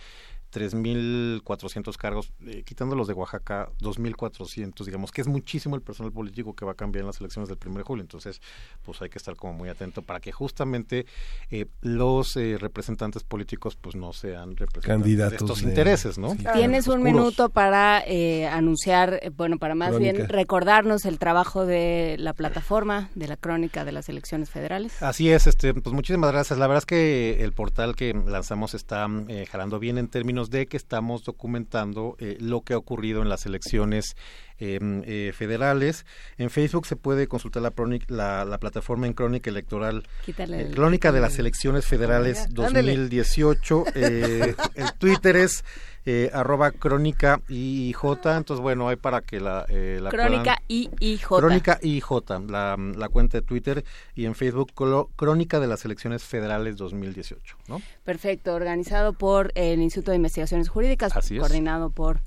[0.53, 6.56] 3.400 cargos, eh, quitando los de Oaxaca, 2.400, digamos, que es muchísimo el personal político
[6.56, 8.02] que va a cambiar en las elecciones del 1 de julio.
[8.02, 8.41] Entonces,
[8.84, 11.06] pues hay que estar como muy atento para que justamente
[11.52, 15.69] eh, los eh, representantes políticos pues no sean representantes Candidatos de estos de...
[15.69, 16.32] intereses, ¿no?
[16.32, 16.45] Sí.
[16.53, 20.14] Tienes un minuto para eh, anunciar, bueno, para más crónica.
[20.14, 25.02] bien recordarnos el trabajo de la plataforma de la crónica de las elecciones federales.
[25.02, 26.57] Así es, este, pues muchísimas gracias.
[26.57, 29.07] La verdad es que el portal que lanzamos está
[29.49, 33.45] jalando bien en términos de que estamos documentando eh, lo que ha ocurrido en las
[33.45, 34.15] elecciones
[34.59, 36.05] eh, federales.
[36.38, 41.39] En Facebook se puede consultar la, la, plataforma en Crónica Electoral, eh, Crónica de las
[41.39, 43.85] Elecciones Federales 2018.
[43.95, 45.63] Eh, el Twitter es
[46.09, 49.65] eh, arroba crónica entonces bueno, hay para que la...
[49.67, 51.27] Eh, la crónica IIJ.
[51.27, 52.05] Crónica IIJ,
[52.47, 53.84] la, la cuenta de Twitter
[54.15, 54.71] y en Facebook
[55.17, 57.81] Crónica de las Elecciones Federales 2018, ¿no?
[58.05, 62.21] Perfecto, organizado por el Instituto de Investigaciones Jurídicas, coordinado por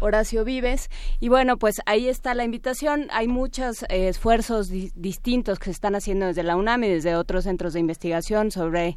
[0.00, 0.90] Horacio Vives.
[1.20, 3.08] Y bueno, pues ahí está la invitación.
[3.10, 7.44] Hay muchos eh, esfuerzos distintos que se están haciendo desde la UNAM y desde otros
[7.44, 8.96] centros de investigación sobre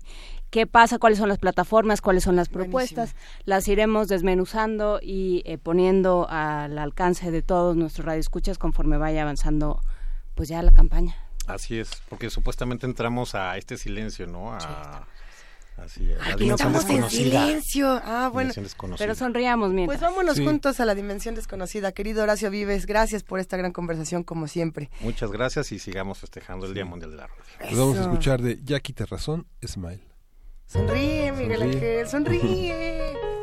[0.50, 3.16] qué pasa, cuáles son las plataformas, cuáles son las propuestas.
[3.46, 9.82] Las iremos desmenuzando y eh, poniendo al alcance de todos nuestros radioescuchas conforme vaya avanzando
[10.36, 11.16] pues ya la campaña.
[11.48, 14.54] Así es, porque supuestamente entramos a este silencio, ¿no?
[14.54, 15.08] A,
[15.84, 16.18] Así es.
[16.22, 18.02] Aquí estamos en silencio.
[18.04, 18.52] Ah, bueno.
[18.98, 20.00] Pero sonriamos mientras.
[20.00, 21.92] Pues vámonos juntos a la dimensión desconocida.
[21.92, 24.90] Querido Horacio Vives, gracias por esta gran conversación como siempre.
[25.02, 27.44] Muchas gracias y sigamos festejando el Día Mundial de la Radio.
[27.72, 30.02] Nos vamos a escuchar de Jackie Terrazón, Smile.
[30.66, 33.39] Sonríe, Miguel Ángel, sonríe.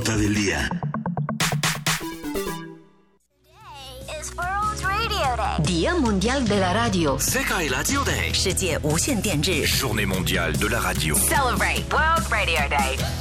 [0.00, 0.70] Nota del día.
[5.62, 7.18] Día Mundial de la Radio.
[9.66, 11.14] Journée mondiale de la radio.
[11.16, 13.19] Celebrate World Radio Day.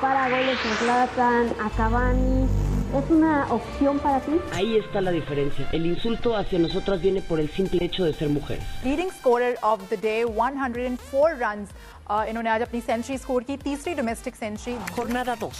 [0.00, 2.46] para goles a Zlatan, a Cavani.
[2.94, 4.32] ¿Es una opción para ti?
[4.52, 5.68] Ahí está la diferencia.
[5.72, 8.62] El insulto hacia nosotras viene por el simple hecho de ser mujeres.
[8.84, 11.68] Leading scorer of the day 104 रन्स
[12.28, 15.50] इन्होंने आज अपनी century score की तीसरी domestic century Jornada 2.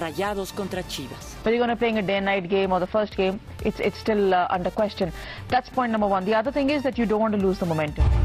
[0.00, 1.32] Rayados contra Chivas.
[1.42, 4.34] Whether you're going to playing a day-night game or the first game, it's it's still
[4.34, 5.12] uh, under question.
[5.48, 6.24] That's point number one.
[6.24, 8.19] The other thing is that you don't want to lose the momentum.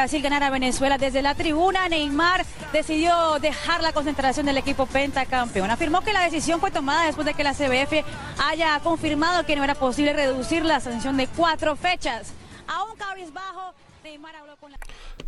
[0.00, 5.70] Brasil ganar a Venezuela desde la tribuna, Neymar decidió dejar la concentración del equipo pentacampeón.
[5.70, 8.02] Afirmó que la decisión fue tomada después de que la CBF
[8.38, 12.32] haya confirmado que no era posible reducir la sanción de cuatro fechas.
[12.66, 14.78] Aún cabizbajo, Neymar habló con la...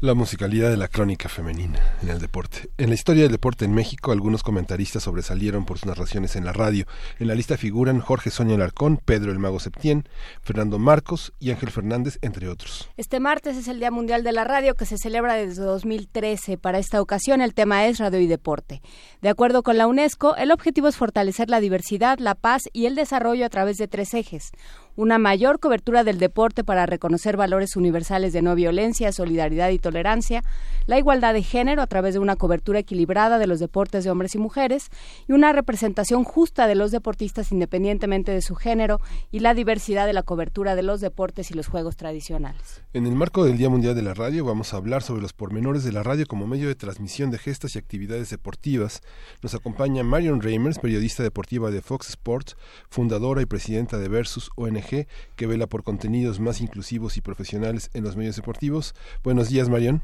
[0.03, 2.71] La musicalidad de la crónica femenina en el deporte.
[2.77, 6.53] En la historia del deporte en México, algunos comentaristas sobresalieron por sus narraciones en la
[6.53, 6.87] radio.
[7.21, 10.09] En la lista figuran Jorge Soña Alarcón, Pedro el Mago Septién,
[10.43, 12.91] Fernando Marcos y Ángel Fernández, entre otros.
[12.97, 16.59] Este martes es el Día Mundial de la Radio que se celebra desde 2013.
[16.59, 18.83] Para esta ocasión el tema es radio y deporte.
[19.21, 22.97] De acuerdo con la UNESCO, el objetivo es fortalecer la diversidad, la paz y el
[22.97, 24.51] desarrollo a través de tres ejes.
[24.95, 30.45] Una mayor cobertura del deporte para reconocer valores universales de no violencia, solidaridad y tolerancia,
[30.87, 34.35] la igualdad de género a través de una cobertura equilibrada de los deportes de hombres
[34.35, 34.91] y mujeres
[35.27, 39.01] y una representación justa de los deportistas independientemente de su género
[39.31, 42.83] y la diversidad de la cobertura de los deportes y los juegos tradicionales.
[42.93, 45.85] En el marco del Día Mundial de la Radio vamos a hablar sobre los pormenores
[45.85, 49.01] de la radio como medio de transmisión de gestas y actividades deportivas.
[49.41, 52.57] Nos acompaña Marion Reimers, periodista deportiva de Fox Sports,
[52.91, 58.05] fundadora y presidenta de Versus ONG, que vela por contenidos más inclusivos y profesionales en
[58.05, 58.95] los medios deportivos.
[59.25, 60.03] Buenos días, Marion.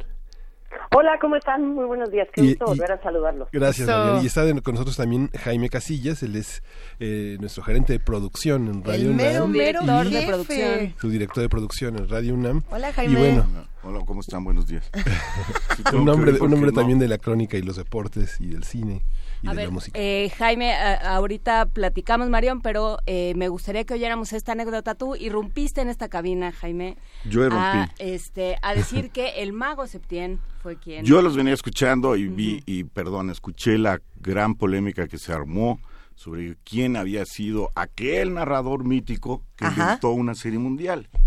[0.95, 1.75] Hola, ¿cómo están?
[1.75, 2.29] Muy buenos días.
[2.33, 3.49] Qué Y- gusto y- volver a saludarlos.
[3.53, 4.23] Gracias, Marion.
[4.23, 6.63] Y está de- con nosotros también Jaime Casillas, él es
[7.01, 9.51] eh, nuestro gerente de producción en Radio mero, UNAM.
[9.57, 10.95] mero Director de producción.
[11.01, 12.63] Su director de producción en Radio UNAM.
[12.71, 13.19] Hola, Y Jaime.
[13.19, 13.47] bueno,
[13.83, 14.45] Hola, ¿cómo están?
[14.45, 14.91] Buenos días.
[15.77, 16.73] Sí, un hombre, un no.
[16.73, 19.03] también de la crónica y los deportes y del cine
[19.43, 19.99] y A de ver, la música.
[20.01, 24.95] eh, Jaime, a- ahorita platicamos, Marión, pero eh, me gustaría que oyéramos esta anécdota.
[24.95, 26.97] Tú irrumpiste en esta cabina, Jaime.
[27.25, 27.57] Yo irrumpí.
[27.79, 31.05] A, este, a decir que el mago Septién fue quien...
[31.05, 35.79] Yo los venía escuchando y vi, y perdón, escuché la gran polémica que se armó
[36.17, 39.83] sobre quién había sido aquel narrador mítico que Ajá.
[39.83, 41.09] inventó una serie mundial.
[41.13, 41.21] En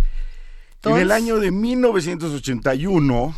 [0.75, 3.33] Entonces- el año de 1981,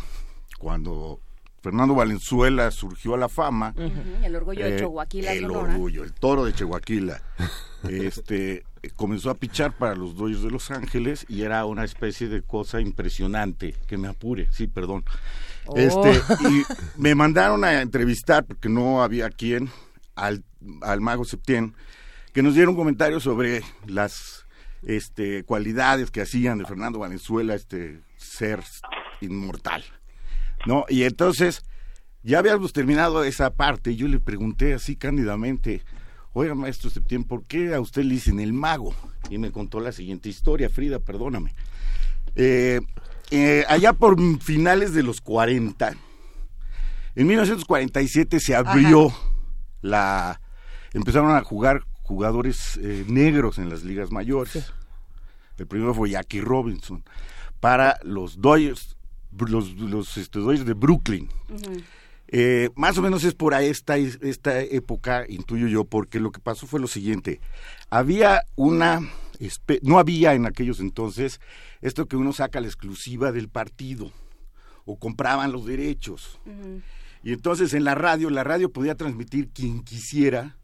[0.58, 1.20] cuando
[1.64, 3.74] Fernando Valenzuela surgió a la fama,
[4.22, 5.72] el orgullo de Eh, Chihuahua, el Sonora.
[5.72, 6.82] orgullo, el toro de Chihuahua.
[7.88, 12.28] este eh, comenzó a pichar para los Dodgers de Los Ángeles y era una especie
[12.28, 15.04] de cosa impresionante, que me apure, sí, perdón.
[15.64, 15.78] Oh.
[15.78, 16.20] Este,
[16.50, 16.64] y
[17.00, 19.70] me mandaron a entrevistar porque no había quien
[20.16, 20.44] al,
[20.82, 21.74] al mago Septién
[22.34, 24.44] que nos diera un comentario sobre las
[24.82, 28.60] este cualidades que hacían de Fernando Valenzuela este ser
[29.22, 29.82] inmortal.
[30.66, 30.84] ¿No?
[30.88, 31.62] Y entonces
[32.22, 35.82] ya habíamos terminado esa parte y yo le pregunté así cándidamente,
[36.32, 38.94] oiga maestro Septién, ¿por qué a usted le dicen el mago?
[39.28, 41.54] Y me contó la siguiente historia, Frida, perdóname.
[42.34, 42.80] Eh,
[43.30, 45.94] eh, allá por finales de los 40,
[47.16, 49.12] en 1947 se abrió
[49.82, 50.40] la...
[50.92, 54.72] empezaron a jugar jugadores eh, negros en las ligas mayores.
[55.56, 57.04] El primero fue Jackie Robinson
[57.60, 58.96] para los Dodgers,
[59.38, 61.28] los, los este, de Brooklyn.
[62.28, 66.66] Eh, más o menos es por esta, esta época, intuyo yo, porque lo que pasó
[66.66, 67.40] fue lo siguiente.
[67.90, 69.00] Había una,
[69.82, 71.40] no había en aquellos entonces
[71.80, 74.10] esto que uno saca la exclusiva del partido
[74.84, 76.40] o compraban los derechos.
[77.22, 80.56] Y entonces en la radio, la radio podía transmitir quien quisiera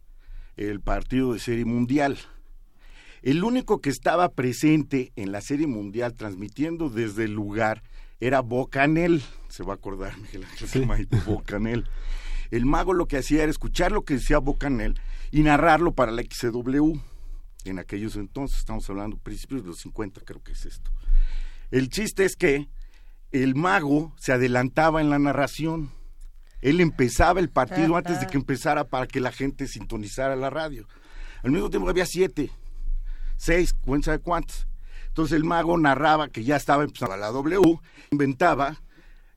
[0.56, 2.18] el partido de serie mundial.
[3.22, 7.82] El único que estaba presente en la serie mundial transmitiendo desde el lugar
[8.20, 9.22] era Bocanel.
[9.48, 11.88] Se va a acordar Miguel Ángel Bocanel.
[12.50, 16.22] El mago lo que hacía era escuchar lo que decía Bocanel y narrarlo para la
[16.22, 16.98] XW.
[17.64, 20.90] En aquellos entonces, estamos hablando principios de los 50, creo que es esto.
[21.70, 22.68] El chiste es que
[23.30, 25.90] el mago se adelantaba en la narración.
[26.60, 30.86] Él empezaba el partido antes de que empezara para que la gente sintonizara la radio.
[31.42, 32.50] Al mismo tiempo había siete,
[33.36, 34.66] seis, quién sabe cuántos.
[35.10, 37.78] Entonces el mago narraba que ya estaba empezando la W,
[38.10, 38.80] inventaba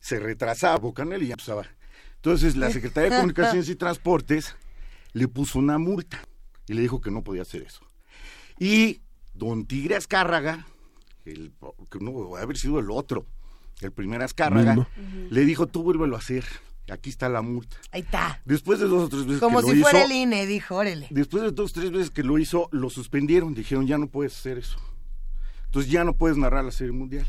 [0.04, 1.66] se retrasaba Bocanel y ya empezaba.
[2.18, 4.54] Entonces la Secretaría de Comunicaciones y Transportes
[5.14, 6.22] le puso una multa
[6.68, 7.82] y le dijo que no podía hacer eso.
[8.60, 9.02] Y
[9.34, 10.68] don Tigre Azcárraga,
[11.24, 11.54] el,
[11.90, 13.26] que no va a haber sido el otro,
[13.80, 14.90] el primer Azcárraga,
[15.30, 16.44] le dijo, tú vuélvelo a hacer,
[16.92, 17.78] aquí está la multa.
[17.92, 18.42] Ahí está.
[18.44, 20.76] Después de dos o tres veces Como que si lo fuera hizo, el INE, dijo,
[20.76, 21.08] órale.
[21.12, 24.38] después de dos o tres veces que lo hizo, lo suspendieron, dijeron, ya no puedes
[24.38, 24.78] hacer eso.
[25.74, 27.26] Entonces ya no puedes narrar la serie mundial.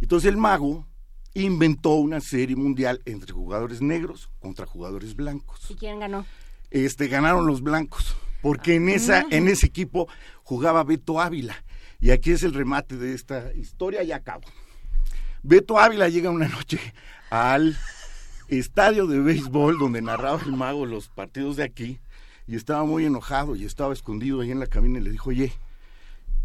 [0.00, 0.86] Entonces el mago
[1.34, 5.68] inventó una serie mundial entre jugadores negros contra jugadores blancos.
[5.68, 6.24] ¿Y quién ganó?
[6.70, 10.06] Este ganaron los blancos, porque en esa en ese equipo
[10.44, 11.56] jugaba Beto Ávila.
[11.98, 14.44] Y aquí es el remate de esta historia y acabo.
[15.42, 16.78] Beto Ávila llega una noche
[17.30, 17.76] al
[18.46, 21.98] estadio de béisbol donde narraba el mago los partidos de aquí
[22.46, 25.52] y estaba muy enojado y estaba escondido ahí en la cabina y le dijo, oye,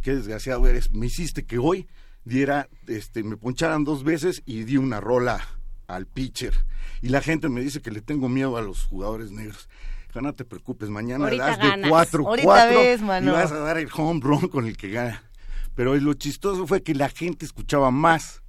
[0.01, 1.87] qué desgraciado eres, me hiciste que hoy
[2.23, 5.41] diera, este, me poncharan dos veces y di una rola
[5.87, 6.53] al pitcher.
[7.01, 9.69] Y la gente me dice que le tengo miedo a los jugadores negros.
[10.21, 11.83] No te preocupes, mañana Ahorita das ganas.
[11.83, 14.89] de 4 Ahorita 4 ves, y vas a dar el home run con el que
[14.89, 15.23] gana.
[15.75, 18.41] Pero lo chistoso fue que la gente escuchaba más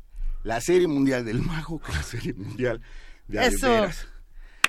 [0.44, 2.80] la serie mundial del mago que la serie mundial
[3.26, 3.66] de Eso.
[3.66, 4.08] Adeveras.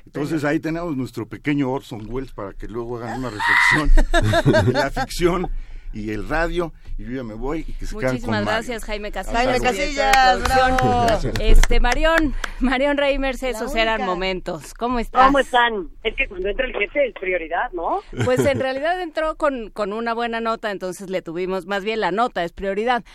[0.06, 4.90] Entonces ahí tenemos nuestro pequeño Orson Welles para que luego hagan una reflexión de la
[4.90, 5.50] ficción
[5.94, 8.52] y el radio y yo ya me voy y que se quedan con Muchísimas Mario.
[8.52, 9.44] gracias, Jaime Casillas.
[9.44, 11.04] Jaime Casillas, bravo.
[11.08, 11.34] Gracias.
[11.40, 13.82] Este, Marión, Marión Reimers, esos única.
[13.82, 14.74] eran momentos.
[14.74, 15.26] ¿Cómo estás?
[15.26, 15.90] ¿Cómo están?
[16.04, 18.02] Es que cuando entra el jefe es prioridad, ¿no?
[18.26, 22.12] Pues en realidad entró con, con una buena nota, entonces le tuvimos, más bien la
[22.12, 23.00] nota es prioridad.
[23.00, 23.06] No,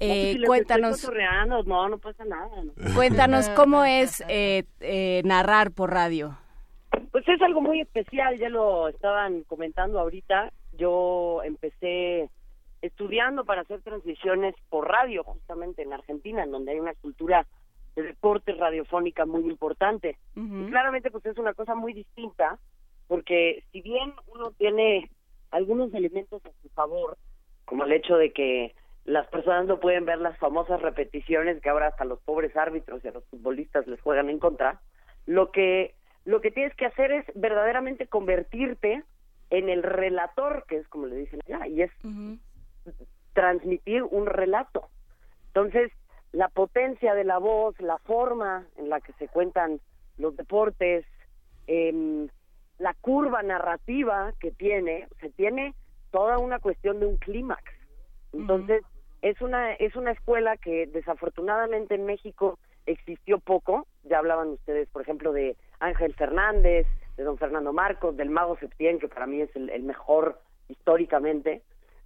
[0.00, 1.08] pues Eh, si les cuéntanos,
[1.66, 2.48] no, no pasa nada.
[2.64, 2.94] ¿no?
[2.94, 6.36] cuéntanos cómo es eh, eh, narrar por radio.
[7.12, 10.50] Pues es algo muy especial, ya lo estaban comentando ahorita.
[10.76, 12.30] Yo empecé
[12.82, 17.46] estudiando para hacer transmisiones por radio, justamente en Argentina, en donde hay una cultura
[17.96, 20.18] de deporte radiofónica muy importante.
[20.34, 22.58] Y claramente pues es una cosa muy distinta,
[23.06, 25.10] porque si bien uno tiene
[25.50, 27.16] algunos elementos a su favor,
[27.64, 28.74] como el hecho de que
[29.04, 33.08] las personas no pueden ver las famosas repeticiones que ahora hasta los pobres árbitros y
[33.08, 34.80] a los futbolistas les juegan en contra,
[35.26, 35.94] lo que
[36.24, 39.02] lo que tienes que hacer es verdaderamente convertirte
[39.58, 41.90] en el relator, que es como le dicen allá, y es
[43.32, 44.88] transmitir un relato.
[45.48, 45.92] Entonces,
[46.32, 49.80] la potencia de la voz, la forma en la que se cuentan
[50.18, 51.04] los deportes,
[51.66, 52.28] em,
[52.78, 55.74] la curva narrativa que tiene, se tiene
[56.10, 57.62] toda una cuestión de un clímax.
[58.32, 58.82] Entonces,
[59.22, 63.86] es una es una escuela que desafortunadamente en México existió poco.
[64.02, 66.86] Ya hablaban ustedes, por ejemplo, de Ángel Fernández,
[67.16, 71.62] de don Fernando Marcos, del Mago Septién, que para mí es el, el mejor históricamente.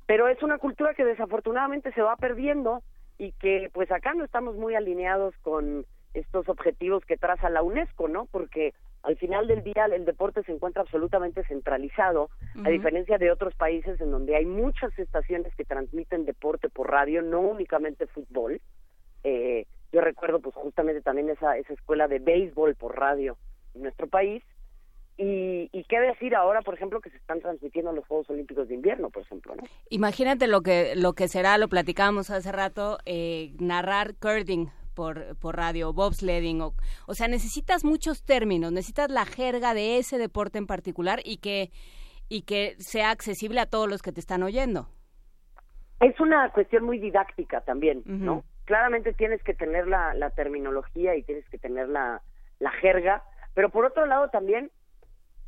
[0.07, 2.83] Pero es una cultura que desafortunadamente se va perdiendo
[3.19, 8.09] y que pues acá no estamos muy alineados con estos objetivos que traza la UNESCO,
[8.09, 8.27] ¿no?
[8.27, 8.73] Porque
[9.03, 12.31] al final del día el deporte se encuentra absolutamente centralizado,
[12.65, 17.23] a diferencia de otros países en donde hay muchas estaciones que transmiten deporte por radio,
[17.23, 18.61] no únicamente fútbol.
[19.25, 23.37] Eh, yo recuerdo pues justamente también esa, esa escuela de béisbol por radio
[23.75, 24.43] en nuestro país.
[25.21, 28.75] Y, y qué decir ahora, por ejemplo, que se están transmitiendo los Juegos Olímpicos de
[28.75, 29.65] Invierno, por ejemplo, ¿no?
[29.91, 35.57] Imagínate lo que lo que será, lo platicábamos hace rato, eh, narrar curling por, por
[35.57, 36.75] radio, bobsledding, o,
[37.09, 41.71] o sea, necesitas muchos términos, necesitas la jerga de ese deporte en particular y que
[42.29, 44.89] y que sea accesible a todos los que te están oyendo.
[46.01, 48.45] Es una cuestión muy didáctica también, ¿no?
[48.67, 52.23] Claramente tienes que tener la, la terminología y tienes que tener la,
[52.61, 53.25] la jerga,
[53.55, 54.71] pero por otro lado también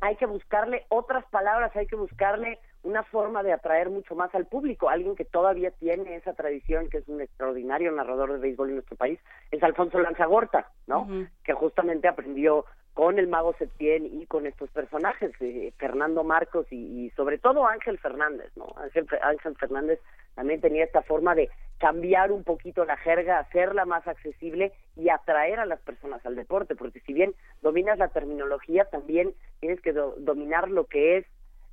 [0.01, 4.47] hay que buscarle otras palabras, hay que buscarle una forma de atraer mucho más al
[4.47, 4.89] público.
[4.89, 8.97] Alguien que todavía tiene esa tradición, que es un extraordinario narrador de béisbol en nuestro
[8.97, 9.19] país,
[9.51, 11.07] es Alfonso Lanzagorta, ¿no?
[11.43, 17.09] Que justamente aprendió con el mago Septién y con estos personajes, eh, Fernando Marcos y,
[17.15, 18.67] sobre todo Ángel Fernández, ¿no?
[18.77, 19.99] Ángel, Ángel Fernández
[20.35, 25.59] también tenía esta forma de cambiar un poquito la jerga, hacerla más accesible y atraer
[25.59, 30.15] a las personas al deporte, porque si bien dominas la terminología, también tienes que do-
[30.19, 31.25] dominar lo que es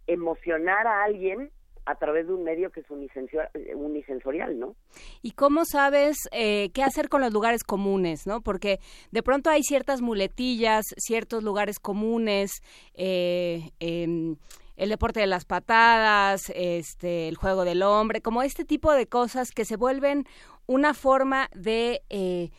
[0.07, 1.51] emocionar a alguien
[1.91, 4.77] a través de un medio que es unisensor- unisensorial, ¿no?
[5.23, 8.43] ¿Y cómo sabes eh, qué hacer con los lugares comunes, no?
[8.43, 8.79] Porque
[9.11, 12.51] de pronto hay ciertas muletillas, ciertos lugares comunes,
[12.95, 14.37] eh, em,
[14.77, 19.51] el deporte de las patadas, este, el juego del hombre, como este tipo de cosas
[19.51, 20.25] que se vuelven
[20.67, 22.51] una forma de eh,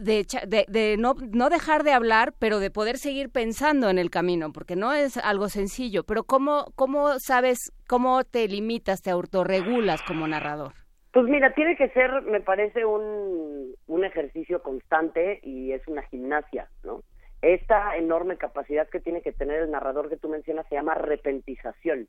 [0.00, 4.10] de, de, de no, no dejar de hablar, pero de poder seguir pensando en el
[4.10, 6.04] camino, porque no es algo sencillo.
[6.04, 10.72] Pero ¿cómo, cómo sabes, cómo te limitas, te autorregulas como narrador?
[11.12, 16.68] Pues mira, tiene que ser, me parece, un, un ejercicio constante y es una gimnasia,
[16.84, 17.00] ¿no?
[17.46, 22.08] Esta enorme capacidad que tiene que tener el narrador que tú mencionas se llama repentización,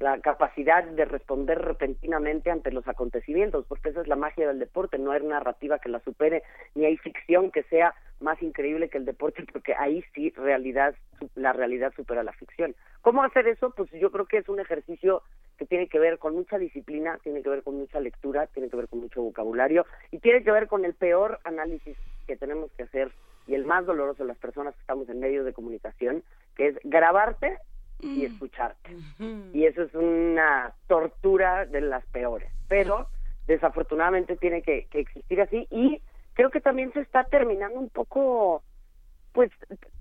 [0.00, 4.98] la capacidad de responder repentinamente ante los acontecimientos, porque esa es la magia del deporte,
[4.98, 6.42] no hay narrativa que la supere,
[6.74, 10.96] ni hay ficción que sea más increíble que el deporte, porque ahí sí realidad,
[11.36, 12.74] la realidad supera la ficción.
[13.02, 13.70] ¿Cómo hacer eso?
[13.70, 15.22] Pues yo creo que es un ejercicio
[15.58, 18.76] que tiene que ver con mucha disciplina, tiene que ver con mucha lectura, tiene que
[18.76, 21.96] ver con mucho vocabulario y tiene que ver con el peor análisis
[22.26, 23.12] que tenemos que hacer
[23.46, 26.22] y el más doloroso de las personas que estamos en medios de comunicación,
[26.56, 27.58] que es grabarte
[28.00, 28.96] y escucharte.
[29.52, 32.50] Y eso es una tortura de las peores.
[32.68, 33.08] Pero
[33.46, 36.00] desafortunadamente tiene que, que existir así y
[36.34, 38.62] creo que también se está terminando un poco,
[39.32, 39.50] pues,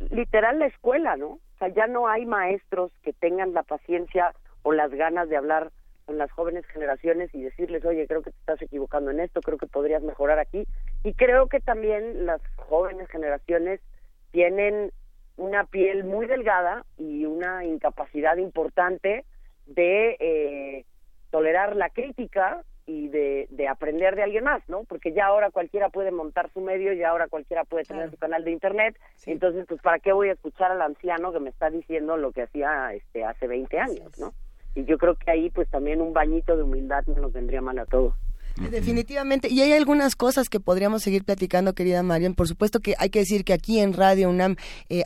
[0.10, 1.28] literal la escuela, ¿no?
[1.28, 5.72] O sea, ya no hay maestros que tengan la paciencia o las ganas de hablar
[6.12, 9.58] con las jóvenes generaciones y decirles, oye, creo que te estás equivocando en esto, creo
[9.58, 10.68] que podrías mejorar aquí.
[11.06, 13.80] Y creo que también las jóvenes generaciones
[14.32, 14.92] tienen
[15.38, 19.24] una piel muy delgada y una incapacidad importante
[19.68, 20.86] de eh,
[21.30, 24.84] tolerar la crítica y de, de, aprender de alguien más, ¿no?
[24.84, 28.44] Porque ya ahora cualquiera puede montar su medio, ya ahora cualquiera puede tener su canal
[28.44, 32.18] de internet, entonces pues para qué voy a escuchar al anciano que me está diciendo
[32.18, 34.34] lo que hacía este hace 20 años, ¿no?
[34.76, 37.78] Y yo creo que ahí pues también un bañito de humildad no nos vendría mal
[37.80, 38.16] a todos.
[38.56, 39.50] Definitivamente.
[39.50, 42.36] Y hay algunas cosas que podríamos seguir platicando, querida Marion.
[42.36, 44.56] Por supuesto que hay que decir que aquí en Radio UNAM,
[44.90, 45.04] eh,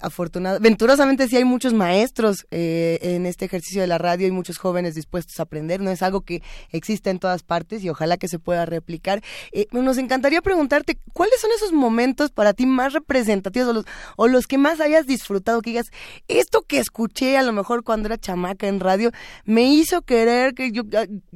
[0.60, 4.96] venturosamente sí hay muchos maestros eh, en este ejercicio de la radio y muchos jóvenes
[4.96, 5.82] dispuestos a aprender.
[5.82, 6.42] No es algo que
[6.72, 9.22] exista en todas partes y ojalá que se pueda replicar.
[9.52, 13.86] Eh, nos encantaría preguntarte, ¿cuáles son esos momentos para ti más representativos o los,
[14.18, 15.62] o los que más hayas disfrutado?
[15.62, 15.92] Que digas,
[16.28, 19.12] esto que escuché a lo mejor cuando era chamaca en radio,
[19.46, 20.84] me hizo querer que, yo,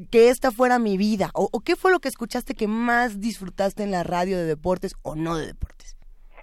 [0.09, 1.29] que esta fuera mi vida.
[1.33, 4.93] ¿O, o qué fue lo que escuchaste que más disfrutaste en la radio de deportes
[5.01, 5.97] o no de deportes?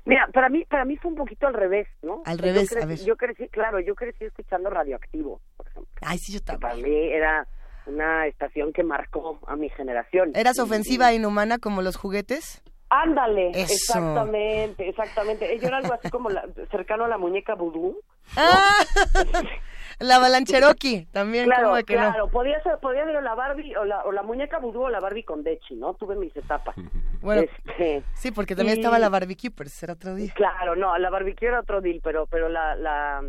[0.04, 2.22] Mira, para mí, para mí fue un poquito al revés, ¿no?
[2.24, 2.98] Al revés, yo crecí, a ver.
[3.04, 5.92] Yo crecí, claro, yo crecí escuchando Radioactivo, por ejemplo.
[6.02, 6.60] Ay, sí, yo también.
[6.60, 7.46] Para mí era
[7.86, 10.30] una estación que marcó a mi generación.
[10.34, 12.62] ¿Eras ofensiva e inhumana como los juguetes?
[12.88, 13.72] Ándale, Eso.
[13.72, 15.58] exactamente, exactamente.
[15.58, 17.98] Yo era algo así como la- cercano a la muñeca vudú.
[18.36, 18.84] Ah,
[19.98, 23.85] la Balancheroqui también, Claro, ¿cómo de que claro, podía ser, podía ser la Barbie o
[23.85, 25.94] la, o la muñeca vudú o la Barbie con Dechi, ¿no?
[25.94, 26.77] Tuve mis etapas.
[26.77, 26.90] no?
[27.23, 30.32] Bueno, Este, sí, porque también y- estaba la barbecue, pero ese era otro día.
[30.36, 33.23] Claro, no, la barbecue era otro deal, pero pero la la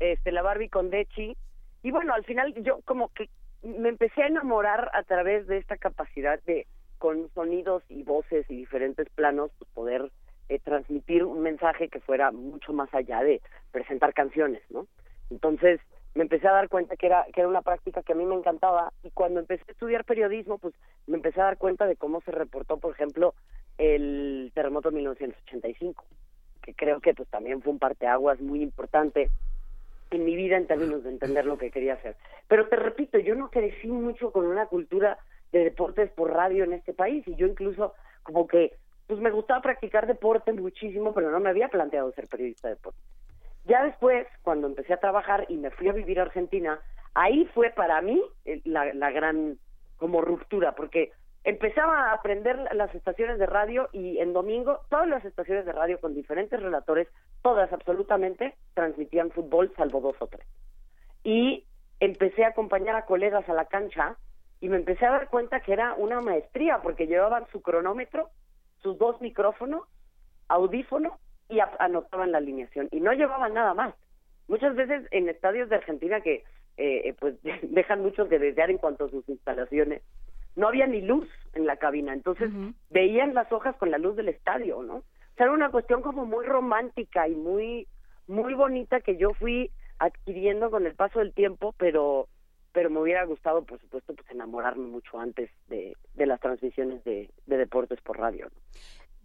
[0.00, 1.36] este la Barbie con Dechi
[1.82, 3.28] y bueno, al final yo como que
[3.62, 6.66] me empecé a enamorar a través de esta capacidad de
[6.98, 10.10] con sonidos y voces y diferentes planos pues, poder
[10.48, 13.40] eh, transmitir un mensaje que fuera mucho más allá de
[13.70, 14.86] presentar canciones, ¿no?
[15.30, 15.80] Entonces
[16.18, 18.34] me empecé a dar cuenta que era que era una práctica que a mí me
[18.34, 20.74] encantaba y cuando empecé a estudiar periodismo pues
[21.06, 23.34] me empecé a dar cuenta de cómo se reportó por ejemplo
[23.78, 26.04] el terremoto de 1985
[26.60, 29.30] que creo que pues también fue un parteaguas muy importante
[30.10, 32.16] en mi vida en términos de entender lo que quería hacer.
[32.48, 35.18] Pero te repito, yo no crecí mucho con una cultura
[35.52, 38.72] de deportes por radio en este país y yo incluso como que
[39.06, 42.98] pues me gustaba practicar deporte muchísimo, pero no me había planteado ser periodista de deporte.
[43.64, 46.80] Ya después, cuando empecé a trabajar y me fui a vivir a Argentina,
[47.14, 48.22] ahí fue para mí
[48.64, 49.58] la, la gran
[49.96, 51.12] como ruptura, porque
[51.44, 56.00] empezaba a aprender las estaciones de radio y en domingo todas las estaciones de radio
[56.00, 57.08] con diferentes relatores,
[57.42, 60.46] todas absolutamente, transmitían fútbol salvo dos o tres.
[61.24, 61.64] Y
[62.00, 64.16] empecé a acompañar a colegas a la cancha
[64.60, 68.30] y me empecé a dar cuenta que era una maestría porque llevaban su cronómetro,
[68.82, 69.82] sus dos micrófonos,
[70.48, 71.18] audífono
[71.48, 73.94] y anotaban la alineación y no llevaban nada más.
[74.48, 76.44] Muchas veces en estadios de Argentina que
[76.76, 80.02] eh, eh, pues dejan mucho de desear en cuanto a sus instalaciones,
[80.56, 82.50] no había ni luz en la cabina, entonces
[82.90, 84.96] veían las hojas con la luz del estadio, ¿no?
[84.96, 85.04] O
[85.36, 87.86] sea, era una cuestión como muy romántica y muy
[88.26, 92.28] muy bonita que yo fui adquiriendo con el paso del tiempo, pero
[92.72, 97.30] pero me hubiera gustado, por supuesto, pues enamorarme mucho antes de, de las transmisiones de,
[97.46, 98.46] de deportes por radio.
[98.46, 98.60] ¿no?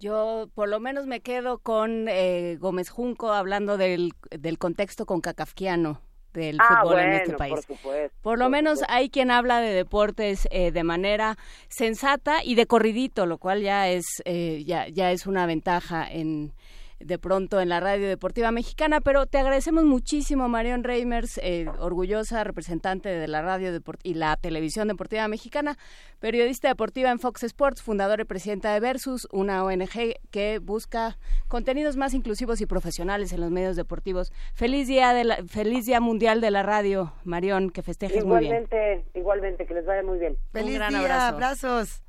[0.03, 5.21] Yo por lo menos me quedo con eh, Gómez Junco hablando del, del contexto con
[5.21, 6.01] Kafkiano
[6.33, 7.53] del Ah, fútbol en este país.
[7.53, 11.37] por supuesto, Por lo menos hay quien habla de deportes eh, de manera
[11.69, 16.51] sensata y de corridito, lo cual ya es eh, ya ya es una ventaja en
[17.05, 22.43] de pronto en la radio deportiva mexicana, pero te agradecemos muchísimo, Marion Reimers, eh, orgullosa
[22.43, 25.77] representante de la radio deport- y la televisión deportiva mexicana,
[26.19, 31.17] periodista deportiva en Fox Sports, fundadora y presidenta de Versus, una ONG que busca
[31.47, 34.31] contenidos más inclusivos y profesionales en los medios deportivos.
[34.53, 38.53] Feliz día de la, feliz día mundial de la radio, Marion, que festejes muy bien.
[38.53, 40.37] Igualmente, igualmente, que les vaya muy bien.
[40.51, 41.35] Feliz gran día, abrazo.
[41.67, 42.03] abrazos.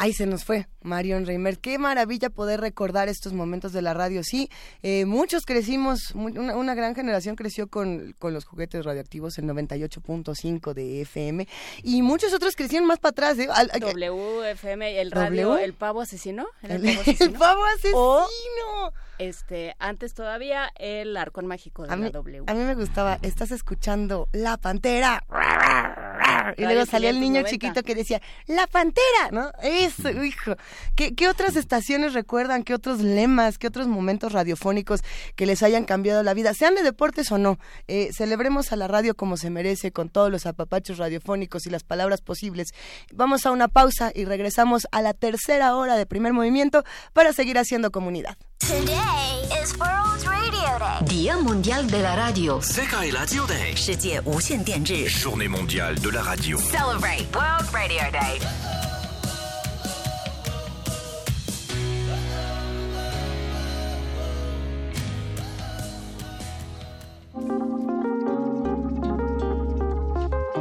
[0.00, 1.58] Ahí se nos fue Marion Reimer.
[1.58, 4.22] Qué maravilla poder recordar estos momentos de la radio.
[4.24, 4.48] Sí,
[4.82, 10.72] eh, muchos crecimos, una, una, gran generación creció con, con los juguetes radioactivos, el 98.5
[10.72, 11.46] de FM,
[11.82, 13.38] y muchos otros crecieron más para atrás.
[13.40, 13.48] ¿eh?
[13.78, 16.46] WFM, el radio, el pavo asesino.
[16.62, 17.98] El, el, pavo asesino.
[17.98, 18.26] O,
[19.18, 22.44] este, antes todavía el arcón mágico de a la mí, W.
[22.46, 25.22] A mí me gustaba, estás escuchando La Pantera.
[26.56, 27.50] Y luego salía el niño 90.
[27.50, 29.30] chiquito que decía, ¡La Pantera!
[29.32, 29.50] ¿No?
[29.62, 30.56] Eso, hijo.
[30.94, 32.62] ¿Qué, ¿Qué otras estaciones recuerdan?
[32.62, 33.58] ¿Qué otros lemas?
[33.58, 35.02] ¿Qué otros momentos radiofónicos
[35.36, 36.54] que les hayan cambiado la vida?
[36.54, 37.58] Sean de deportes o no,
[37.88, 41.84] eh, celebremos a la radio como se merece, con todos los apapachos radiofónicos y las
[41.84, 42.72] palabras posibles.
[43.12, 47.58] Vamos a una pausa y regresamos a la tercera hora de primer movimiento para seguir
[47.58, 48.36] haciendo comunidad.
[48.58, 51.06] Today is World Radio Day.
[51.08, 52.60] Día Mundial de la Radio.
[55.08, 56.39] Journée mondiale de la radio.
[56.42, 58.40] Celebrate World Radio Day.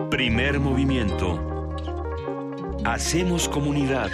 [0.10, 1.39] Primer movimiento.
[2.84, 4.10] Hacemos comunidad.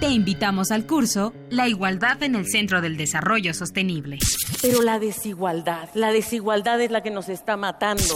[0.00, 4.18] Te invitamos al curso La igualdad en el centro del desarrollo sostenible.
[4.62, 8.14] Pero la desigualdad, la desigualdad es la que nos está matando.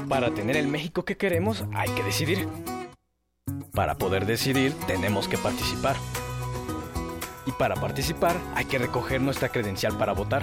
[0.08, 2.48] Para tener el México que queremos hay que decidir.
[3.72, 5.96] Para poder decidir tenemos que participar.
[7.46, 10.42] Y para participar hay que recoger nuestra credencial para votar.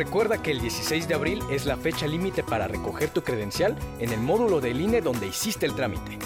[0.00, 4.12] Recuerda que el 16 de abril es la fecha límite para recoger tu credencial en
[4.14, 6.18] el módulo del INE donde hiciste el trámite.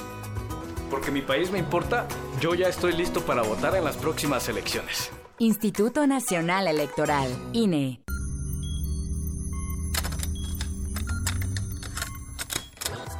[0.93, 2.07] Porque mi país me importa,
[2.41, 5.11] yo ya estoy listo para votar en las próximas elecciones.
[5.41, 8.01] Instituto Nacional Electoral, INE.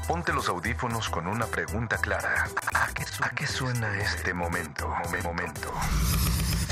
[0.07, 2.47] Ponte los audífonos con una pregunta clara.
[2.75, 4.87] ¿A qué, a qué suena este momento?
[4.89, 5.73] Momen- Momento.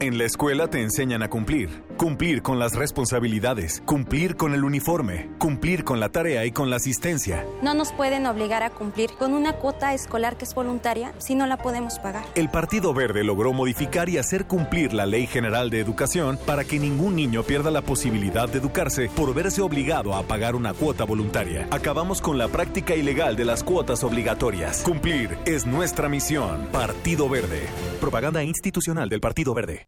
[0.00, 1.82] En la escuela te enseñan a cumplir.
[1.96, 6.76] Cumplir con las responsabilidades, cumplir con el uniforme, cumplir con la tarea y con la
[6.76, 7.44] asistencia.
[7.62, 11.48] No nos pueden obligar a cumplir con una cuota escolar que es voluntaria si no
[11.48, 12.24] la podemos pagar.
[12.36, 16.78] El Partido Verde logró modificar y hacer cumplir la Ley General de Educación para que
[16.78, 21.66] ningún niño pierda la posibilidad de educarse por verse obligado a pagar una cuota voluntaria.
[21.72, 24.82] Acabamos con la práctica ilegal de las cuotas obligatorias.
[24.82, 26.68] Cumplir es nuestra misión.
[26.70, 27.66] Partido Verde.
[28.00, 29.87] Propaganda institucional del Partido Verde.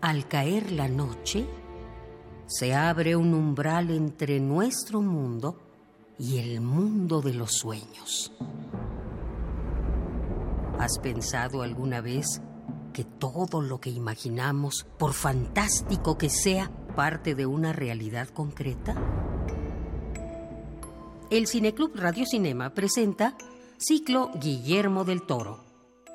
[0.00, 1.44] Al caer la noche,
[2.46, 5.58] se abre un umbral entre nuestro mundo
[6.16, 8.32] y el mundo de los sueños.
[10.78, 12.40] ¿Has pensado alguna vez
[12.92, 18.94] que todo lo que imaginamos, por fantástico que sea, parte de una realidad concreta?
[21.28, 23.36] El Cineclub Radio Cinema presenta
[23.78, 25.64] Ciclo Guillermo del Toro.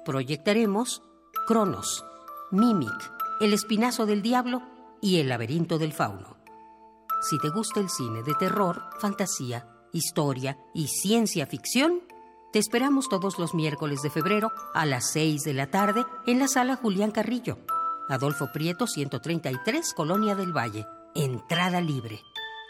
[0.06, 1.04] Proyectaremos
[1.46, 2.06] Cronos,
[2.52, 4.62] Mimic, El Espinazo del Diablo
[5.02, 6.38] y El Laberinto del Fauno.
[7.30, 12.04] Si te gusta el cine de terror, fantasía, historia y ciencia ficción,
[12.54, 16.48] te esperamos todos los miércoles de febrero a las 6 de la tarde en la
[16.48, 17.58] sala Julián Carrillo.
[18.08, 20.88] Adolfo Prieto 133, Colonia del Valle.
[21.14, 22.22] Entrada libre.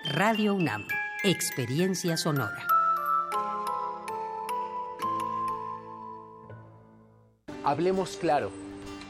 [0.05, 0.87] Radio UNAM.
[1.23, 2.65] Experiencia sonora.
[7.63, 8.62] Hablemos claro.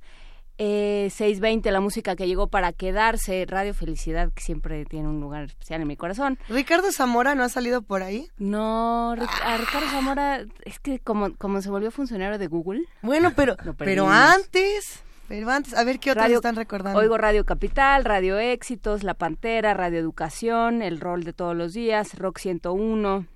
[0.58, 3.44] Eh, 620, la música que llegó para quedarse.
[3.46, 6.38] Radio Felicidad, que siempre tiene un lugar especial en mi corazón.
[6.48, 8.28] ¿Ricardo Zamora no ha salido por ahí?
[8.38, 12.82] No, a Ricardo Zamora es que como, como se volvió funcionario de Google.
[13.02, 15.02] Bueno, pero, pero antes...
[15.28, 16.98] Pero antes, a ver qué radio, están recordando.
[16.98, 22.18] Oigo Radio Capital, Radio Éxitos, La Pantera, Radio Educación, El Rol de Todos los Días,
[22.18, 23.26] Rock 101.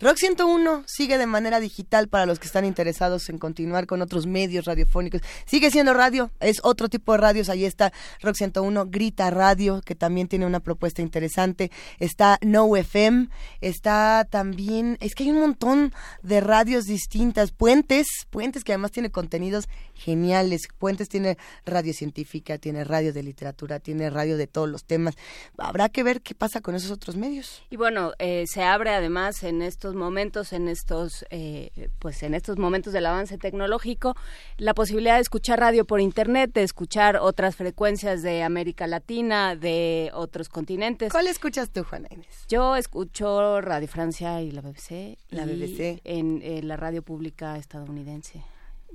[0.00, 4.26] Rock 101 sigue de manera digital para los que están interesados en continuar con otros
[4.26, 5.20] medios radiofónicos.
[5.46, 7.48] Sigue siendo radio, es otro tipo de radios.
[7.48, 11.70] Ahí está Rock 101, Grita Radio, que también tiene una propuesta interesante.
[11.98, 13.28] Está No FM,
[13.60, 15.92] está también, es que hay un montón
[16.22, 17.52] de radios distintas.
[17.52, 20.62] Puentes, Puentes que además tiene contenidos geniales.
[20.78, 25.14] Puentes tiene radio científica, tiene radio de literatura, tiene radio de todos los temas.
[25.58, 27.62] Habrá que ver qué pasa con esos otros medios.
[27.70, 32.58] Y bueno, eh, se abre además en estos momentos, en estos, eh, pues en estos
[32.58, 34.14] momentos del avance tecnológico,
[34.56, 40.10] la posibilidad de escuchar radio por internet, de escuchar otras frecuencias de América Latina, de
[40.14, 41.10] otros continentes.
[41.10, 42.46] ¿Cuál escuchas tú, Juana Inés?
[42.48, 45.18] Yo escucho Radio Francia y la BBC.
[45.30, 46.00] La BBC.
[46.04, 48.42] En, en la radio pública estadounidense.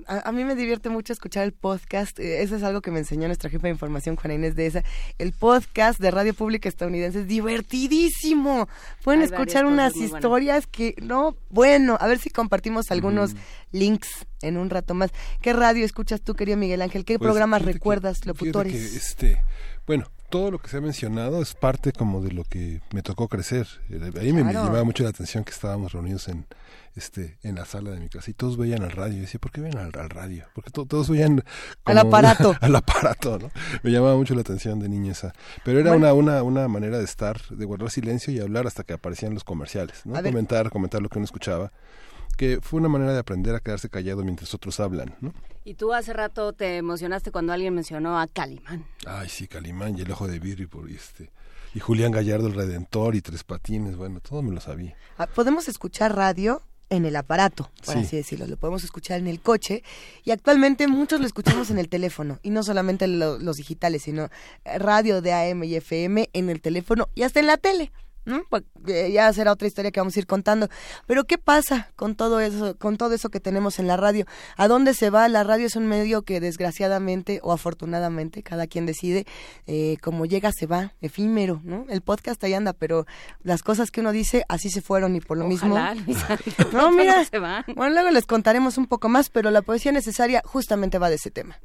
[0.08, 2.20] A, a, mí me divierte mucho escuchar el podcast.
[2.20, 4.84] Eso es algo que me enseñó nuestra jefa de información, Juana Inés de esa.
[5.18, 8.68] El podcast de Radio Pública Estadounidense es divertidísimo.
[9.04, 13.36] Pueden Hay escuchar unas historias que, no, bueno, a ver si compartimos algunos
[13.72, 15.12] links en un rato más.
[15.42, 17.06] ¿Qué radio escuchas tú, querido Miguel Ángel?
[17.06, 18.74] ¿Qué Pues, programas que- recuerdas, fíjate locutores?
[18.74, 19.42] que, este,
[19.86, 23.28] bueno, todo lo que se ha mencionado es parte como de lo que me tocó
[23.28, 23.68] crecer.
[23.90, 24.68] Eh, Ahí me, me Claro.
[24.68, 26.46] llamaba mucho la atención que estábamos reunidos en
[26.96, 29.18] este en la sala de mi casa y todos veían al radio.
[29.18, 30.46] Y decía, ¿por qué ven al, al radio?
[30.54, 31.44] Porque to- todos veían
[31.86, 32.56] Al aparato.
[32.62, 33.52] al aparato, ¿no?
[33.84, 35.34] Me llamaba mucho la atención de niña esa.
[35.64, 36.14] Pero era Bueno.
[36.16, 39.44] una, una, una manera de estar, de guardar silencio y hablar hasta que aparecían los
[39.44, 40.16] comerciales, ¿no?
[40.16, 40.32] A ver.
[40.32, 41.72] Comentar, comentar lo que uno escuchaba.
[42.40, 45.34] Que fue una manera de aprender a quedarse callado mientras otros hablan, ¿no?
[45.66, 48.86] Y tú hace rato te emocionaste cuando alguien mencionó a Calimán.
[49.06, 51.32] Ay, sí, Calimán y el ojo de vidrio y, por- este
[51.76, 54.96] y Julián Gallardo el Redentor y Tres Patines, bueno, todo me lo sabía.
[55.18, 58.00] Ah, Podemos escuchar radio en el aparato, por Sí.
[58.00, 58.48] así decirlo.
[58.48, 59.84] Lo podemos escuchar en el coche
[60.24, 64.30] y actualmente muchos lo escuchamos en el teléfono y no solamente lo- los digitales, sino
[64.64, 67.92] eh, radio de AM y FM en el teléfono y hasta en la tele.
[68.88, 70.68] Eh, Ya será otra historia que vamos a ir contando.
[71.06, 74.26] Pero ¿qué pasa con todo eso, con todo eso que tenemos en la radio?
[74.58, 75.28] ¿A dónde se va?
[75.28, 79.26] La radio es un medio que desgraciadamente o afortunadamente, cada quien decide,
[79.68, 81.86] eh, como llega se va, efímero, ¿no?
[81.90, 83.06] El podcast ahí anda, pero
[83.44, 86.24] las cosas que uno dice así se fueron y por lo Ojalá, mismo.
[86.74, 87.24] No, mira.
[87.26, 87.64] se van.
[87.76, 91.32] Bueno, luego les contaremos un poco más, pero la poesía necesaria justamente va de ese
[91.32, 91.60] tema.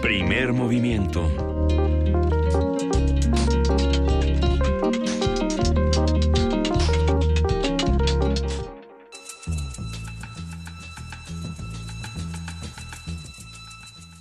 [0.00, 1.53] Primer movimiento.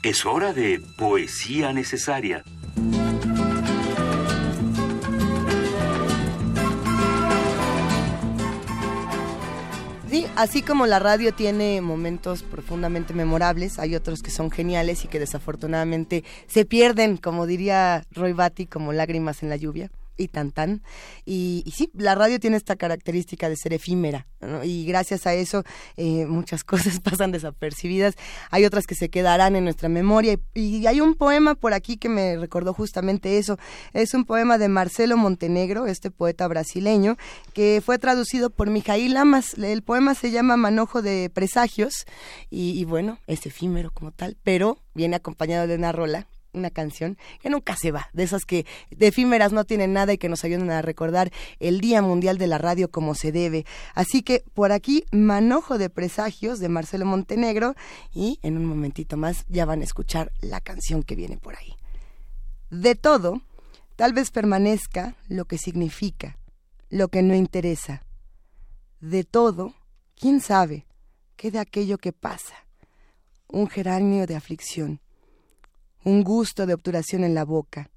[0.03, 2.43] Es hora de poesía necesaria.
[10.09, 15.07] Sí, así como la radio tiene momentos profundamente memorables, hay otros que son geniales y
[15.07, 20.51] que desafortunadamente se pierden, como diría Roy Batty, como lágrimas en la lluvia y tan
[20.51, 20.83] tan.
[21.25, 24.27] Y, sí, la radio tiene esta característica de ser efímera,
[24.63, 25.63] y gracias a eso
[25.97, 28.15] eh, muchas cosas pasan desapercibidas.
[28.51, 30.37] Hay otras que se quedarán en nuestra memoria.
[30.53, 33.57] Y, y hay un poema por aquí que me recordó justamente eso.
[33.93, 37.17] Es un poema de Marcelo Montenegro, este poeta brasileño,
[37.53, 39.53] que fue traducido por Mijail Lamas.
[39.57, 42.05] El poema se llama Manojo de Presagios
[42.49, 47.17] y, y bueno, es efímero como tal, pero viene acompañado de una rola una canción
[47.41, 50.43] que nunca se va, de esas que de efímeras no tienen nada y que nos
[50.43, 53.65] ayudan a recordar el Día Mundial de la Radio como se debe.
[53.95, 57.75] Así que por aquí, Manojo de Presagios de Marcelo Montenegro
[58.13, 61.75] y en un momentito más ya van a escuchar la canción que viene por ahí.
[62.69, 63.41] De todo,
[63.95, 66.37] tal vez permanezca lo que significa,
[66.89, 68.03] lo que no interesa.
[68.99, 69.73] De todo,
[70.15, 70.85] quién sabe,
[71.35, 72.55] queda aquello que pasa.
[73.47, 75.02] Un geranio de aflicción
[76.03, 77.89] un gusto de obturación en la boca.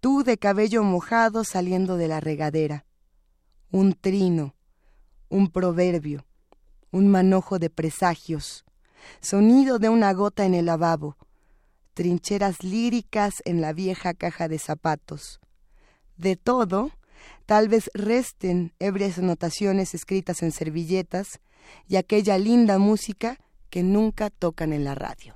[0.00, 2.86] Tú de cabello mojado saliendo de la regadera.
[3.70, 4.54] Un trino,
[5.28, 6.24] un proverbio,
[6.92, 8.64] un manojo de presagios,
[9.20, 11.16] sonido de una gota en el lavabo,
[11.94, 15.40] trincheras líricas en la vieja caja de zapatos.
[16.16, 16.90] De todo,
[17.46, 21.40] tal vez resten ebrias anotaciones escritas en servilletas
[21.88, 23.38] y aquella linda música
[23.70, 25.35] que nunca tocan en la radio.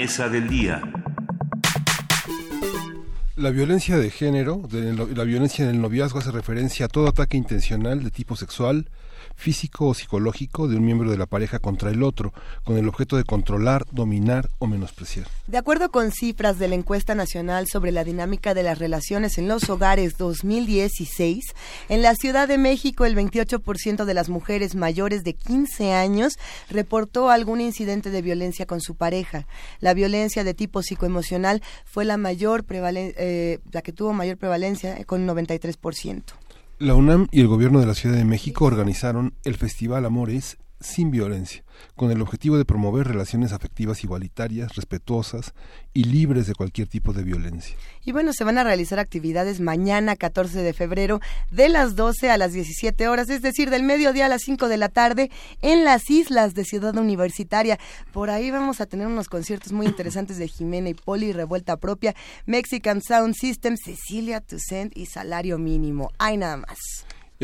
[0.00, 0.82] Mesa del día.
[3.36, 8.02] La violencia de género, la violencia en el noviazgo hace referencia a todo ataque intencional
[8.02, 8.88] de tipo sexual,
[9.36, 12.34] físico o psicológico de un miembro de la pareja contra el otro,
[12.64, 15.28] con el objeto de controlar, dominar o menospreciar.
[15.46, 19.46] De acuerdo con cifras de la encuesta nacional sobre la dinámica de las relaciones en
[19.46, 21.44] los hogares 2016,
[21.90, 26.38] en la Ciudad de México el 28% de las mujeres mayores de 15 años
[26.70, 29.46] reportó algún incidente de violencia con su pareja.
[29.80, 35.04] La violencia de tipo psicoemocional fue la mayor eh, la que tuvo mayor prevalencia eh,
[35.04, 36.22] con 93%.
[36.78, 41.10] La UNAM y el gobierno de la Ciudad de México organizaron el Festival Amores sin
[41.10, 41.64] violencia,
[41.96, 45.54] con el objetivo de promover relaciones afectivas igualitarias, respetuosas
[45.92, 47.76] y libres de cualquier tipo de violencia.
[48.04, 51.20] Y bueno, se van a realizar actividades mañana 14 de febrero
[51.50, 54.76] de las 12 a las 17 horas, es decir, del mediodía a las 5 de
[54.76, 55.30] la tarde
[55.62, 57.78] en las islas de Ciudad Universitaria.
[58.12, 62.14] Por ahí vamos a tener unos conciertos muy interesantes de Jimena y Poli, Revuelta Propia,
[62.44, 66.10] Mexican Sound System, Cecilia Toussaint y Salario Mínimo.
[66.18, 66.78] Hay nada más.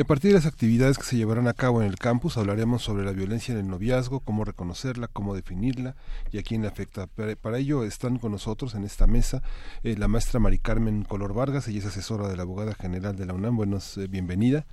[0.01, 2.82] Y a partir de las actividades que se llevarán a cabo en el campus, hablaremos
[2.82, 5.94] sobre la violencia en el noviazgo, cómo reconocerla, cómo definirla
[6.32, 7.06] y a quién le afecta.
[7.06, 9.43] Para, ello están con nosotros en esta mesa
[9.82, 13.27] eh, la maestra Mari Carmen Color Vargas, ella es asesora de la abogada general de
[13.27, 13.59] la UNAM.
[13.59, 14.64] Buenos, eh, bienvenida.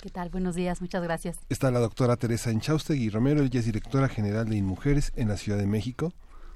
[0.00, 0.28] ¿Qué tal?
[0.28, 1.38] Buenos días, muchas gracias.
[1.48, 5.58] Está la doctora Teresa Enchaustegui Romero, ella es directora general de InMujeres en la Ciudad
[5.58, 6.12] de México.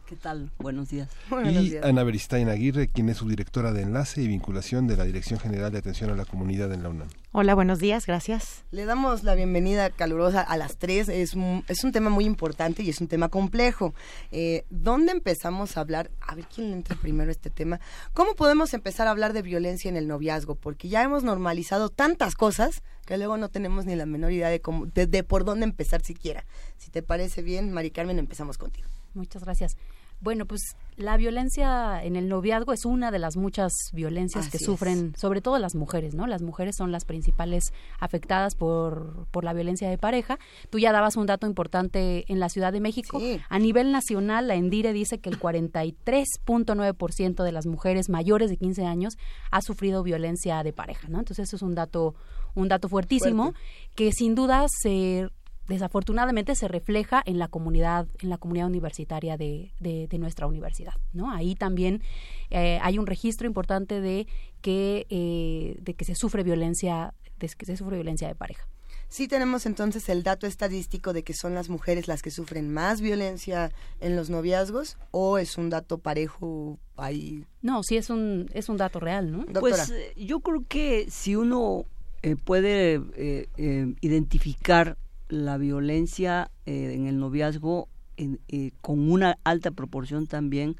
[0.06, 0.50] ¿Qué tal?
[0.58, 1.08] Buenos días.
[1.46, 5.72] y Ana Beristain Aguirre, quien es subdirectora de Enlace y Vinculación de la Dirección General
[5.72, 7.08] de Atención a la Comunidad en la UNAM.
[7.32, 8.64] Hola, buenos días, gracias.
[8.70, 11.08] Le damos la bienvenida calurosa a las tres.
[11.08, 13.94] Es un, es un tema muy importante y es un tema complejo.
[14.30, 16.10] Eh, ¿Dónde empezamos a hablar?
[16.20, 17.80] A ver quién le entra primero a este tema.
[18.12, 20.54] ¿Cómo podemos empezar a hablar de violencia en el noviazgo?
[20.54, 24.60] Porque ya hemos normalizado tantas cosas que luego no tenemos ni la menor idea de,
[24.60, 26.44] cómo, de, de por dónde empezar siquiera.
[26.76, 28.93] Si te parece bien, Mari Carmen, empezamos contigo.
[29.14, 29.76] Muchas gracias.
[30.20, 35.12] Bueno, pues la violencia en el noviazgo es una de las muchas violencias que sufren,
[35.18, 36.26] sobre todo las mujeres, ¿no?
[36.26, 40.38] Las mujeres son las principales afectadas por, por la violencia de pareja.
[40.70, 43.20] Tú ya dabas un dato importante en la Ciudad de México.
[43.48, 48.86] A nivel nacional, la Endire dice que el 43.9% de las mujeres mayores de 15
[48.86, 49.18] años
[49.50, 51.18] ha sufrido violencia de pareja, ¿no?
[51.18, 52.14] Entonces eso es un dato,
[52.54, 53.60] un dato fuertísimo Fuerte.
[53.94, 55.28] que sin duda se
[55.68, 60.94] desafortunadamente se refleja en la comunidad en la comunidad universitaria de, de, de nuestra universidad
[61.12, 62.02] no ahí también
[62.50, 64.26] eh, hay un registro importante de
[64.60, 68.66] que eh, de que se sufre violencia de que se sufre violencia de pareja
[69.06, 73.00] Sí tenemos entonces el dato estadístico de que son las mujeres las que sufren más
[73.00, 73.70] violencia
[74.00, 77.44] en los noviazgos o es un dato parejo ahí.
[77.62, 79.44] No, sí es un es un dato real, ¿no?
[79.60, 81.86] Pues eh, yo creo que si uno
[82.24, 84.96] eh, puede eh, eh, identificar
[85.34, 90.76] la violencia eh, en el noviazgo en, eh, con una alta proporción también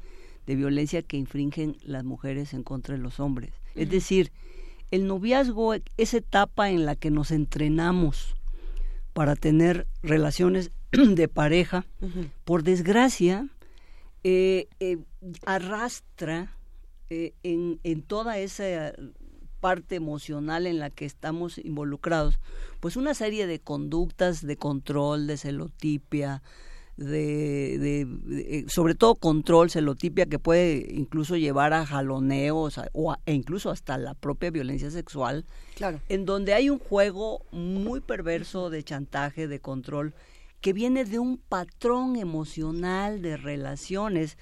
[0.47, 3.51] de violencia que infringen las mujeres en contra de los hombres.
[3.75, 4.31] Es decir,
[4.91, 8.35] el noviazgo es etapa en la que nos entrenamos
[9.13, 11.85] para tener relaciones de pareja.
[12.45, 13.49] Por desgracia,
[14.23, 14.67] eh,
[15.45, 16.55] arrastra
[17.09, 18.93] en, en toda esa
[19.65, 22.37] parte emocional en la que estamos involucrados,
[22.81, 26.43] pues una serie de conductas de control, de celotipia,
[26.97, 33.11] de, de, de, sobre todo control, celotipia que puede incluso llevar a jaloneos a, o
[33.11, 35.99] a, e incluso hasta la propia violencia sexual, claro.
[36.09, 40.13] en donde hay un juego muy perverso de chantaje, de control,
[40.61, 44.37] que viene de un patrón emocional de relaciones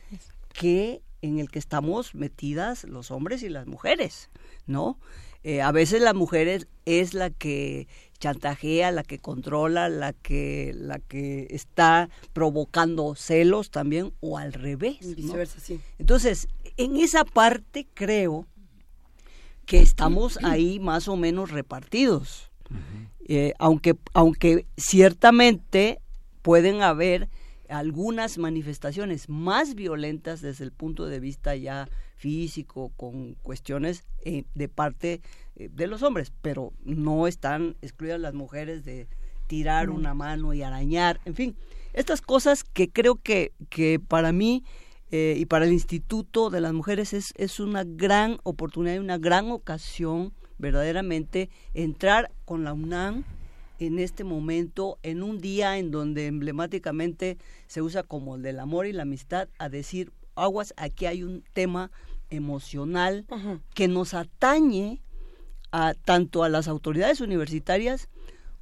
[0.51, 4.29] que en el que estamos metidas los hombres y las mujeres,
[4.67, 4.99] ¿no?
[5.43, 7.87] Eh, a veces la mujer es, es, la que
[8.19, 14.97] chantajea, la que controla, la que la que está provocando celos también o al revés.
[15.01, 15.63] Y viceversa, ¿no?
[15.63, 15.79] sí.
[15.97, 16.47] Entonces,
[16.77, 18.45] en esa parte creo
[19.65, 22.51] que estamos ahí más o menos repartidos.
[22.69, 23.09] Uh -huh.
[23.27, 25.99] eh, aunque, aunque ciertamente
[26.41, 27.29] pueden haber
[27.73, 34.69] algunas manifestaciones más violentas desde el punto de vista ya físico, con cuestiones eh, de
[34.69, 35.21] parte
[35.55, 39.07] eh, de los hombres, pero no están excluidas las mujeres de
[39.47, 39.95] tirar mm.
[39.95, 41.55] una mano y arañar, en fin,
[41.93, 44.63] estas cosas que creo que, que para mí
[45.11, 49.17] eh, y para el Instituto de las Mujeres es, es una gran oportunidad y una
[49.17, 53.25] gran ocasión verdaderamente entrar con la UNAM
[53.87, 57.37] en este momento, en un día en donde emblemáticamente
[57.67, 61.43] se usa como el del amor y la amistad, a decir, aguas, aquí hay un
[61.53, 61.91] tema
[62.29, 63.25] emocional
[63.75, 65.01] que nos atañe
[65.71, 68.09] a, tanto a las autoridades universitarias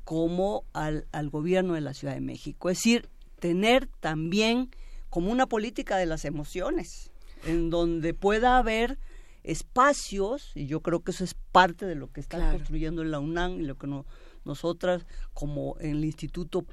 [0.04, 2.70] como al, al gobierno de la Ciudad de México.
[2.70, 3.08] Es decir,
[3.40, 4.70] tener también
[5.10, 7.12] como una política de las emociones,
[7.46, 8.98] en donde pueda haber
[9.44, 12.58] espacios, y yo creo que eso es parte de lo que está Claro.
[12.58, 14.06] construyendo la UNAM y lo que no-
[14.46, 16.66] nosotras como en el instituto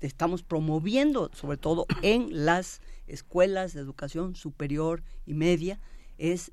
[0.00, 5.80] estamos promoviendo, sobre todo en las escuelas de educación superior y media,
[6.18, 6.52] es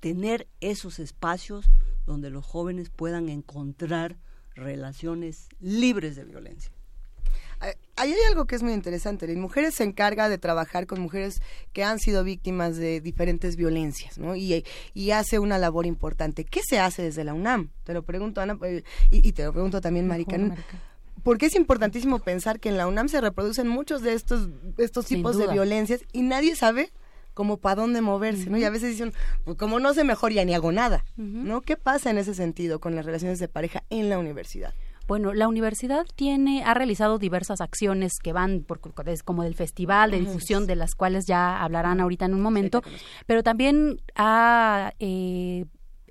[0.00, 1.66] tener esos espacios
[2.06, 4.16] donde los jóvenes puedan encontrar
[4.54, 6.72] relaciones libres de violencia.
[7.60, 9.26] Ahí hay algo que es muy interesante.
[9.26, 11.40] Las mujeres se encarga de trabajar con mujeres
[11.72, 14.36] que han sido víctimas de diferentes violencias, ¿no?
[14.36, 16.44] Y, y hace una labor importante.
[16.44, 17.70] ¿Qué se hace desde la UNAM?
[17.84, 20.56] Te lo pregunto, Ana, eh, y, y te lo pregunto también, Marican.
[21.22, 25.38] Porque es importantísimo pensar que en la UNAM se reproducen muchos de estos, estos tipos
[25.38, 26.92] de violencias y nadie sabe
[27.32, 28.56] como para dónde moverse, ¿no?
[28.56, 29.12] Y a veces dicen,
[29.44, 31.62] pues como no sé mejor ya ni hago nada, ¿no?
[31.62, 34.72] ¿Qué pasa en ese sentido con las relaciones de pareja en la universidad?
[35.06, 38.80] Bueno, la universidad tiene, ha realizado diversas acciones que van por,
[39.24, 42.82] como del festival de difusión, de las cuales ya hablarán ahorita en un momento,
[43.26, 45.64] pero también ha eh,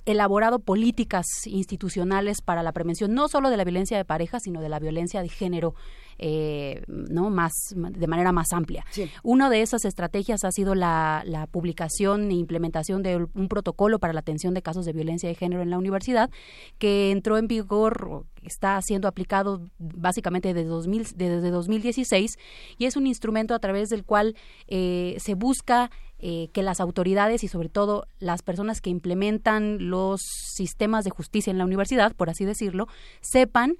[0.05, 4.69] elaborado políticas institucionales para la prevención no solo de la violencia de pareja, sino de
[4.69, 5.75] la violencia de género,
[6.17, 8.85] eh, no más de manera más amplia.
[9.23, 14.13] Una de esas estrategias ha sido la, la publicación e implementación de un protocolo para
[14.13, 16.29] la atención de casos de violencia de género en la universidad,
[16.77, 22.37] que entró en vigor, está siendo aplicado básicamente desde, 2000, desde 2016
[22.77, 24.35] y es un instrumento a través del cual
[24.67, 25.89] eh, se busca
[26.19, 31.51] eh, que las autoridades y sobre todo las personas que implementan los sistemas de justicia
[31.51, 32.87] en la universidad, por así decirlo,
[33.21, 33.75] sepan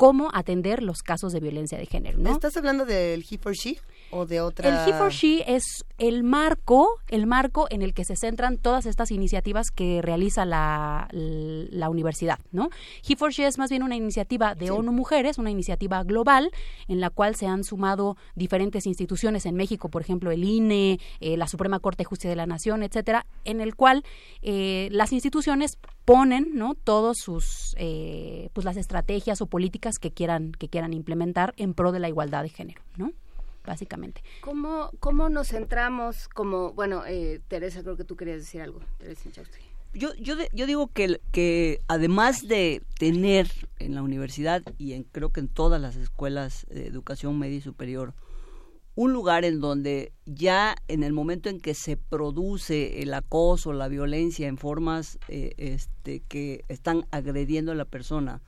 [0.00, 2.16] cómo atender los casos de violencia de género.
[2.16, 2.32] ¿no?
[2.32, 3.76] ¿Estás hablando del He for She
[4.10, 4.66] o de otra?
[4.66, 8.86] El He for She es el marco, el marco en el que se centran todas
[8.86, 12.70] estas iniciativas que realiza la, la universidad, ¿no?
[13.06, 16.50] He for She es más bien una iniciativa de ONU Mujeres, una iniciativa global
[16.88, 21.36] en la cual se han sumado diferentes instituciones en México, por ejemplo, el INE, eh,
[21.36, 24.02] la Suprema Corte de Justicia de la Nación, etcétera, en el cual
[24.40, 25.76] eh, las instituciones
[26.10, 26.74] ponen, ¿no?
[26.74, 31.92] Todos sus, eh, pues las estrategias o políticas que quieran que quieran implementar en pro
[31.92, 33.12] de la igualdad de género, ¿no?
[33.64, 34.22] Básicamente.
[34.40, 39.22] ¿Cómo, cómo nos centramos como, bueno, eh, Teresa, creo que tú querías decir algo, Teresa
[39.28, 39.58] Inchausti.
[39.94, 45.04] Yo, yo, de- yo digo que, que además de tener en la universidad y en,
[45.04, 48.14] creo que en todas las escuelas de educación media y superior
[48.94, 53.88] un lugar en donde ya en el momento en que se produce el acoso, la
[53.88, 58.42] violencia en formas eh, este, que están agrediendo a la persona,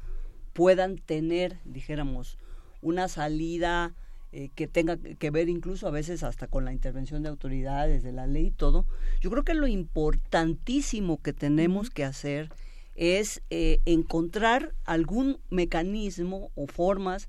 [0.53, 2.39] puedan tener, dijéramos,
[2.83, 3.95] una salida
[4.33, 8.13] eh, que tenga que ver incluso a veces hasta con la intervención de autoridades, de
[8.13, 8.87] la ley y todo.
[9.21, 12.51] Yo creo que lo importantísimo que tenemos que hacer
[12.95, 17.29] es eh, encontrar algún mecanismo o formas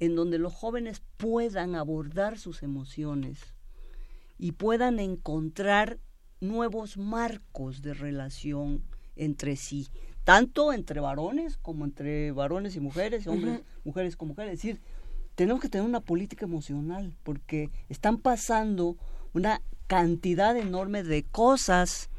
[0.00, 3.38] en donde los jóvenes puedan abordar sus emociones
[4.38, 5.98] y puedan encontrar
[6.40, 8.82] nuevos marcos de relación
[9.16, 9.88] entre sí,
[10.24, 13.64] tanto entre varones como entre varones y mujeres, hombres, Ujú.
[13.84, 14.54] mujeres con mujeres.
[14.54, 14.80] Es decir,
[15.34, 18.96] tenemos que tener una política emocional porque están pasando
[19.32, 22.10] una cantidad enorme de cosas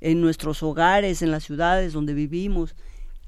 [0.00, 2.74] en nuestros hogares, en las ciudades donde vivimos,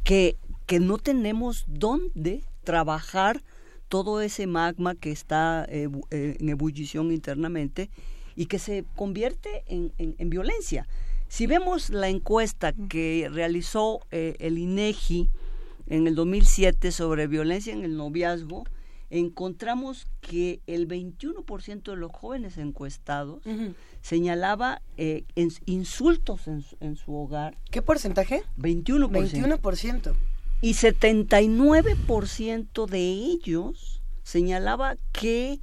[0.02, 3.42] que, que no tenemos dónde trabajar
[3.88, 7.90] todo ese magma que está eh, eh, en ebullición internamente
[8.34, 10.86] y que se convierte en, en- en violencia.
[11.28, 15.28] Si vemos la encuesta que realizó eh, el INEGI
[15.88, 18.64] en el 2007 sobre violencia en el noviazgo,
[19.10, 23.40] encontramos que el 21% de los jóvenes encuestados
[24.02, 25.24] señalaba eh,
[25.66, 27.56] insultos en, su- en su hogar.
[27.70, 28.42] ¿Qué porcentaje?
[28.58, 29.58] 21%.
[29.60, 30.12] 21%.
[30.62, 35.60] Y 79% de ellos señalaba que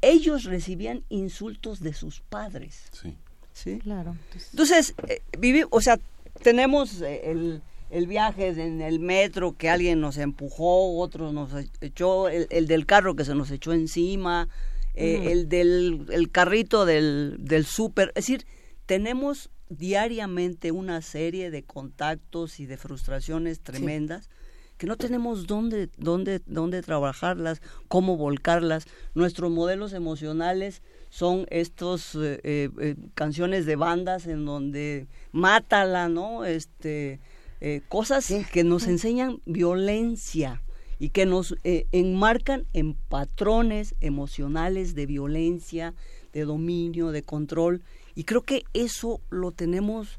[0.00, 2.84] ellos recibían insultos de sus padres.
[2.92, 3.16] Sí.
[3.52, 3.78] ¿Sí?
[3.78, 4.16] Claro.
[4.50, 5.98] Entonces, eh, vivi- o sea,
[6.42, 11.50] tenemos eh, el, el viaje en el metro que alguien nos empujó, otro nos
[11.80, 14.48] echó, el, el del carro que se nos echó encima,
[14.94, 18.08] eh, el del el carrito del, del súper.
[18.10, 18.46] Es decir,
[18.86, 24.28] tenemos diariamente una serie de contactos y de frustraciones tremendas
[24.76, 28.86] que no tenemos dónde, dónde, dónde trabajarlas, cómo volcarlas.
[29.14, 36.44] Nuestros modelos emocionales son estos eh, eh, eh, canciones de bandas en donde mátala, ¿no?
[36.44, 37.20] Este,
[37.60, 40.60] eh, cosas que nos enseñan violencia
[40.98, 45.94] y que nos eh, enmarcan en patrones emocionales de violencia,
[46.32, 47.82] de dominio, de control
[48.14, 50.18] Y creo que eso lo tenemos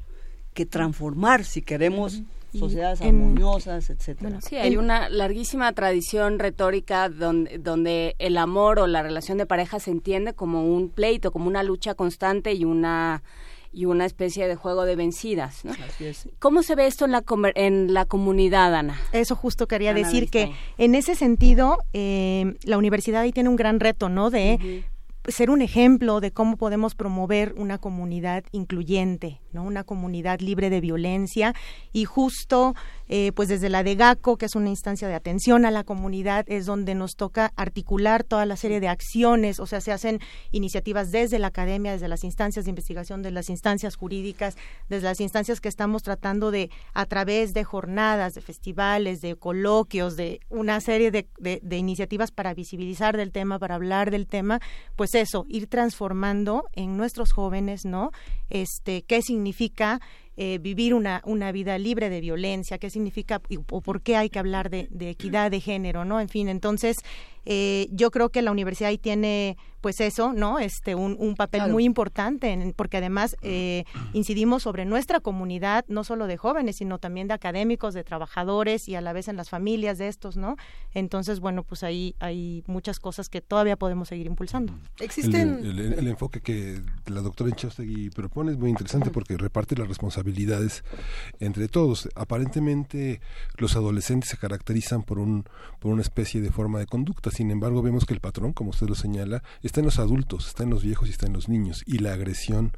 [0.54, 2.22] que transformar si queremos
[2.58, 4.40] sociedades en- armoniosas, etcétera.
[4.40, 9.78] Sí, hay una larguísima tradición retórica donde, donde el amor o la relación de pareja
[9.80, 13.22] se entiende como un pleito, como una lucha constante y una
[13.72, 15.62] y una especie de juego de vencidas.
[15.66, 15.74] ¿no?
[16.38, 18.98] ¿Cómo se ve esto en la, comer- en la comunidad, Ana?
[19.12, 23.56] Eso justo quería Ana decir que en ese sentido eh, la universidad ahí tiene un
[23.56, 24.30] gran reto, ¿no?
[24.30, 24.82] De
[25.28, 31.54] ser un ejemplo de cómo podemos promover una comunidad incluyente, Una comunidad libre de violencia
[31.92, 32.74] y justo
[33.08, 36.44] eh, pues desde la de GACO, que es una instancia de atención a la comunidad,
[36.48, 40.20] es donde nos toca articular toda la serie de acciones, o sea, se hacen
[40.50, 44.56] iniciativas desde la academia, desde las instancias de investigación, desde las instancias jurídicas,
[44.88, 50.16] desde las instancias que estamos tratando de, a través de jornadas, de festivales, de coloquios,
[50.16, 54.60] de una serie de iniciativas para visibilizar del tema, para hablar del tema,
[54.96, 58.10] pues eso, ir transformando en nuestros jóvenes, ¿no?
[58.50, 60.00] Este, qué significa significa
[60.36, 64.28] eh, vivir una, una vida libre de violencia, qué significa y- o por qué hay
[64.30, 66.20] que hablar de, de equidad de género, ¿no?
[66.20, 66.96] En fin, entonces
[67.48, 70.58] eh, yo creo que la universidad ahí tiene pues eso, ¿no?
[70.58, 71.72] Este, un, un papel Claro.
[71.74, 73.84] muy importante, en- porque además eh,
[74.14, 78.96] incidimos sobre nuestra comunidad, no solo de jóvenes, sino también de académicos, de trabajadores y
[78.96, 80.56] a la vez en las familias de estos, ¿no?
[80.92, 84.72] Entonces, bueno, pues ahí hay muchas cosas que todavía podemos seguir impulsando.
[84.98, 85.60] Existen...
[85.64, 89.86] El, el- el enfoque que la doctora Enchaustegui propone es muy interesante porque reparte las
[90.30, 90.84] responsabilidades
[91.40, 92.08] entre todos.
[92.14, 93.20] Aparentemente
[93.58, 95.44] los adolescentes se caracterizan por un
[95.80, 97.30] por una especie de forma de conducta.
[97.30, 100.62] Sin embargo, vemos que el patrón, como usted lo señala, está en los adultos, está
[100.64, 101.82] en los viejos y está en los niños.
[101.86, 102.72] Y la agresión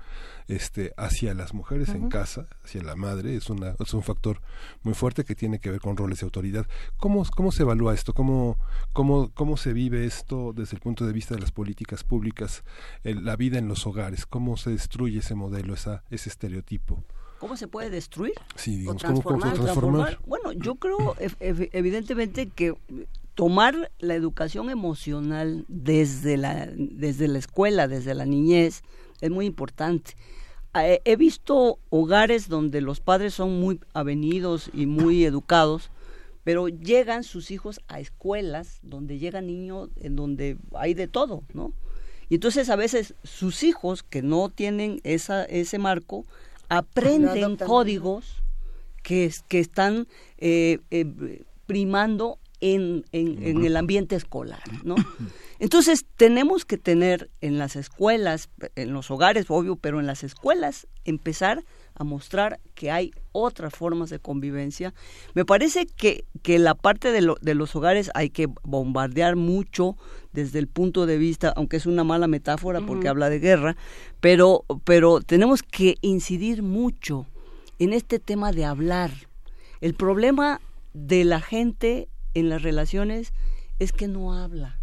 [0.48, 4.40] este, hacia las mujeres en casa, hacia la madre, es, una, es un factor
[4.82, 6.66] muy fuerte que tiene que ver con roles de autoridad.
[6.98, 8.12] ¿Cómo, cómo se evalúa esto?
[8.14, 8.58] ¿Cómo,
[8.92, 12.64] cómo, ¿Cómo se vive esto desde el punto de vista de las políticas públicas,
[13.04, 14.26] el- la vida en los hogares?
[14.26, 17.04] ¿Cómo se destruye ese modelo, esa, ese estereotipo?
[17.38, 18.34] ¿Cómo se puede destruir?
[18.56, 19.64] Sí, digamos, o ¿cómo- cómo se transformar?
[20.14, 20.18] transformar?
[20.26, 22.74] Bueno, yo creo ev- ev- evidentemente que
[23.34, 28.82] tomar la educación emocional desde la, desde la escuela, desde la niñez,
[29.20, 30.12] es muy importante.
[30.74, 35.90] Eh, He visto hogares donde los padres son muy avenidos y muy educados,
[36.44, 41.72] pero llegan sus hijos a escuelas donde llegan niños en donde hay de todo, ¿no?
[42.30, 46.24] Y entonces a veces sus hijos que no tienen esa, ese marco
[46.68, 48.42] aprenden códigos
[49.02, 50.06] que, es- que están
[50.38, 54.96] eh, eh, primando en, en- en el ambiente escolar, ¿no?
[55.60, 60.86] Entonces tenemos que tener en las escuelas, en los hogares, obvio, pero en las escuelas
[61.04, 61.64] empezar
[61.98, 64.94] a mostrar que hay otras formas de convivencia.
[65.34, 69.96] Me parece que, que la parte de, lo- de los hogares hay que bombardear mucho
[70.32, 73.76] desde el punto de vista, aunque es una mala metáfora porque habla de guerra,
[74.20, 77.26] pero, pero tenemos que incidir mucho
[77.78, 79.10] en este tema de hablar.
[79.80, 80.60] El problema
[80.94, 83.32] de la gente en las relaciones
[83.78, 84.77] es que no habla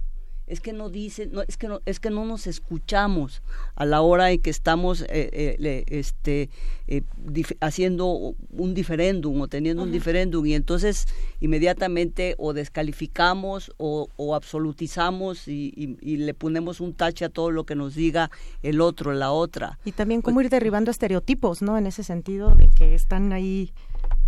[0.48, 3.42] es que no dice no, es que no es que no nos escuchamos
[3.76, 6.50] a la hora en que estamos eh, eh, le- este
[6.88, 10.46] eh, dif- haciendo un diferéndum o teniendo un diferéndum.
[10.46, 11.08] Y entonces
[11.40, 17.50] inmediatamente o descalificamos o, o absolutizamos y, y- y le ponemos un tache a todo
[17.52, 18.30] lo que nos diga
[18.62, 19.80] el otro la otra.
[19.86, 21.78] Y también cómo ir derribando estereotipos, ¿no?
[21.78, 23.72] En ese sentido de que están ahí,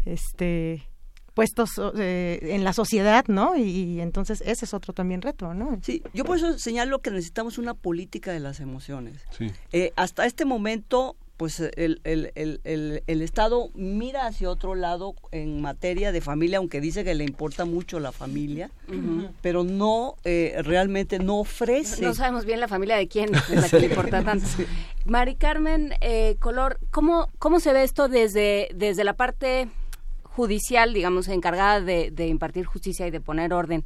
[0.06, 0.88] este
[1.38, 3.56] puestos eh, en la sociedad, ¿no?
[3.56, 5.78] Y, y entonces ese es otro también reto, ¿no?
[5.84, 9.22] Sí, yo por eso señalo que necesitamos una política de las emociones.
[9.38, 9.52] Sí.
[9.72, 15.14] Eh, hasta este momento, pues el, el, el, el, el Estado mira hacia otro lado
[15.32, 18.72] en materia de familia, aunque dice que le importa mucho la familia,
[19.44, 22.02] pero no, eh, realmente no ofrece.
[22.02, 24.48] No sabemos bien la familia de quién es la que le importa tanto.
[25.06, 29.70] Mari Carmen eh, Color, ¿cómo, ¿cómo se ve esto desde, desde la parte
[30.38, 33.84] judicial, digamos, encargada de, de impartir justicia y de poner orden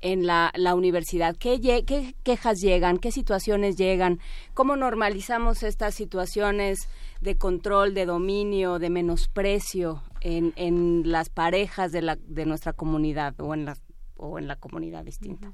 [0.00, 1.36] en la, universidad?
[1.36, 2.98] ¿Qué, lle- ¿Qué quejas llegan?
[2.98, 4.18] ¿Qué situaciones llegan?
[4.52, 6.88] ¿Cómo normalizamos estas situaciones
[7.20, 13.40] de control, de dominio, de menosprecio en, en las parejas de, la, de nuestra comunidad
[13.40, 13.76] o en, la,
[14.16, 15.52] o en la comunidad distinta?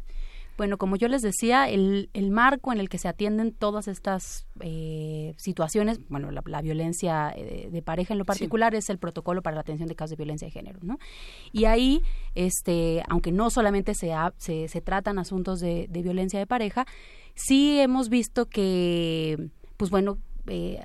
[0.58, 4.46] Bueno, como yo les decía, el, el marco en el que se atienden todas estas
[4.60, 9.40] eh, situaciones, bueno, la, la violencia eh, de pareja en lo particular es el protocolo
[9.40, 10.98] para la atención de casos de violencia de género, ¿no?
[11.52, 12.02] Y ahí,
[12.34, 16.86] este, aunque no solamente se, ha- se, se tratan asuntos de, de violencia de pareja,
[17.36, 20.80] sí hemos visto que, pues bueno, eh,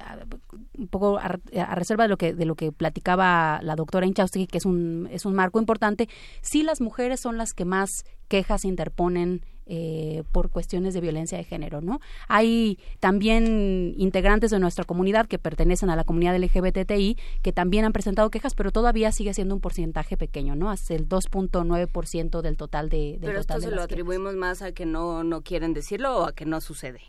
[0.77, 4.45] un poco a, a reserva de lo que de lo que platicaba la doctora Inchaustegui,
[4.45, 6.10] que es un es un marco importante,
[6.42, 7.90] sí las mujeres son las que más
[8.27, 12.01] quejas interponen eh, por cuestiones de violencia de género, ¿no?
[12.27, 17.93] Hay también integrantes de nuestra comunidad que pertenecen a la comunidad LGBTI que también han
[17.93, 20.69] presentado quejas, pero todavía sigue siendo un porcentaje pequeño, ¿no?
[20.69, 23.85] Hasta el 2.9% del total de del Pero total esto de se lo quejas.
[23.85, 27.01] atribuimos más a que no, no quieren decirlo o a que no sucede.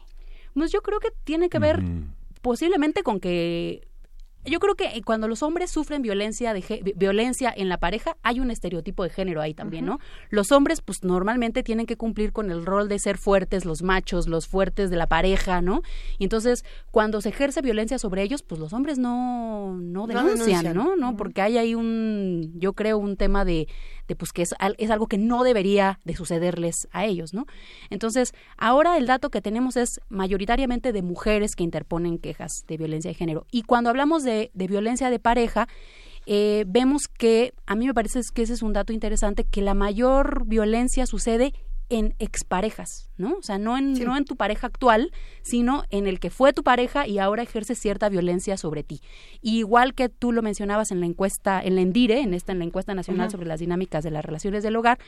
[0.54, 1.82] Pues yo creo que tiene que ver
[2.40, 3.88] posiblemente con que
[4.44, 8.50] yo creo que cuando los hombres sufren violencia de violencia en la pareja hay un
[8.50, 9.98] estereotipo de género ahí también, ¿no?
[10.30, 14.28] Los hombres pues normalmente tienen que cumplir con el rol de ser fuertes, los machos,
[14.28, 15.82] los fuertes de la pareja, ¿no?
[16.18, 20.64] Y entonces cuando se ejerce violencia sobre ellos, pues los hombres no no No denuncian,
[20.64, 20.76] denuncian.
[20.76, 20.96] ¿no?
[20.96, 21.16] ¿no?
[21.16, 23.68] Porque hay ahí un yo creo un tema de
[24.08, 27.46] de pues que es, es algo que no debería de sucederles a ellos, ¿no?
[27.90, 33.10] Entonces, ahora el dato que tenemos es mayoritariamente de mujeres que interponen quejas de violencia
[33.10, 33.46] de género.
[33.50, 35.68] Y cuando hablamos de, de violencia de pareja,
[36.26, 39.74] eh, vemos que, a mí me parece que ese es un dato interesante, que la
[39.74, 41.52] mayor violencia sucede
[41.94, 43.36] en exparejas, ¿no?
[43.38, 46.64] O sea, no en, no en tu pareja actual, sino en el que fue tu
[46.64, 49.00] pareja y ahora ejerce cierta violencia sobre ti.
[49.40, 52.58] Y igual que tú lo mencionabas en la encuesta, en la ENDIRE, en esta, en
[52.58, 54.98] la encuesta nacional sobre las dinámicas de las relaciones del hogar,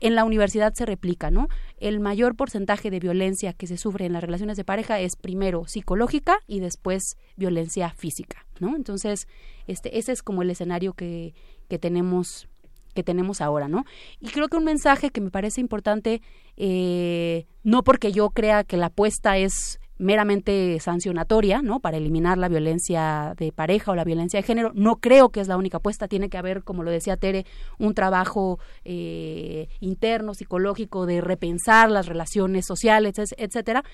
[0.00, 1.48] en la universidad se replica, ¿no?
[1.76, 5.66] El mayor porcentaje de violencia que se sufre en las relaciones de pareja es primero
[5.66, 8.76] psicológica y después violencia física, ¿no?
[8.76, 9.28] Entonces,
[9.66, 11.34] este, ese es como el escenario que,
[11.68, 12.48] que tenemos
[12.94, 13.84] que tenemos ahora, ¿no?
[14.20, 16.20] Y creo que un mensaje que me parece importante,
[16.56, 21.78] eh, no porque yo crea que la apuesta es meramente sancionatoria, ¿no?
[21.80, 24.72] Para eliminar la violencia de pareja o la violencia de género.
[24.74, 26.08] No creo que es la única apuesta.
[26.08, 27.44] Tiene que haber, como lo decía Tere,
[27.78, 33.84] un trabajo eh, interno, psicológico, de repensar las relaciones sociales, es- etcétera.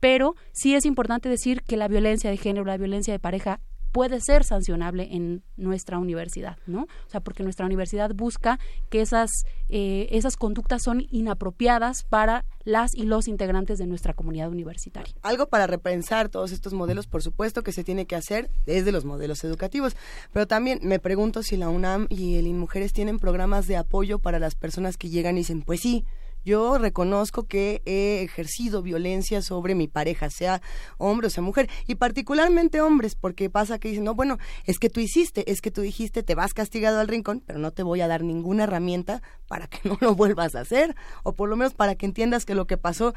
[0.00, 3.58] Pero sí es importante decir que la violencia de género, la violencia de pareja,
[3.94, 6.82] puede ser sancionable en nuestra universidad, ¿no?
[6.82, 8.58] O sea, porque nuestra universidad busca
[8.90, 9.30] que esas,
[9.68, 15.14] eh, esas conductas son inapropiadas para las y los integrantes de nuestra comunidad universitaria.
[15.22, 19.04] Algo para repensar todos estos modelos, por supuesto que se tiene que hacer desde los
[19.04, 19.94] modelos educativos,
[20.32, 24.40] pero también me pregunto si la UNAM y el INMujeres tienen programas de apoyo para
[24.40, 26.04] las personas que llegan y dicen, pues sí,
[26.44, 30.60] yo reconozco que he ejercido violencia sobre mi pareja, sea
[30.98, 34.90] hombre o sea mujer, y particularmente hombres, porque pasa que dicen, no, bueno, es que
[34.90, 38.00] tú hiciste, es que tú dijiste, te vas castigado al rincón, pero no te voy
[38.00, 41.74] a dar ninguna herramienta para que no lo vuelvas a hacer, o por lo menos
[41.74, 43.14] para que entiendas que lo que pasó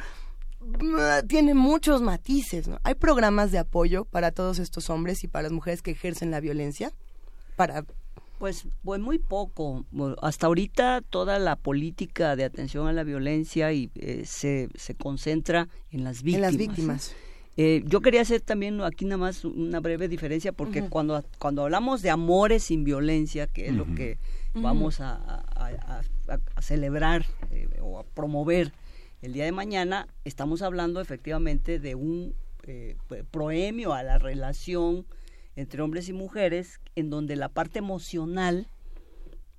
[0.60, 2.80] mm, tiene muchos matices, ¿no?
[2.84, 6.40] Hay programas de apoyo para todos estos hombres y para las mujeres que ejercen la
[6.40, 6.92] violencia,
[7.56, 7.86] para
[8.38, 9.86] Pues, pues muy poco.
[9.92, 14.94] Bueno, Hasta ahorita toda la política de atención a la violencia y, eh, se, se
[14.96, 16.42] concentra en las en víctimas.
[16.52, 17.16] las víctimas.
[17.60, 22.04] Eh, yo quería hacer también aquí nada más una breve diferencia porque cuando, cuando hablamos
[22.04, 24.20] de amores sin violencia, que es lo que
[24.54, 28.74] vamos a, a- a- a- a celebrar eh, o a promover
[29.24, 32.36] el día de mañana, estamos hablando efectivamente de un
[32.68, 32.96] eh,
[33.32, 35.08] proemio a la relación
[35.58, 38.70] entre hombres y mujeres en donde la parte emocional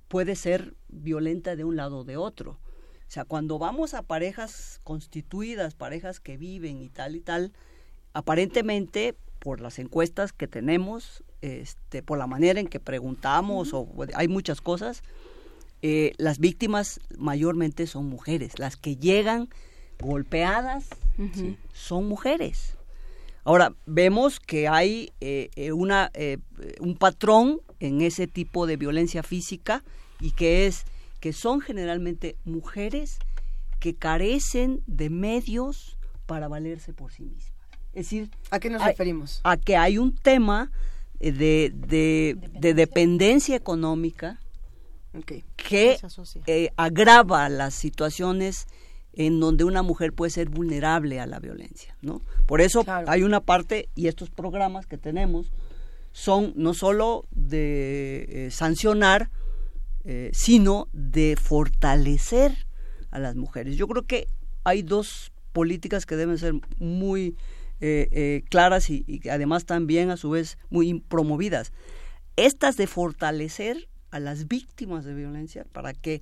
[0.07, 2.53] puede ser violenta de un lado o de otro.
[2.53, 7.51] O sea, cuando vamos a parejas constituidas, parejas que viven y tal y tal,
[8.13, 14.27] aparentemente por las encuestas que tenemos, este, por la manera en que preguntamos, o hay
[14.27, 15.03] muchas cosas,
[15.81, 18.57] eh, las víctimas mayormente son mujeres.
[18.57, 19.49] Las que llegan
[19.99, 20.87] golpeadas
[21.73, 22.78] son mujeres.
[23.49, 26.37] Ahora, vemos que hay eh, eh, una, eh,
[26.81, 29.83] un patrón en ese tipo de violencia física
[30.19, 30.83] y que es
[31.19, 33.17] que son generalmente mujeres
[33.79, 35.97] que carecen de medios
[36.27, 37.51] para valerse por sí mismas.
[37.93, 39.41] Es decir, ¿a qué nos hay- referimos?
[39.43, 40.71] A que hay un tema
[41.19, 44.39] eh, de, de, de dependencia económica
[45.57, 45.97] que
[46.45, 48.67] eh, agrava las situaciones
[49.19, 52.21] en donde una mujer puede ser vulnerable a la violencia, ¿no?
[52.45, 55.51] Por eso hay una parte y estos programas que tenemos
[56.13, 59.29] son no solo de eh, sancionar,
[60.05, 62.65] eh, sino de fortalecer
[63.11, 63.75] a las mujeres.
[63.75, 64.29] Yo creo que
[64.63, 67.35] hay dos políticas que deben ser muy
[67.81, 71.73] eh, claras y, y que además también a su vez muy promovidas.
[72.37, 76.21] Estas de fortalecer a las víctimas de violencia para que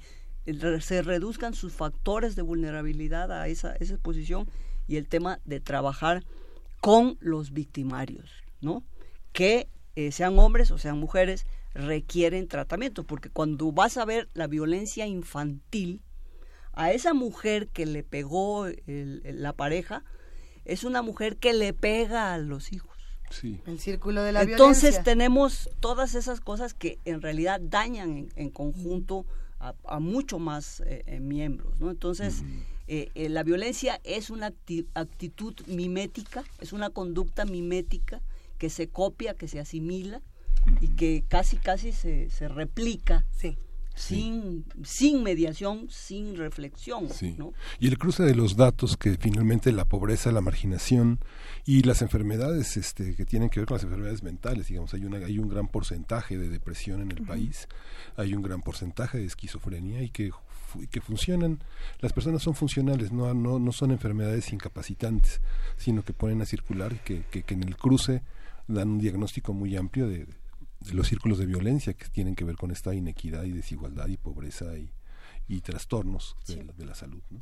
[0.81, 4.47] se reduzcan sus factores de vulnerabilidad a esa, esa exposición
[4.87, 6.23] y el tema de trabajar
[6.81, 8.29] con los victimarios,
[8.61, 8.83] ¿no?
[9.33, 14.47] Que eh, sean hombres o sean mujeres requieren tratamiento, porque cuando vas a ver la
[14.47, 16.01] violencia infantil,
[16.73, 20.03] a esa mujer que le pegó el- el- la pareja,
[20.65, 22.95] es una mujer que le pega a los hijos.
[23.31, 23.59] Sí.
[23.65, 25.03] El círculo de la Entonces violencia.
[25.03, 29.25] tenemos todas esas cosas que en realidad dañan en, en conjunto
[29.59, 31.89] a, a mucho más eh, eh, miembros, ¿no?
[31.89, 32.43] Entonces
[32.87, 38.21] eh, eh, la violencia es una acti- actitud mimética, es una conducta mimética
[38.57, 40.21] que se copia, que se asimila
[40.81, 43.25] y que casi casi se, se replica
[43.97, 47.09] sin, sin mediación, sin reflexión.
[47.09, 47.35] Sí.
[47.37, 47.53] ¿no?
[47.79, 51.19] Y el cruce de los datos que finalmente la pobreza, la marginación
[51.65, 55.17] y las enfermedades este, que tienen que ver con las enfermedades mentales, digamos, hay, una,
[55.17, 57.67] hay un gran porcentaje de depresión en el país,
[58.15, 60.31] hay un gran porcentaje de esquizofrenia y que,
[60.91, 61.59] que funcionan,
[61.99, 65.41] las personas son funcionales, no, no, no son enfermedades incapacitantes,
[65.75, 68.21] sino que ponen a circular y que, que, que en el cruce
[68.67, 70.46] dan un diagnóstico muy amplio de, de
[70.93, 74.77] los círculos de violencia que tienen que ver con esta inequidad y desigualdad y pobreza
[74.77, 74.91] y,
[75.47, 77.21] y trastornos de, la- de la salud.
[77.29, 77.41] ¿no?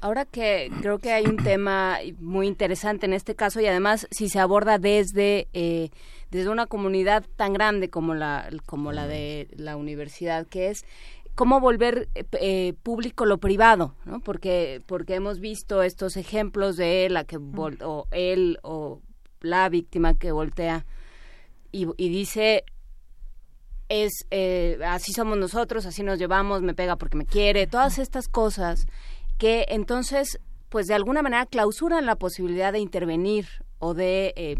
[0.00, 4.28] Ahora que creo que hay un tema muy interesante en este caso y además si
[4.28, 5.90] se aborda desde eh,
[6.30, 10.84] desde una comunidad tan grande como la como la de la universidad que es
[11.34, 14.20] cómo volver eh, eh, público lo privado, ¿no?
[14.20, 19.00] Porque porque hemos visto estos ejemplos de la que vol- o él o
[19.40, 20.84] la víctima que voltea
[21.74, 22.64] y, dice
[23.88, 28.28] es eh, así somos nosotros, así nos llevamos, me pega porque me quiere, todas estas
[28.28, 28.86] cosas
[29.38, 30.38] que entonces,
[30.68, 33.46] pues de alguna manera clausuran la posibilidad de intervenir
[33.78, 34.56] o de, eh,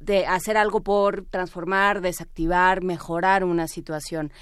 [0.00, 4.32] de hacer algo por transformar, desactivar, mejorar una situación.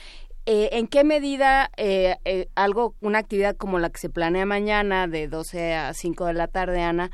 [0.46, 5.28] Eh, ¿En qué medida eh, algo, una actividad como la que se planea mañana de
[5.28, 7.10] 12 a 5 de la tarde, Ana,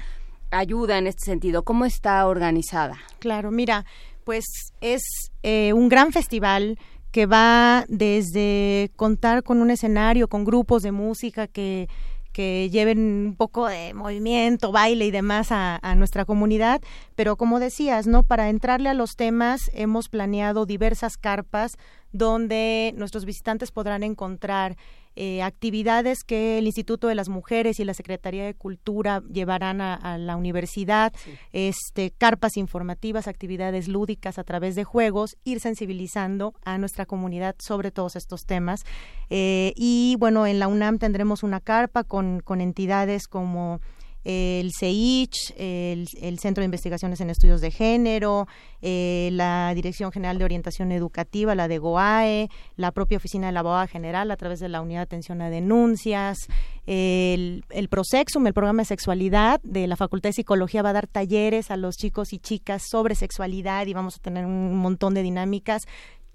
[0.51, 1.65] ayuda en este sentido?
[1.65, 2.97] ¿Cómo está organizada?
[3.19, 3.85] Claro, mira,
[4.27, 6.81] pues es eh, un gran festival
[7.13, 11.89] que va desde contar con un escenario, con grupos de música que,
[12.33, 16.83] que lleven un poco de movimiento, baile y demás a, a nuestra comunidad,
[17.15, 18.25] pero como decías, ¿no?
[18.25, 21.77] Para entrarle a los temas hemos planeado diversas carpas
[22.11, 24.77] donde nuestros visitantes podrán encontrar
[25.17, 29.95] eh, actividades que el Instituto de las Mujeres y la Secretaría de Cultura llevarán a,
[29.95, 31.13] a la universidad,
[31.53, 37.91] este, carpas informativas, actividades lúdicas a través de juegos, ir sensibilizando a nuestra comunidad sobre
[37.91, 38.85] todos estos temas.
[39.31, 43.81] Eh, y bueno, en la UNAM tendremos una carpa con, con entidades como
[44.29, 48.49] el CEICH, el, Centro de Investigaciones en Estudios de Género,
[48.83, 53.61] eh, la Dirección General de Orientación Educativa, la de GOAE, la propia Oficina de la
[53.61, 56.49] Abogada General a través de la Unidad de Atención a Denuncias,
[56.87, 61.07] el, el Prosexum, el programa de sexualidad de la Facultad de Psicología va a dar
[61.07, 65.23] talleres a los chicos y chicas sobre sexualidad y vamos a tener un montón de
[65.23, 65.87] dinámicas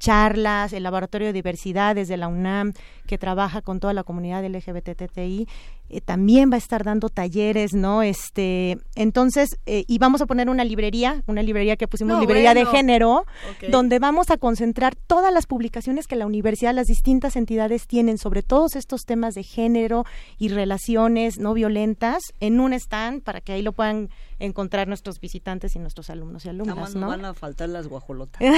[0.01, 2.73] charlas, el Laboratorio de Diversidades de la UNAM,
[3.05, 5.47] que trabaja con toda la comunidad LGBTTI,
[5.91, 8.01] eh, también va a estar dando talleres, ¿no?
[8.01, 12.53] Este, entonces, eh, y vamos a poner una librería, una librería que pusimos No, librería
[12.53, 13.25] de género,
[13.69, 18.41] donde vamos a concentrar todas las publicaciones que la universidad, las distintas entidades tienen sobre
[18.41, 20.05] todos estos temas de género
[20.37, 25.75] y relaciones no violentas en un stand para que ahí lo puedan encontrar nuestros visitantes
[25.75, 27.07] y nuestros alumnos y alumnas, nos ¿no?
[27.07, 28.41] van a faltar las guajolotas.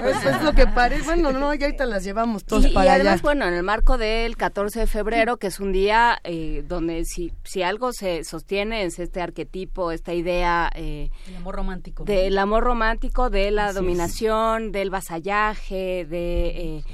[0.00, 1.04] Pues es lo que parece.
[1.04, 3.22] Bueno, no, ya ahorita las llevamos todos y, y para además, allá.
[3.22, 7.32] bueno, en el marco del 14 de febrero, que es un día eh, donde si,
[7.44, 12.04] si algo se sostiene es este arquetipo, esta idea eh, El amor romántico.
[12.04, 13.74] del amor romántico, de la Así es.
[13.74, 16.46] dominación, del vasallaje, de,
[16.78, 16.84] eh,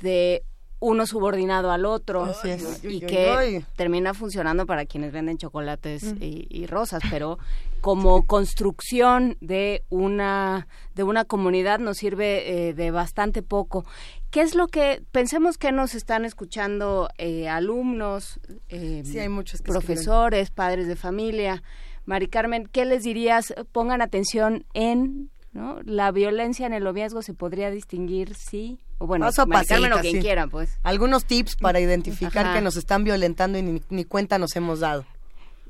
[0.00, 0.42] de
[0.78, 2.62] uno subordinado al otro Así es.
[2.62, 2.68] ¿no?
[2.88, 6.22] Uy, y que termina funcionando para quienes venden chocolates Mm.
[6.22, 7.38] y, y rosas, pero
[7.80, 13.84] como construcción de una de una comunidad nos sirve eh, de bastante poco.
[14.30, 19.62] ¿Qué es lo que pensemos que nos están escuchando eh, alumnos, eh, Sí, hay muchos
[19.62, 21.62] profesores, padres de familia?
[22.04, 23.54] Mari Carmen, ¿qué les dirías?
[23.72, 25.80] Pongan atención en ¿no?
[25.82, 30.14] la violencia en el noviazgo se podría distinguir sí o bueno, Paso a o quien
[30.16, 30.20] sí.
[30.20, 30.78] quiera, pues.
[30.82, 32.54] Algunos tips para identificar Ajá.
[32.54, 35.04] que nos están violentando y ni, ni cuenta nos hemos dado.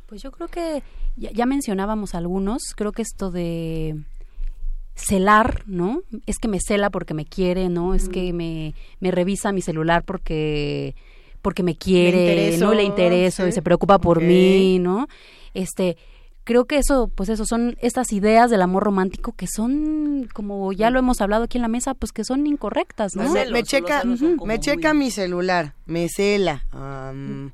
[0.07, 0.83] Pues yo creo que
[1.17, 3.97] ya, ya mencionábamos algunos, creo que esto de
[4.97, 6.03] celar, ¿no?
[6.27, 7.95] Es que me cela porque me quiere, ¿no?
[7.95, 10.97] Es que me, me revisa mi celular porque
[11.43, 15.07] porque me quiere, intereso, no le intereso y se preocupa por mí, ¿no?
[15.55, 15.97] Este,
[16.47, 20.91] creo que eso, pues eso son estas ideas del amor romántico que son, como ya
[20.91, 23.29] lo hemos hablado aquí en la mesa, pues que son incorrectas, ¿no?
[23.31, 26.65] me, me checa, me checa mi celular, me cela.
[26.71, 27.51] am,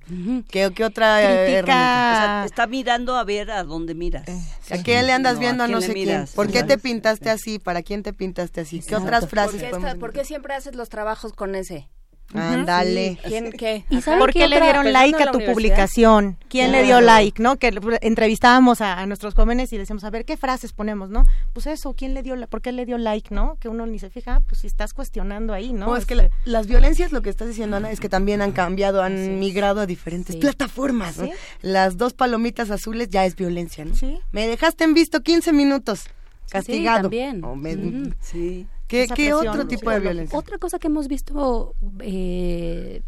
[0.49, 4.29] ¿qué, qué otra eh, O sea, está mirando a ver a dónde miras.
[4.71, 6.27] ¿A qué le andas No, viendo a quién no sé quién?
[6.37, 7.59] ¿Por qué te pintaste así?
[7.59, 8.81] ¿Para quién te pintaste así?
[8.81, 11.89] ¿Qué otras ¿Por frases qué, podemos está- por qué siempre haces los trabajos con ese?
[12.35, 13.19] Ándale.
[13.25, 13.85] ¿Quién qué?
[13.91, 14.02] ¿Y Ajá.
[14.05, 16.36] sabe por qué le dieron like a tu publicación?
[16.49, 17.57] ¿Quién le dio like, no?
[17.57, 21.25] Que entrevistábamos a, a nuestros jóvenes y decíamos, a ver, ¿qué frases ponemos, no?
[21.52, 23.57] Pues eso, ¿quién le dio, la- por qué le dio like, no?
[23.61, 25.86] Que uno ni se fija, pues si estás cuestionando ahí, ¿no?
[25.86, 28.43] No, es que Este, la- las violencias, lo que estás diciendo, Ana, es que también
[28.43, 31.19] han cambiado, han migrado a diferentes plataformas.
[31.19, 31.25] ¿no?
[31.27, 31.33] Sí.
[31.62, 33.93] Las dos palomitas azules ya es violencia, ¿no?
[34.33, 36.05] Me dejaste en visto 15 minutos.
[36.51, 37.02] Castigado.
[37.02, 37.43] también.
[37.44, 38.12] O me- Ujú.
[38.20, 38.67] Sí.
[38.93, 40.39] ¿Qué, qué presión otro tipo de violencia?
[40.39, 43.03] Otra cosa que hemos visto eh,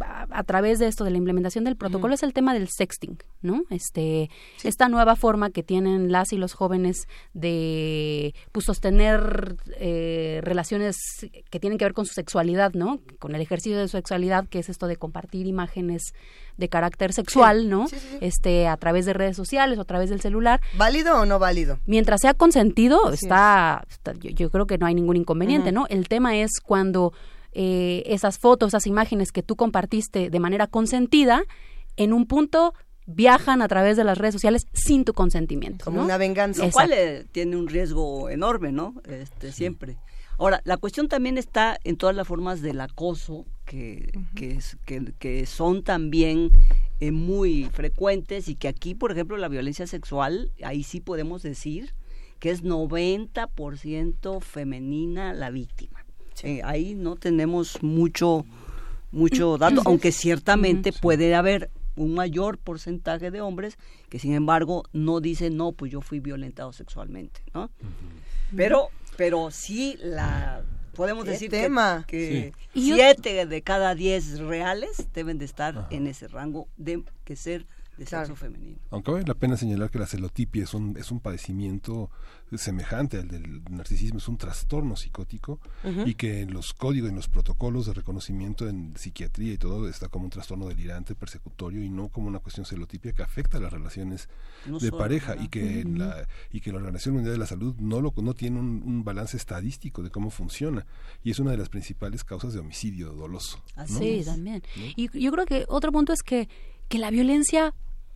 [0.00, 3.62] a, través de esto de la implementación del protocolo es el tema del sexting, ¿no?
[3.70, 4.30] Este,
[4.62, 10.96] esta nueva forma que tienen las y los jóvenes de pues sostener eh, relaciones
[11.50, 13.00] que tienen que ver con su sexualidad, ¿no?
[13.18, 16.12] Con el ejercicio de su sexualidad, que es esto de compartir imágenes
[16.56, 17.86] de carácter sexual, ¿no?
[18.20, 20.60] Este, a través de redes sociales o a través del celular.
[20.76, 21.78] ¿Válido o no válido?
[21.86, 25.72] Mientras sea consentido, está, está- yo, yo creo que no hay ningún inconveniente.
[25.72, 25.86] ¿no?
[25.88, 27.12] El tema es cuando
[27.54, 31.42] eh, esas fotos, esas imágenes que tú compartiste de manera consentida,
[31.96, 32.74] en un punto
[33.06, 35.84] viajan a través de las redes sociales sin tu consentimiento.
[35.84, 36.04] Como ¿no?
[36.04, 36.64] una venganza.
[36.64, 38.94] Lo cual eh, tiene un riesgo enorme, ¿no?
[39.08, 39.96] Este, siempre.
[40.38, 45.12] Ahora, la cuestión también está en todas las formas del acoso que, que, es- que,
[45.18, 46.50] que son también
[46.98, 51.94] eh, muy frecuentes y que aquí, por ejemplo, la violencia sexual, ahí sí podemos decir
[52.40, 56.03] que es 90% femenina la víctima.
[56.42, 58.44] Eh, ahí no tenemos mucho
[59.12, 65.20] mucho dato, aunque ciertamente puede haber un mayor porcentaje de hombres que sin embargo no
[65.20, 67.70] dicen no, pues yo fui violentado sexualmente, ¿no?
[68.56, 70.62] Pero, pero sí la
[70.96, 72.04] podemos ¿Qué decir que- tema?
[72.08, 72.88] que, Sí.
[72.88, 77.66] Yo- siete de cada diez reales deben de estar en ese rango de que ser
[77.96, 78.78] de sexo femenino.
[78.90, 82.10] Aunque vale la pena señalar que la celotipia es un, es un padecimiento
[82.58, 85.60] semejante al del narcisismo, es un trastorno psicótico
[86.06, 90.08] y que en los códigos, en los protocolos de reconocimiento en psiquiatría y todo está
[90.08, 93.72] como un trastorno delirante, persecutorio y no como una cuestión celotipia que afecta a las
[93.72, 94.28] relaciones
[94.66, 95.44] No de solo, pareja ¿verdad?
[95.44, 98.34] y que, en la, y que la Organización Mundial de la Salud no, lo, no
[98.34, 100.86] tiene un, un balance estadístico de cómo funciona
[101.22, 103.62] y es una de las principales causas de homicidio doloso.
[103.76, 103.86] ¿no?
[103.86, 104.62] Sí, también.
[104.96, 106.48] Y yo creo que otro punto es que,
[106.88, 107.74] que la violencia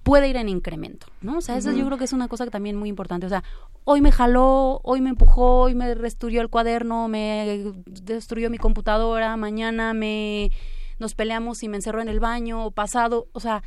[0.09, 1.37] puede ir en incremento, ¿no?
[1.37, 3.27] O sea, eso yo creo que es una cosa que también muy importante.
[3.27, 3.45] O sea,
[3.85, 9.37] hoy me jaló, hoy me empujó, hoy me destruyó el cuaderno, me destruyó mi computadora,
[9.37, 10.51] mañana me
[10.99, 13.63] nos peleamos y me encerró en el baño, pasado, o sea,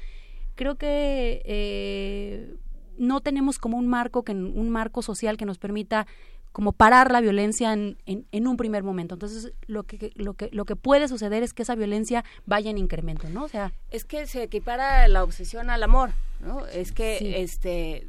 [0.56, 2.56] creo que eh,
[2.98, 6.08] no tenemos como un marco que un marco social que nos permita
[6.52, 9.16] como parar la violencia en, en, en un primer momento.
[9.16, 12.78] Entonces, lo que, lo, que, lo que puede suceder es que esa violencia vaya en
[12.78, 13.44] incremento, ¿no?
[13.44, 16.66] O sea, Es que se equipara la obsesión al amor, ¿no?
[16.68, 17.34] Es que Sí.
[17.36, 18.08] este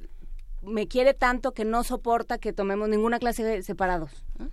[0.62, 4.10] me quiere tanto que no soporta que tomemos ninguna clase de separados.
[4.38, 4.48] ¿no?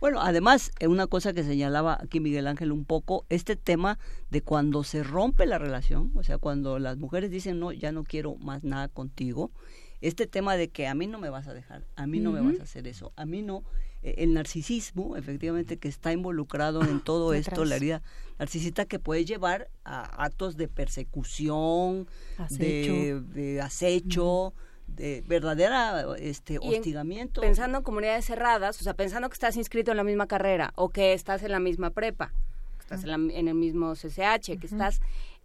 [0.00, 4.42] Bueno, además, eh, una cosa que señalaba aquí Miguel Ángel un poco, este tema de
[4.42, 8.34] cuando se rompe la relación, o sea, cuando las mujeres dicen, no, ya no quiero
[8.36, 9.52] más nada contigo,
[10.02, 12.40] este tema de que a mí no me vas a dejar, a mí no me
[12.40, 13.62] vas a hacer eso, a mí no,
[14.02, 18.02] eh, el narcisismo, efectivamente, que está involucrado en todo esto, la herida
[18.38, 22.06] narcisista que puede llevar a actos de persecución,
[22.36, 23.20] de, Acecho.
[23.34, 24.54] de acecho,
[24.88, 27.40] de verdadera este, Y en- hostigamiento.
[27.40, 30.88] pensando en comunidades cerradas, o sea, pensando que estás inscrito en la misma carrera o
[30.90, 32.32] que estás en la misma prepa,
[32.76, 35.00] que estás en, la- en el mismo CCH, que estás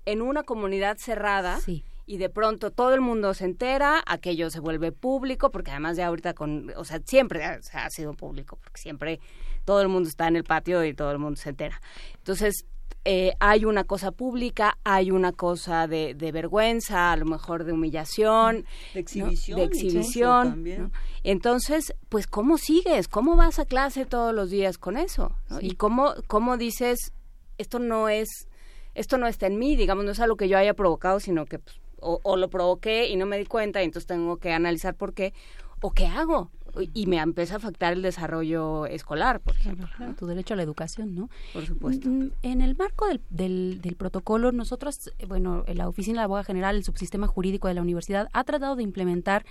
[0.06, 1.60] en una comunidad cerrada
[2.08, 6.04] y de pronto todo el mundo se entera, aquello se vuelve público, porque además de
[6.04, 9.20] ahorita con, o sea, siempre ha, se ha sido público, porque siempre
[9.66, 11.82] todo el mundo está en el patio y todo el mundo se entera.
[12.16, 12.66] Entonces,
[13.04, 17.74] eh, hay una cosa pública, hay una cosa de, de vergüenza, a lo mejor de
[17.74, 19.00] humillación, De ¿no?
[19.02, 20.92] exhibición de exhibición.
[21.24, 23.10] Entonces, pues, ¿cómo sigues?
[23.10, 25.36] ¿Cómo vas a clase todos los días con eso?
[25.50, 25.60] ¿no?
[25.60, 25.68] Sí.
[25.68, 27.12] Y cómo, cómo dices,
[27.58, 28.48] esto no es,
[28.96, 31.60] esto no está en mí, digamos, no es algo que yo haya provocado, sino que
[31.60, 34.96] pues, o, o lo provoqué y no me di cuenta y entonces tengo que analizar
[34.96, 35.34] por qué,
[35.82, 36.50] o qué hago.
[36.94, 39.88] Y me empieza a afectar el desarrollo escolar, por ejemplo.
[39.98, 41.28] Claro, tu derecho a la educación, ¿no?
[41.52, 42.08] Por supuesto.
[42.08, 46.24] Mm, En el marco del, del, del protocolo, nosotros, eh, bueno, la Oficina de la
[46.26, 49.44] Abogada General, el subsistema jurídico de la universidad, ha tratado de implementar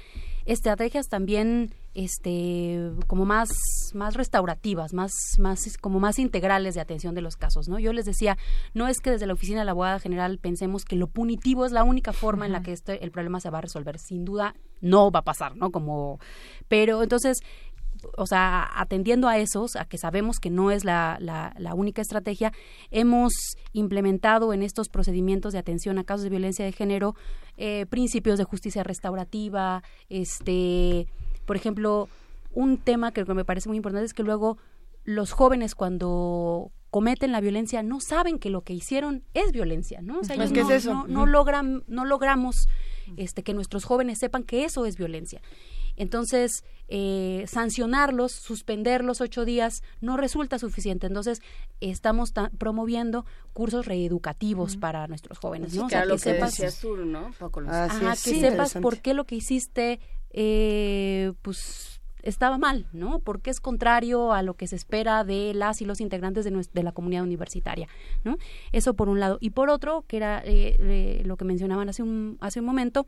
[0.45, 3.49] estrategias también este como más
[3.95, 8.05] más restaurativas más más como más integrales de atención de los casos no yo les
[8.05, 8.37] decía
[8.75, 11.73] no es que desde la oficina de la abogada general pensemos que lo punitivo es
[11.73, 13.99] la única forma en la que este el problema se va a resolver.
[13.99, 16.21] Sin duda no va a pasar no como
[16.69, 17.39] pero entonces
[18.19, 22.03] o sea, atendiendo a esos, a que sabemos que no es la, la, la, única
[22.03, 22.53] estrategia,
[22.91, 23.33] hemos
[23.73, 27.15] implementado en estos procedimientos de atención a casos de violencia de género
[27.57, 31.07] eh, principios de justicia restaurativa, este,
[31.47, 32.09] por ejemplo,
[32.53, 34.59] un tema que me parece muy importante es que luego
[35.05, 40.21] los jóvenes cuando cometen la violencia no saben que lo que hicieron es violencia, ¿no?
[40.21, 40.95] O sea, Pues, ellos ¿qué no, es eso?
[40.95, 42.69] no- no logran, no logramos
[43.17, 45.41] este, que nuestros jóvenes sepan que eso es violencia.
[45.97, 51.07] Entonces, eh, sancionarlos, suspenderlos ocho días, no resulta suficiente.
[51.07, 51.41] Entonces,
[51.81, 55.73] estamos ta- promoviendo cursos reeducativos para nuestros jóvenes.
[55.73, 55.85] Sí, ¿no?
[55.85, 57.31] O que sea, era lo que que sepas, decías tú, ¿no?
[57.39, 57.73] Paco Luis?
[57.73, 58.25] Así Ajá, es.
[58.25, 63.21] que Sí, sepas por qué lo que hiciste, eh, pues estaba mal, ¿no?
[63.21, 66.93] Porque es contrario a lo que se espera de las y los integrantes de, la
[66.93, 67.89] comunidad universitaria,
[68.25, 68.37] ¿no?
[68.73, 69.39] Eso por un lado.
[69.41, 73.07] Y por otro, que era eh, eh, lo que mencionaban hace un, hace un momento,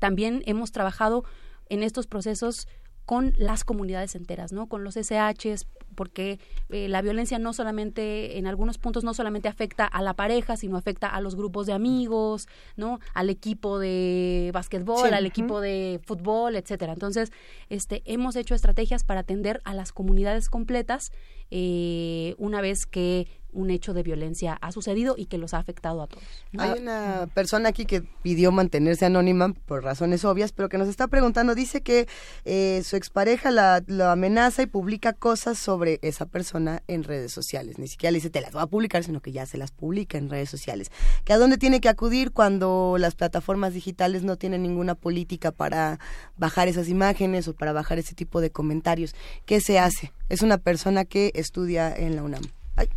[0.00, 1.24] también hemos trabajado
[1.68, 2.66] en estos procesos
[3.04, 4.68] con las comunidades enteras, ¿no?
[4.68, 6.38] Con los SHs, porque
[6.70, 10.76] eh, la violencia no solamente, en algunos puntos, no solamente afecta a la pareja, sino
[10.76, 13.00] afecta a los grupos de amigos, ¿no?
[13.14, 15.14] Al equipo de básquetbol, Sí.
[15.14, 16.92] al equipo de fútbol, etcétera.
[16.92, 17.30] Entonces,
[17.68, 21.12] este, hemos hecho estrategias para atender a las comunidades completas
[21.50, 26.00] eh, una vez que un hecho de violencia ha sucedido y que los ha afectado
[26.00, 26.24] a todos.
[26.52, 26.62] ¿no?
[26.62, 31.08] Hay una persona aquí que pidió mantenerse anónima por razones obvias, pero que nos está
[31.08, 32.08] preguntando, dice que
[32.46, 37.78] eh, su expareja la, lo amenaza y publica cosas sobre esa persona en redes sociales.
[37.78, 40.18] Ni siquiera le dice te las voy a publicar, sino que ya se las publica
[40.18, 40.90] en redes sociales.
[41.24, 45.98] ¿Que a dónde tiene que acudir cuando las plataformas digitales no tienen ninguna política para
[46.36, 49.14] bajar esas imágenes o para bajar ese tipo de comentarios?
[49.46, 50.12] ¿Qué se hace?
[50.28, 52.42] Es una persona que estudia en la UNAM.
[52.76, 52.88] Ay,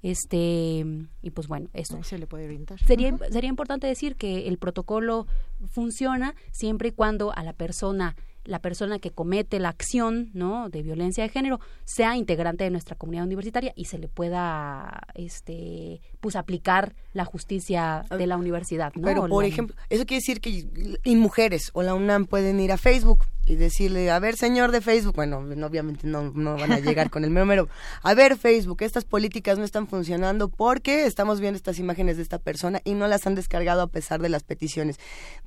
[0.02, 0.84] Este
[1.22, 2.02] y pues bueno, eso.
[2.02, 2.78] se le puede orientar.
[2.80, 5.26] Sería, sería importante decir que el protocolo
[5.70, 8.14] funciona siempre y cuando a la persona
[8.46, 12.96] la persona que comete la acción no de violencia de género sea integrante de nuestra
[12.96, 19.02] comunidad universitaria y se le pueda este pues aplicar la justicia de la universidad ¿no?
[19.02, 20.66] Pero, por la- ejemplo, eso quiere decir que
[21.04, 24.80] y mujeres o la UNAM pueden ir a Facebook y decirle, a ver, señor de
[24.80, 27.68] Facebook, bueno, no, obviamente no, no van a llegar con el mero mero,
[28.02, 32.38] a ver, Facebook, estas políticas no están funcionando porque estamos viendo estas imágenes de esta
[32.38, 34.98] persona y no las han descargado a pesar de las peticiones.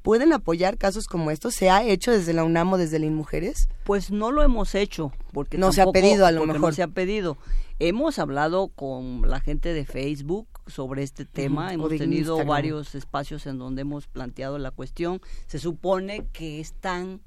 [0.02, 1.54] ¿Pueden apoyar casos como estos?
[1.56, 3.68] ¿Se ha hecho desde la UNAM o desde la INMujeres?
[3.84, 6.62] Pues no lo hemos hecho, porque No se ha tampoco- pedido, a lo mejor.
[6.62, 7.38] No se ha pedido.
[7.82, 12.48] Hemos hablado con la gente de Facebook sobre este tema, hemos tenido Instagram.
[12.48, 15.22] varios espacios en donde hemos planteado la cuestión.
[15.48, 17.22] Se supone que están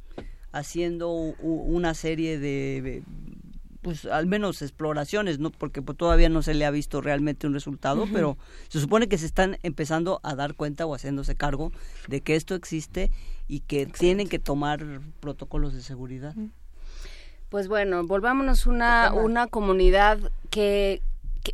[0.53, 3.03] haciendo una serie de,
[3.83, 7.55] pues al menos exploraciones, no porque pues, todavía no se le ha visto realmente un
[7.55, 11.73] resultado, pero se supone que se están empezando a dar cuenta o haciéndose cargo
[12.09, 13.11] de que esto existe
[13.49, 16.35] y que tienen que tomar protocolos de seguridad.
[17.49, 21.03] Pues bueno, volvámonos una, una comunidad que,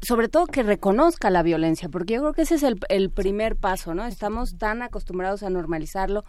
[0.03, 3.57] sobre todo que reconozca la violencia, porque yo creo que ese es el, el primer
[3.57, 4.07] paso, ¿no?
[4.07, 6.25] Estamos tan acostumbrados a normalizarlo,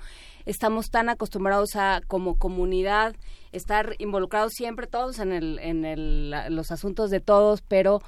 [0.45, 3.15] estamos tan acostumbrados a como comunidad
[3.51, 8.01] estar involucrados siempre todos en el, en el, los asuntos de todos, pero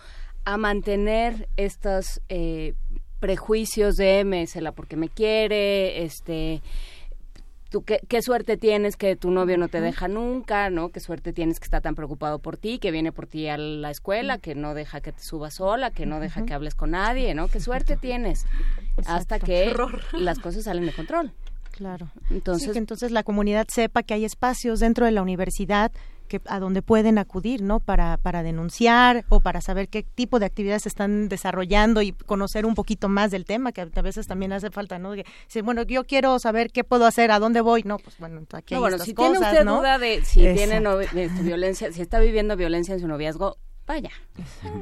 [0.45, 2.73] a mantener estos eh,
[3.19, 6.61] prejuicios de me porque me quiere, este
[7.71, 10.89] tú qué, qué suerte tienes que tu novio no te deja nunca, ¿no?
[10.89, 13.89] Qué suerte tienes que está tan preocupado por ti, que viene por ti a la
[13.89, 17.33] escuela, que no deja que te subas sola, que no deja que hables con nadie,
[17.33, 17.47] ¿no?
[17.47, 18.45] Qué suerte tienes.
[19.07, 19.73] Hasta que
[20.11, 21.31] las cosas salen de control.
[21.71, 22.11] Claro.
[22.29, 25.91] Entonces, Sí, que entonces la comunidad sepa que hay espacios dentro de la universidad
[26.31, 27.81] que a donde pueden acudir, ¿no?
[27.81, 32.65] Para para denunciar o para saber qué tipo de actividades se están desarrollando y conocer
[32.65, 35.11] un poquito más del tema, que a veces también hace falta, ¿no?
[35.11, 38.41] Que, si, bueno, yo quiero saber qué puedo hacer, a dónde voy, no, pues bueno,
[38.53, 39.77] aquí no, hay bueno, estas si cosas, tiene usted ¿no?
[39.79, 43.57] duda de si tiene novi- de violencia, si está viviendo violencia en su noviazgo,
[43.91, 44.09] vaya.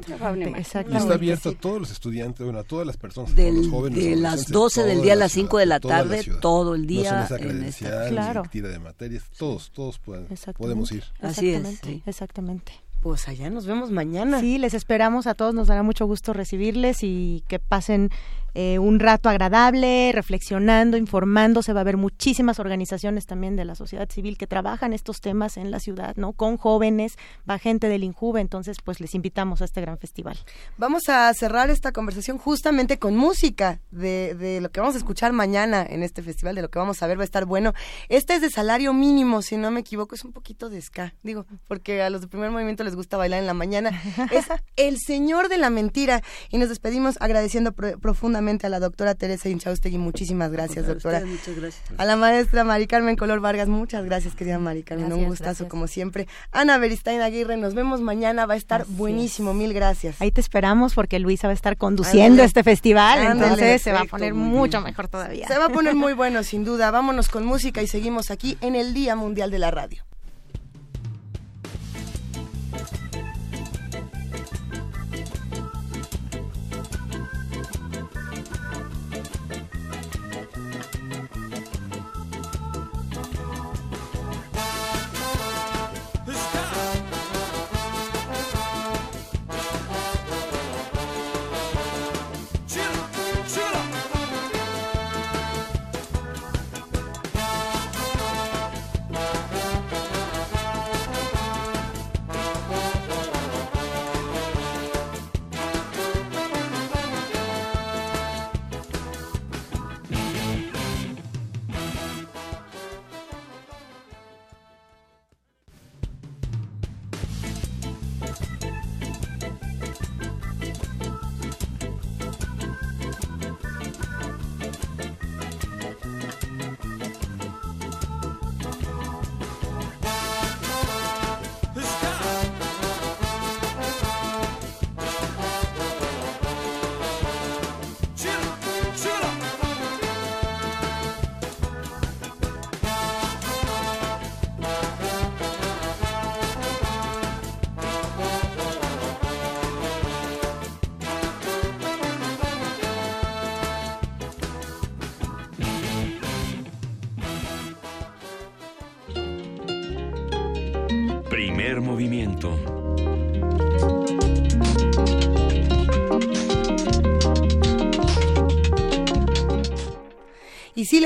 [0.08, 0.60] No venir mal.
[0.60, 3.66] Y está abierto a todos los estudiantes, bueno, a todas las personas, a Del- todos
[3.66, 3.98] los jóvenes.
[4.04, 6.24] de los las adolescentes, 12 del día a la las ciudad, 5 de la tarde,
[6.40, 8.42] todo el No día se les en esta- credencial, Claro.
[8.50, 10.58] tira de materias, todos, todos pueden, Exactamente.
[10.62, 11.04] podemos ir.
[11.20, 12.02] Así es, Exactamente, sí.
[12.06, 12.72] Exactamente.
[13.02, 14.40] Pues allá nos vemos mañana.
[14.40, 18.10] Sí, les esperamos a todos, nos dará mucho gusto recibirles y que pasen
[18.54, 21.72] eh, un rato agradable, reflexionando, informándose.
[21.72, 25.70] Va a haber muchísimas organizaciones también de la sociedad civil que trabajan estos temas en
[25.70, 26.32] la ciudad, ¿no?
[26.32, 27.16] Con jóvenes,
[27.48, 30.38] va gente del INJUVE, entonces pues les invitamos a este gran festival.
[30.78, 35.32] Vamos a cerrar esta conversación justamente con música de, de lo que vamos a escuchar
[35.32, 37.72] mañana en este festival, de lo que vamos a ver, va a estar bueno.
[38.08, 41.46] Este es de salario mínimo, si no me equivoco, es un poquito de ska, digo,
[41.68, 43.90] porque a los de primer movimiento les gusta bailar en la mañana.
[44.32, 44.46] Es
[44.76, 49.14] El Señor de la Mentira y nos despedimos agradeciendo pro- profundamente profundamente a la doctora
[49.14, 51.20] Teresa Inchaustegui, muchísimas gracias, doctora.
[51.20, 51.82] muchas gracias.
[51.98, 55.68] A la maestra Mari Carmen Color Vargas, muchas gracias, querida Mari Carmen, un gustazo gracias.
[55.68, 56.26] como siempre.
[56.52, 60.20] Ana Beristain Aguirre, nos vemos mañana, va a estar Así buenísimo, mil gracias.
[60.20, 62.46] Ahí te esperamos porque Luisa va a estar conduciendo Ándale.
[62.46, 64.84] este festival, Ándale, entonces se va a poner mucho bien.
[64.84, 65.46] mejor todavía.
[65.46, 66.90] Se va a poner muy bueno, sin duda.
[66.90, 70.02] Vámonos con música y seguimos aquí en el Día Mundial de la Radio.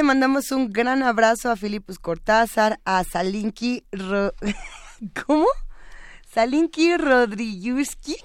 [0.04, 3.84] Mandamos un gran abrazo a Filipus Cortázar, a Salinki...
[3.90, 4.32] Ro-
[5.26, 5.46] ¿Cómo?
[6.32, 8.16] Salinki Rodriguski.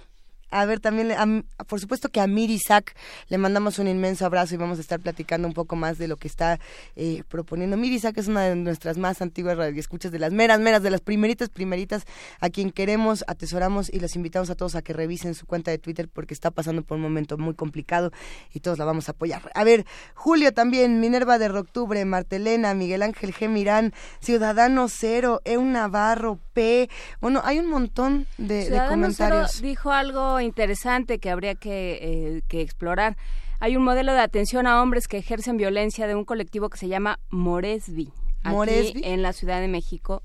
[0.52, 2.95] A ver, también, a- por supuesto que a Mir Isaac
[3.28, 6.18] le mandamos un inmenso abrazo y vamos a estar platicando un poco más de lo
[6.18, 6.60] que está
[6.95, 7.78] eh, proponiendo.
[7.78, 11.02] Mir Isaac es una de nuestras más antiguas radioescuchas, de las meras, meras, de las
[11.02, 12.03] primeritas, primeritas,
[12.40, 15.78] a quien queremos, atesoramos y los invitamos a todos a que revisen su cuenta de
[15.78, 18.11] Twitter porque está pasando por un momento muy complicado
[18.53, 19.52] y todos la vamos a apoyar.
[19.53, 23.50] A ver, Julio también, Minerva de Octubre, Martelena, Miguel Ángel G.
[23.50, 26.90] Mirán, Ciudadano Cero, Eu Navarro, P.
[27.22, 29.61] Bueno, hay un montón de, de Ciudadano Cero comentarios.
[29.61, 33.18] dijo algo interesante que habría que, eh, que explorar.
[33.59, 36.88] Hay un modelo de atención a hombres que ejercen violencia de un colectivo que se
[36.88, 38.11] llama Moresby.
[38.43, 39.01] Aquí Moresby.
[39.03, 40.24] en la Ciudad de México.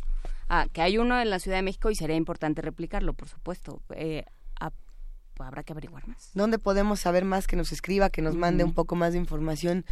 [0.49, 3.81] Ah, que hay uno en la Ciudad de México y sería importante replicarlo, por supuesto.
[3.97, 4.25] Eh,
[5.43, 6.31] a- habrá que averiguar más.
[6.35, 7.47] ¿Dónde podemos saber más?
[7.47, 9.85] Que nos escriba, que nos mande un poco más de información.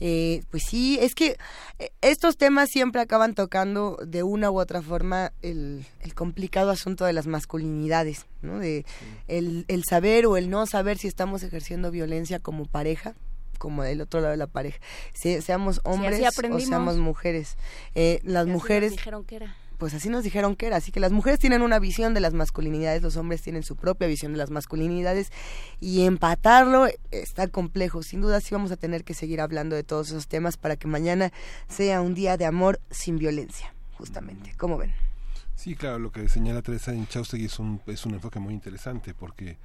[0.00, 1.36] Eh, pues sí, es que
[1.78, 7.04] eh, estos temas siempre acaban tocando de una u otra forma el, el complicado asunto
[7.04, 8.58] de las masculinidades, ¿no?
[8.58, 8.84] De
[9.28, 13.14] el, el saber o el no saber si estamos ejerciendo violencia como pareja
[13.58, 14.78] como del otro lado de la pareja,
[15.12, 17.56] Se- seamos hombres o seamos mujeres.
[17.94, 19.54] Eh, las Y así nos mujeres dijeron que era.
[19.80, 20.76] Pues así nos dijeron que era.
[20.76, 24.06] Así que las mujeres tienen una visión de las masculinidades, los hombres tienen su propia
[24.06, 25.32] visión de las masculinidades
[25.80, 28.02] y empatarlo está complejo.
[28.02, 30.86] Sin duda sí vamos a tener que seguir hablando de todos esos temas para que
[30.86, 31.32] mañana
[31.66, 34.52] sea un día de amor sin violencia, justamente.
[34.58, 34.92] ¿Cómo ven?
[35.56, 39.56] Sí, claro, lo que señala Teresa Inchaustegui es un, es un enfoque muy interesante porque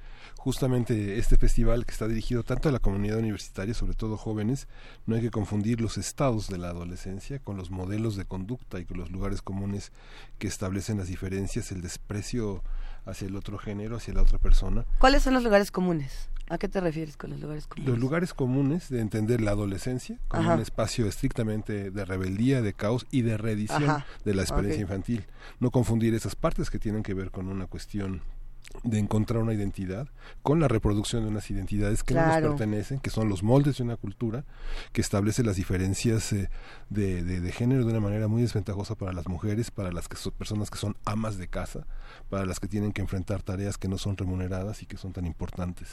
[0.46, 4.68] justamente este festival que está dirigido tanto a la comunidad universitaria, sobre todo jóvenes,
[5.04, 8.84] no hay que confundir los estados de la adolescencia con los modelos de conducta y
[8.84, 9.90] con los lugares comunes
[10.38, 12.62] que establecen las diferencias, el desprecio
[13.06, 14.84] hacia el otro género, hacia la otra persona.
[15.00, 16.28] ¿Cuáles son los lugares comunes?
[16.48, 17.90] ¿A qué te refieres con los lugares comunes?
[17.90, 20.54] Los lugares comunes de entender la adolescencia como Ajá.
[20.54, 24.06] un espacio estrictamente de rebeldía, de caos y de reedición Ajá.
[24.24, 25.24] de la experiencia infantil.
[25.58, 28.22] No confundir esas partes que tienen que ver con una cuestión
[28.82, 30.08] de encontrar una identidad
[30.42, 33.84] con la reproducción de unas identidades que no nos pertenecen, que son los moldes de
[33.84, 34.44] una cultura
[34.92, 36.50] que establece las diferencias eh,
[36.90, 40.16] de, de- de género de una manera muy desventajosa para las mujeres, para las que
[40.16, 41.86] son personas que son amas de casa,
[42.28, 45.26] para las que tienen que enfrentar tareas que no son remuneradas y que son tan
[45.26, 45.88] importantes.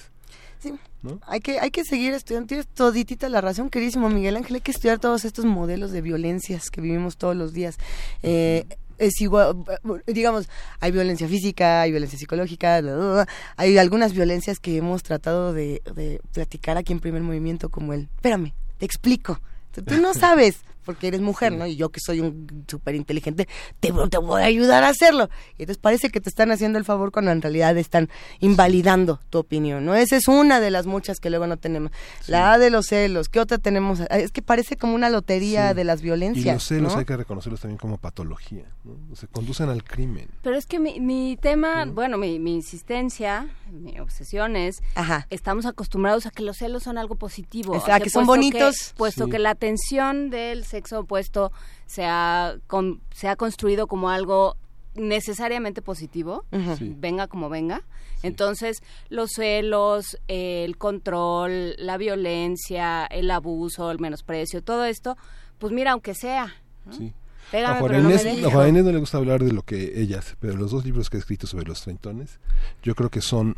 [0.60, 0.74] Sí.
[1.04, 1.20] ¿No?
[1.28, 2.48] Hay que, hay que seguir estudiando.
[2.48, 4.56] Tienes toditita la razón, queridísimo Miguel Ángel.
[4.56, 7.78] Hay que estudiar todos estos modelos de violencias que vivimos todos los días.
[8.24, 8.66] Eh,
[8.98, 9.64] es igual,
[10.08, 10.50] digamos,
[10.80, 13.28] hay violencia física, hay violencia psicológica, bla, bla, bla.
[13.58, 18.10] hay algunas violencias que hemos tratado de, de platicar aquí en primer movimiento, como el,
[18.16, 19.40] espérame, te explico.
[19.72, 21.66] Tú tú no sabes, porque eres mujer, ¿no?
[21.66, 23.48] Y yo que soy un súper inteligente,
[23.80, 25.30] te, te voy a ayudar a hacerlo.
[25.58, 29.40] Y entonces parece que te están haciendo el favor cuando en realidad están invalidando tu
[29.40, 29.96] opinión, ¿no?
[29.96, 31.92] Esa es una de las muchas que luego no tenemos.
[32.28, 34.02] La de los celos, ¿qué otra tenemos?
[34.02, 35.76] Ah, Es que parece como una lotería Sí.
[35.76, 37.00] de las Y violencias, los celos ¿no?
[37.00, 38.98] hay que reconocerlos también como patología, ¿no?
[39.12, 40.28] O sea, conducen al crimen.
[40.42, 44.82] Pero es que mi, mi tema, bueno, mi, mi insistencia, mi obsesión es,
[45.30, 47.74] estamos acostumbrados a que los celos son algo positivo.
[47.74, 48.94] O sea, que son bonitos.
[48.98, 49.32] puesto Sí.
[49.32, 51.52] que la tensión del sexo opuesto
[51.86, 54.56] se ha, con- se ha construido como algo
[54.96, 56.46] necesariamente positivo.
[56.78, 56.96] Sí.
[56.98, 57.82] venga como venga.
[58.24, 65.18] Entonces, los celos, el control, la violencia, el abuso, el menosprecio, todo esto,
[65.60, 66.54] pues mira, aunque sea,
[66.86, 66.94] ¿no?
[66.94, 67.14] Sí.
[67.52, 68.46] Pégame, a Juana no me Inés, dejes.
[68.46, 70.86] a Juana Inés no le gusta hablar de lo que ella hace, pero los dos
[70.86, 72.40] libros que ha escrito sobre los treintones,
[72.82, 73.56] yo creo que son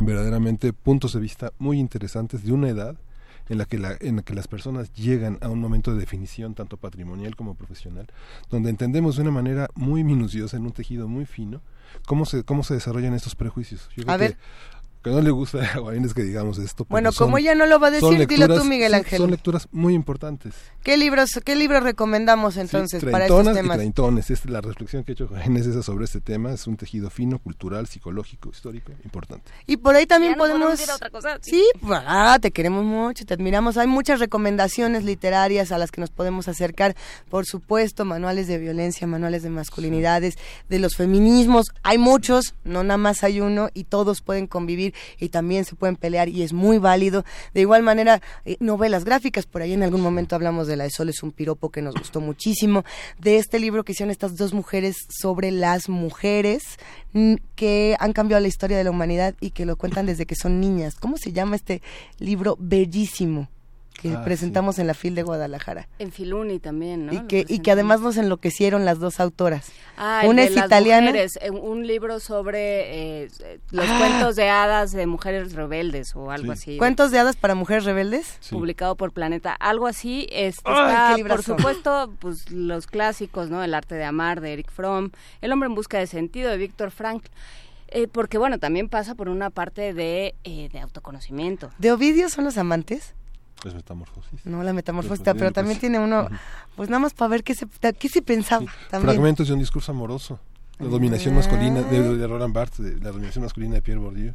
[0.00, 2.96] verdaderamente puntos de vista muy interesantes de una edad
[3.48, 6.54] en la que la, en la que las personas llegan a un momento de definición
[6.54, 8.06] tanto patrimonial como profesional,
[8.50, 11.60] donde entendemos de una manera muy minuciosa en un tejido muy fino
[12.06, 13.88] cómo se cómo se desarrollan estos prejuicios.
[13.96, 14.36] Yo creo A que, ver.
[15.02, 16.86] Que no le gusta a Juana Inés que digamos esto.
[16.88, 19.18] Bueno, son- como ella no lo va a decir, dilo tú, lecturas- Miguel sí, Ángel.
[19.18, 20.54] Son lecturas muy importantes.
[20.82, 23.76] ¿Qué libros, qué libros recomendamos entonces para estos Treintonas y temas?
[23.76, 24.30] treintones.
[24.30, 26.52] Es la reflexión que ha hecho Juan es esa sobre este tema.
[26.52, 29.50] Es un tejido fino, cultural, psicológico, histórico, importante.
[29.66, 31.38] Y por ahí también Ya no podemos decir otra cosa.
[31.42, 33.76] Sí, pues, ah, te queremos mucho, te admiramos.
[33.76, 36.96] Hay muchas recomendaciones literarias a las que nos podemos acercar.
[37.28, 40.36] Por supuesto, manuales de violencia, manuales de masculinidades,
[40.68, 41.66] de los feminismos.
[41.82, 44.87] Hay muchos, no nada más hay uno y todos pueden convivir
[45.18, 47.24] y también se pueden pelear y es muy válido.
[47.54, 49.46] De igual manera, eh, novelas gráficas.
[49.46, 51.94] Por ahí en algún momento hablamos de La de Sol es un piropo que nos
[51.94, 52.84] gustó muchísimo.
[53.18, 56.62] De este libro que hicieron estas dos mujeres sobre las mujeres
[57.12, 60.34] mm, que han cambiado la historia de la humanidad y que lo cuentan desde que
[60.34, 60.94] son niñas.
[60.96, 61.82] ¿Cómo se llama este
[62.18, 63.48] libro bellísimo
[64.00, 65.88] que Ah, presentamos en la FIL de Guadalajara?
[65.98, 67.12] En Filuni también, ¿no?
[67.12, 69.72] Y que, y que además nos enloquecieron las dos autoras.
[69.96, 71.06] Ah, el Una de es las italiana.
[71.08, 73.28] mujeres, eh, un libro sobre eh,
[73.72, 73.96] los Ah.
[73.98, 76.76] cuentos de hadas de mujeres rebeldes o algo así.
[76.78, 78.38] ¿Cuentos de hadas para mujeres rebeldes?
[78.50, 79.52] Publicado por Planeta.
[79.54, 80.28] Algo así.
[80.30, 83.64] Este, Ay, está, qué por supuesto, pues los clásicos, ¿no?
[83.64, 85.10] El arte de amar de Eric Fromm.
[85.40, 87.26] El hombre en busca de sentido de Víctor Frankl.
[87.90, 91.70] Eh, porque, bueno, también pasa por una parte de, eh, de autoconocimiento.
[91.78, 93.14] ¿De Ovidio son los amantes?
[93.64, 94.44] Es metamorfosis.
[94.46, 96.28] No, la metamorfosis, pero también pues, tiene uno,
[96.76, 97.66] pues nada más para ver qué se,
[97.98, 99.12] qué se pensaba también.
[99.14, 100.38] Fragmentos de un discurso amoroso.
[100.78, 101.38] La dominación Ah.
[101.38, 104.34] masculina de, de Roland Barthes, de la dominación masculina de Pierre Bourdieu.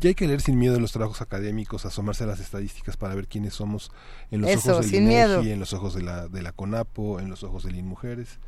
[0.00, 3.28] Y hay que leer sin miedo los trabajos académicos, asomarse a las estadísticas para ver
[3.28, 3.92] quiénes somos
[4.32, 5.42] en los Eso, ojos del sin INEGI, miedo.
[5.42, 8.38] en los ojos de la, de la CONAPO, en los ojos del INMujeres.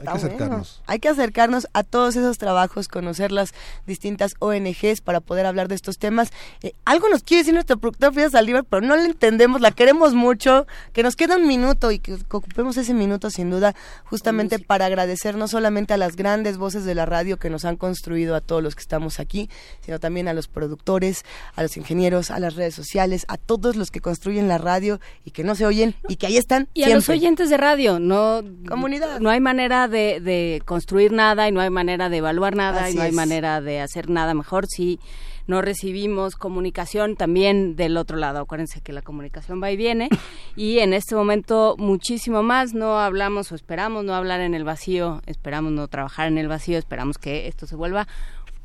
[0.00, 0.26] Hay que bueno.
[0.26, 0.82] acercarnos.
[0.86, 3.54] Hay que acercarnos a todos esos trabajos, conocer las
[3.86, 6.30] distintas ONGs para poder hablar de estos temas.
[6.62, 10.14] Eh, algo nos quiere decir nuestro productor Frida Saldívar, pero no le entendemos, la queremos
[10.14, 14.86] mucho, que nos queda un minuto y que, ocupemos ese minuto sin duda justamente para
[14.86, 18.40] agradecer no solamente a las grandes voces de la radio que nos han construido a
[18.40, 19.48] todos los que estamos aquí,
[19.80, 23.90] sino también a los productores, a los ingenieros, a las redes sociales, a todos los
[23.90, 26.68] que construyen la radio y que no se oyen y que ahí están.
[26.74, 29.20] Y a los oyentes de radio, no Comunidad.
[29.20, 32.92] no hay manera de, de construir nada y no hay manera de evaluar nada Así
[32.92, 33.14] y no hay es.
[33.14, 34.98] manera de hacer nada mejor si
[35.46, 38.40] no recibimos comunicación también del otro lado.
[38.40, 40.08] Acuérdense que la comunicación va y viene
[40.56, 42.74] y en este momento muchísimo más.
[42.74, 46.78] No hablamos o esperamos no hablar en el vacío, esperamos no trabajar en el vacío,
[46.78, 48.06] esperamos que esto se vuelva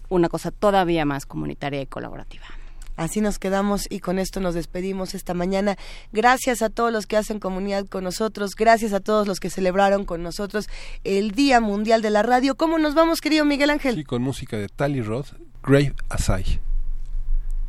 [0.10, 2.46] una cosa todavía más comunitaria y colaborativa.
[2.96, 5.78] Así nos quedamos y con esto nos despedimos esta mañana.
[6.12, 10.06] Gracias a todos los que hacen comunidad con nosotros, gracias a todos los que celebraron
[10.06, 10.70] con nosotros
[11.04, 12.56] el Día Mundial de la Radio.
[12.56, 13.98] ¿Cómo nos vamos, querido Miguel Ángel?
[13.98, 15.30] Y con música de Tally Roth,
[15.64, 16.60] Grave Asai.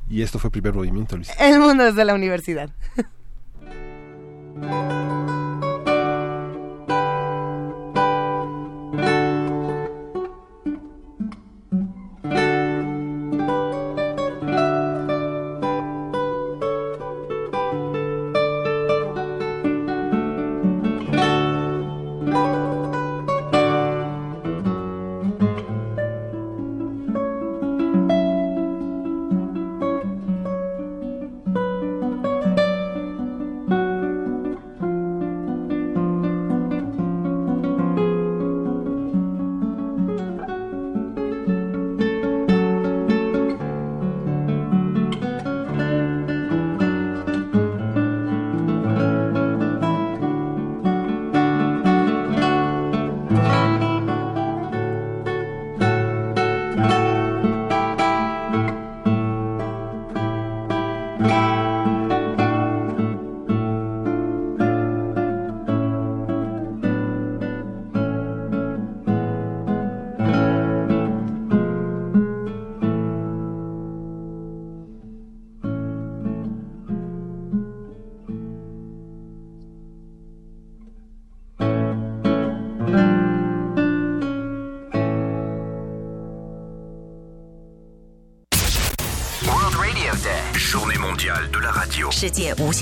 [0.08, 1.30] Y esto fue primer movimiento, Luis.
[1.38, 2.70] El mundo desde la universidad.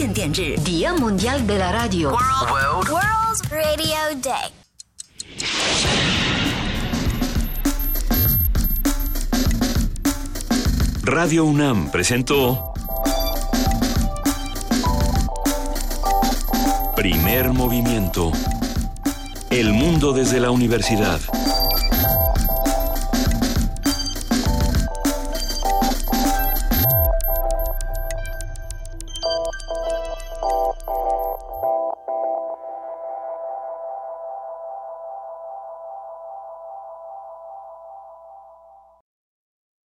[0.09, 2.11] 限制，Día Mundial de la Radio.
[2.11, 4.51] World, World Radio Day.
[11.03, 12.73] Radio UNAM presentó
[16.97, 18.33] Primer Movimiento.
[19.51, 21.21] El mundo desde la universidad.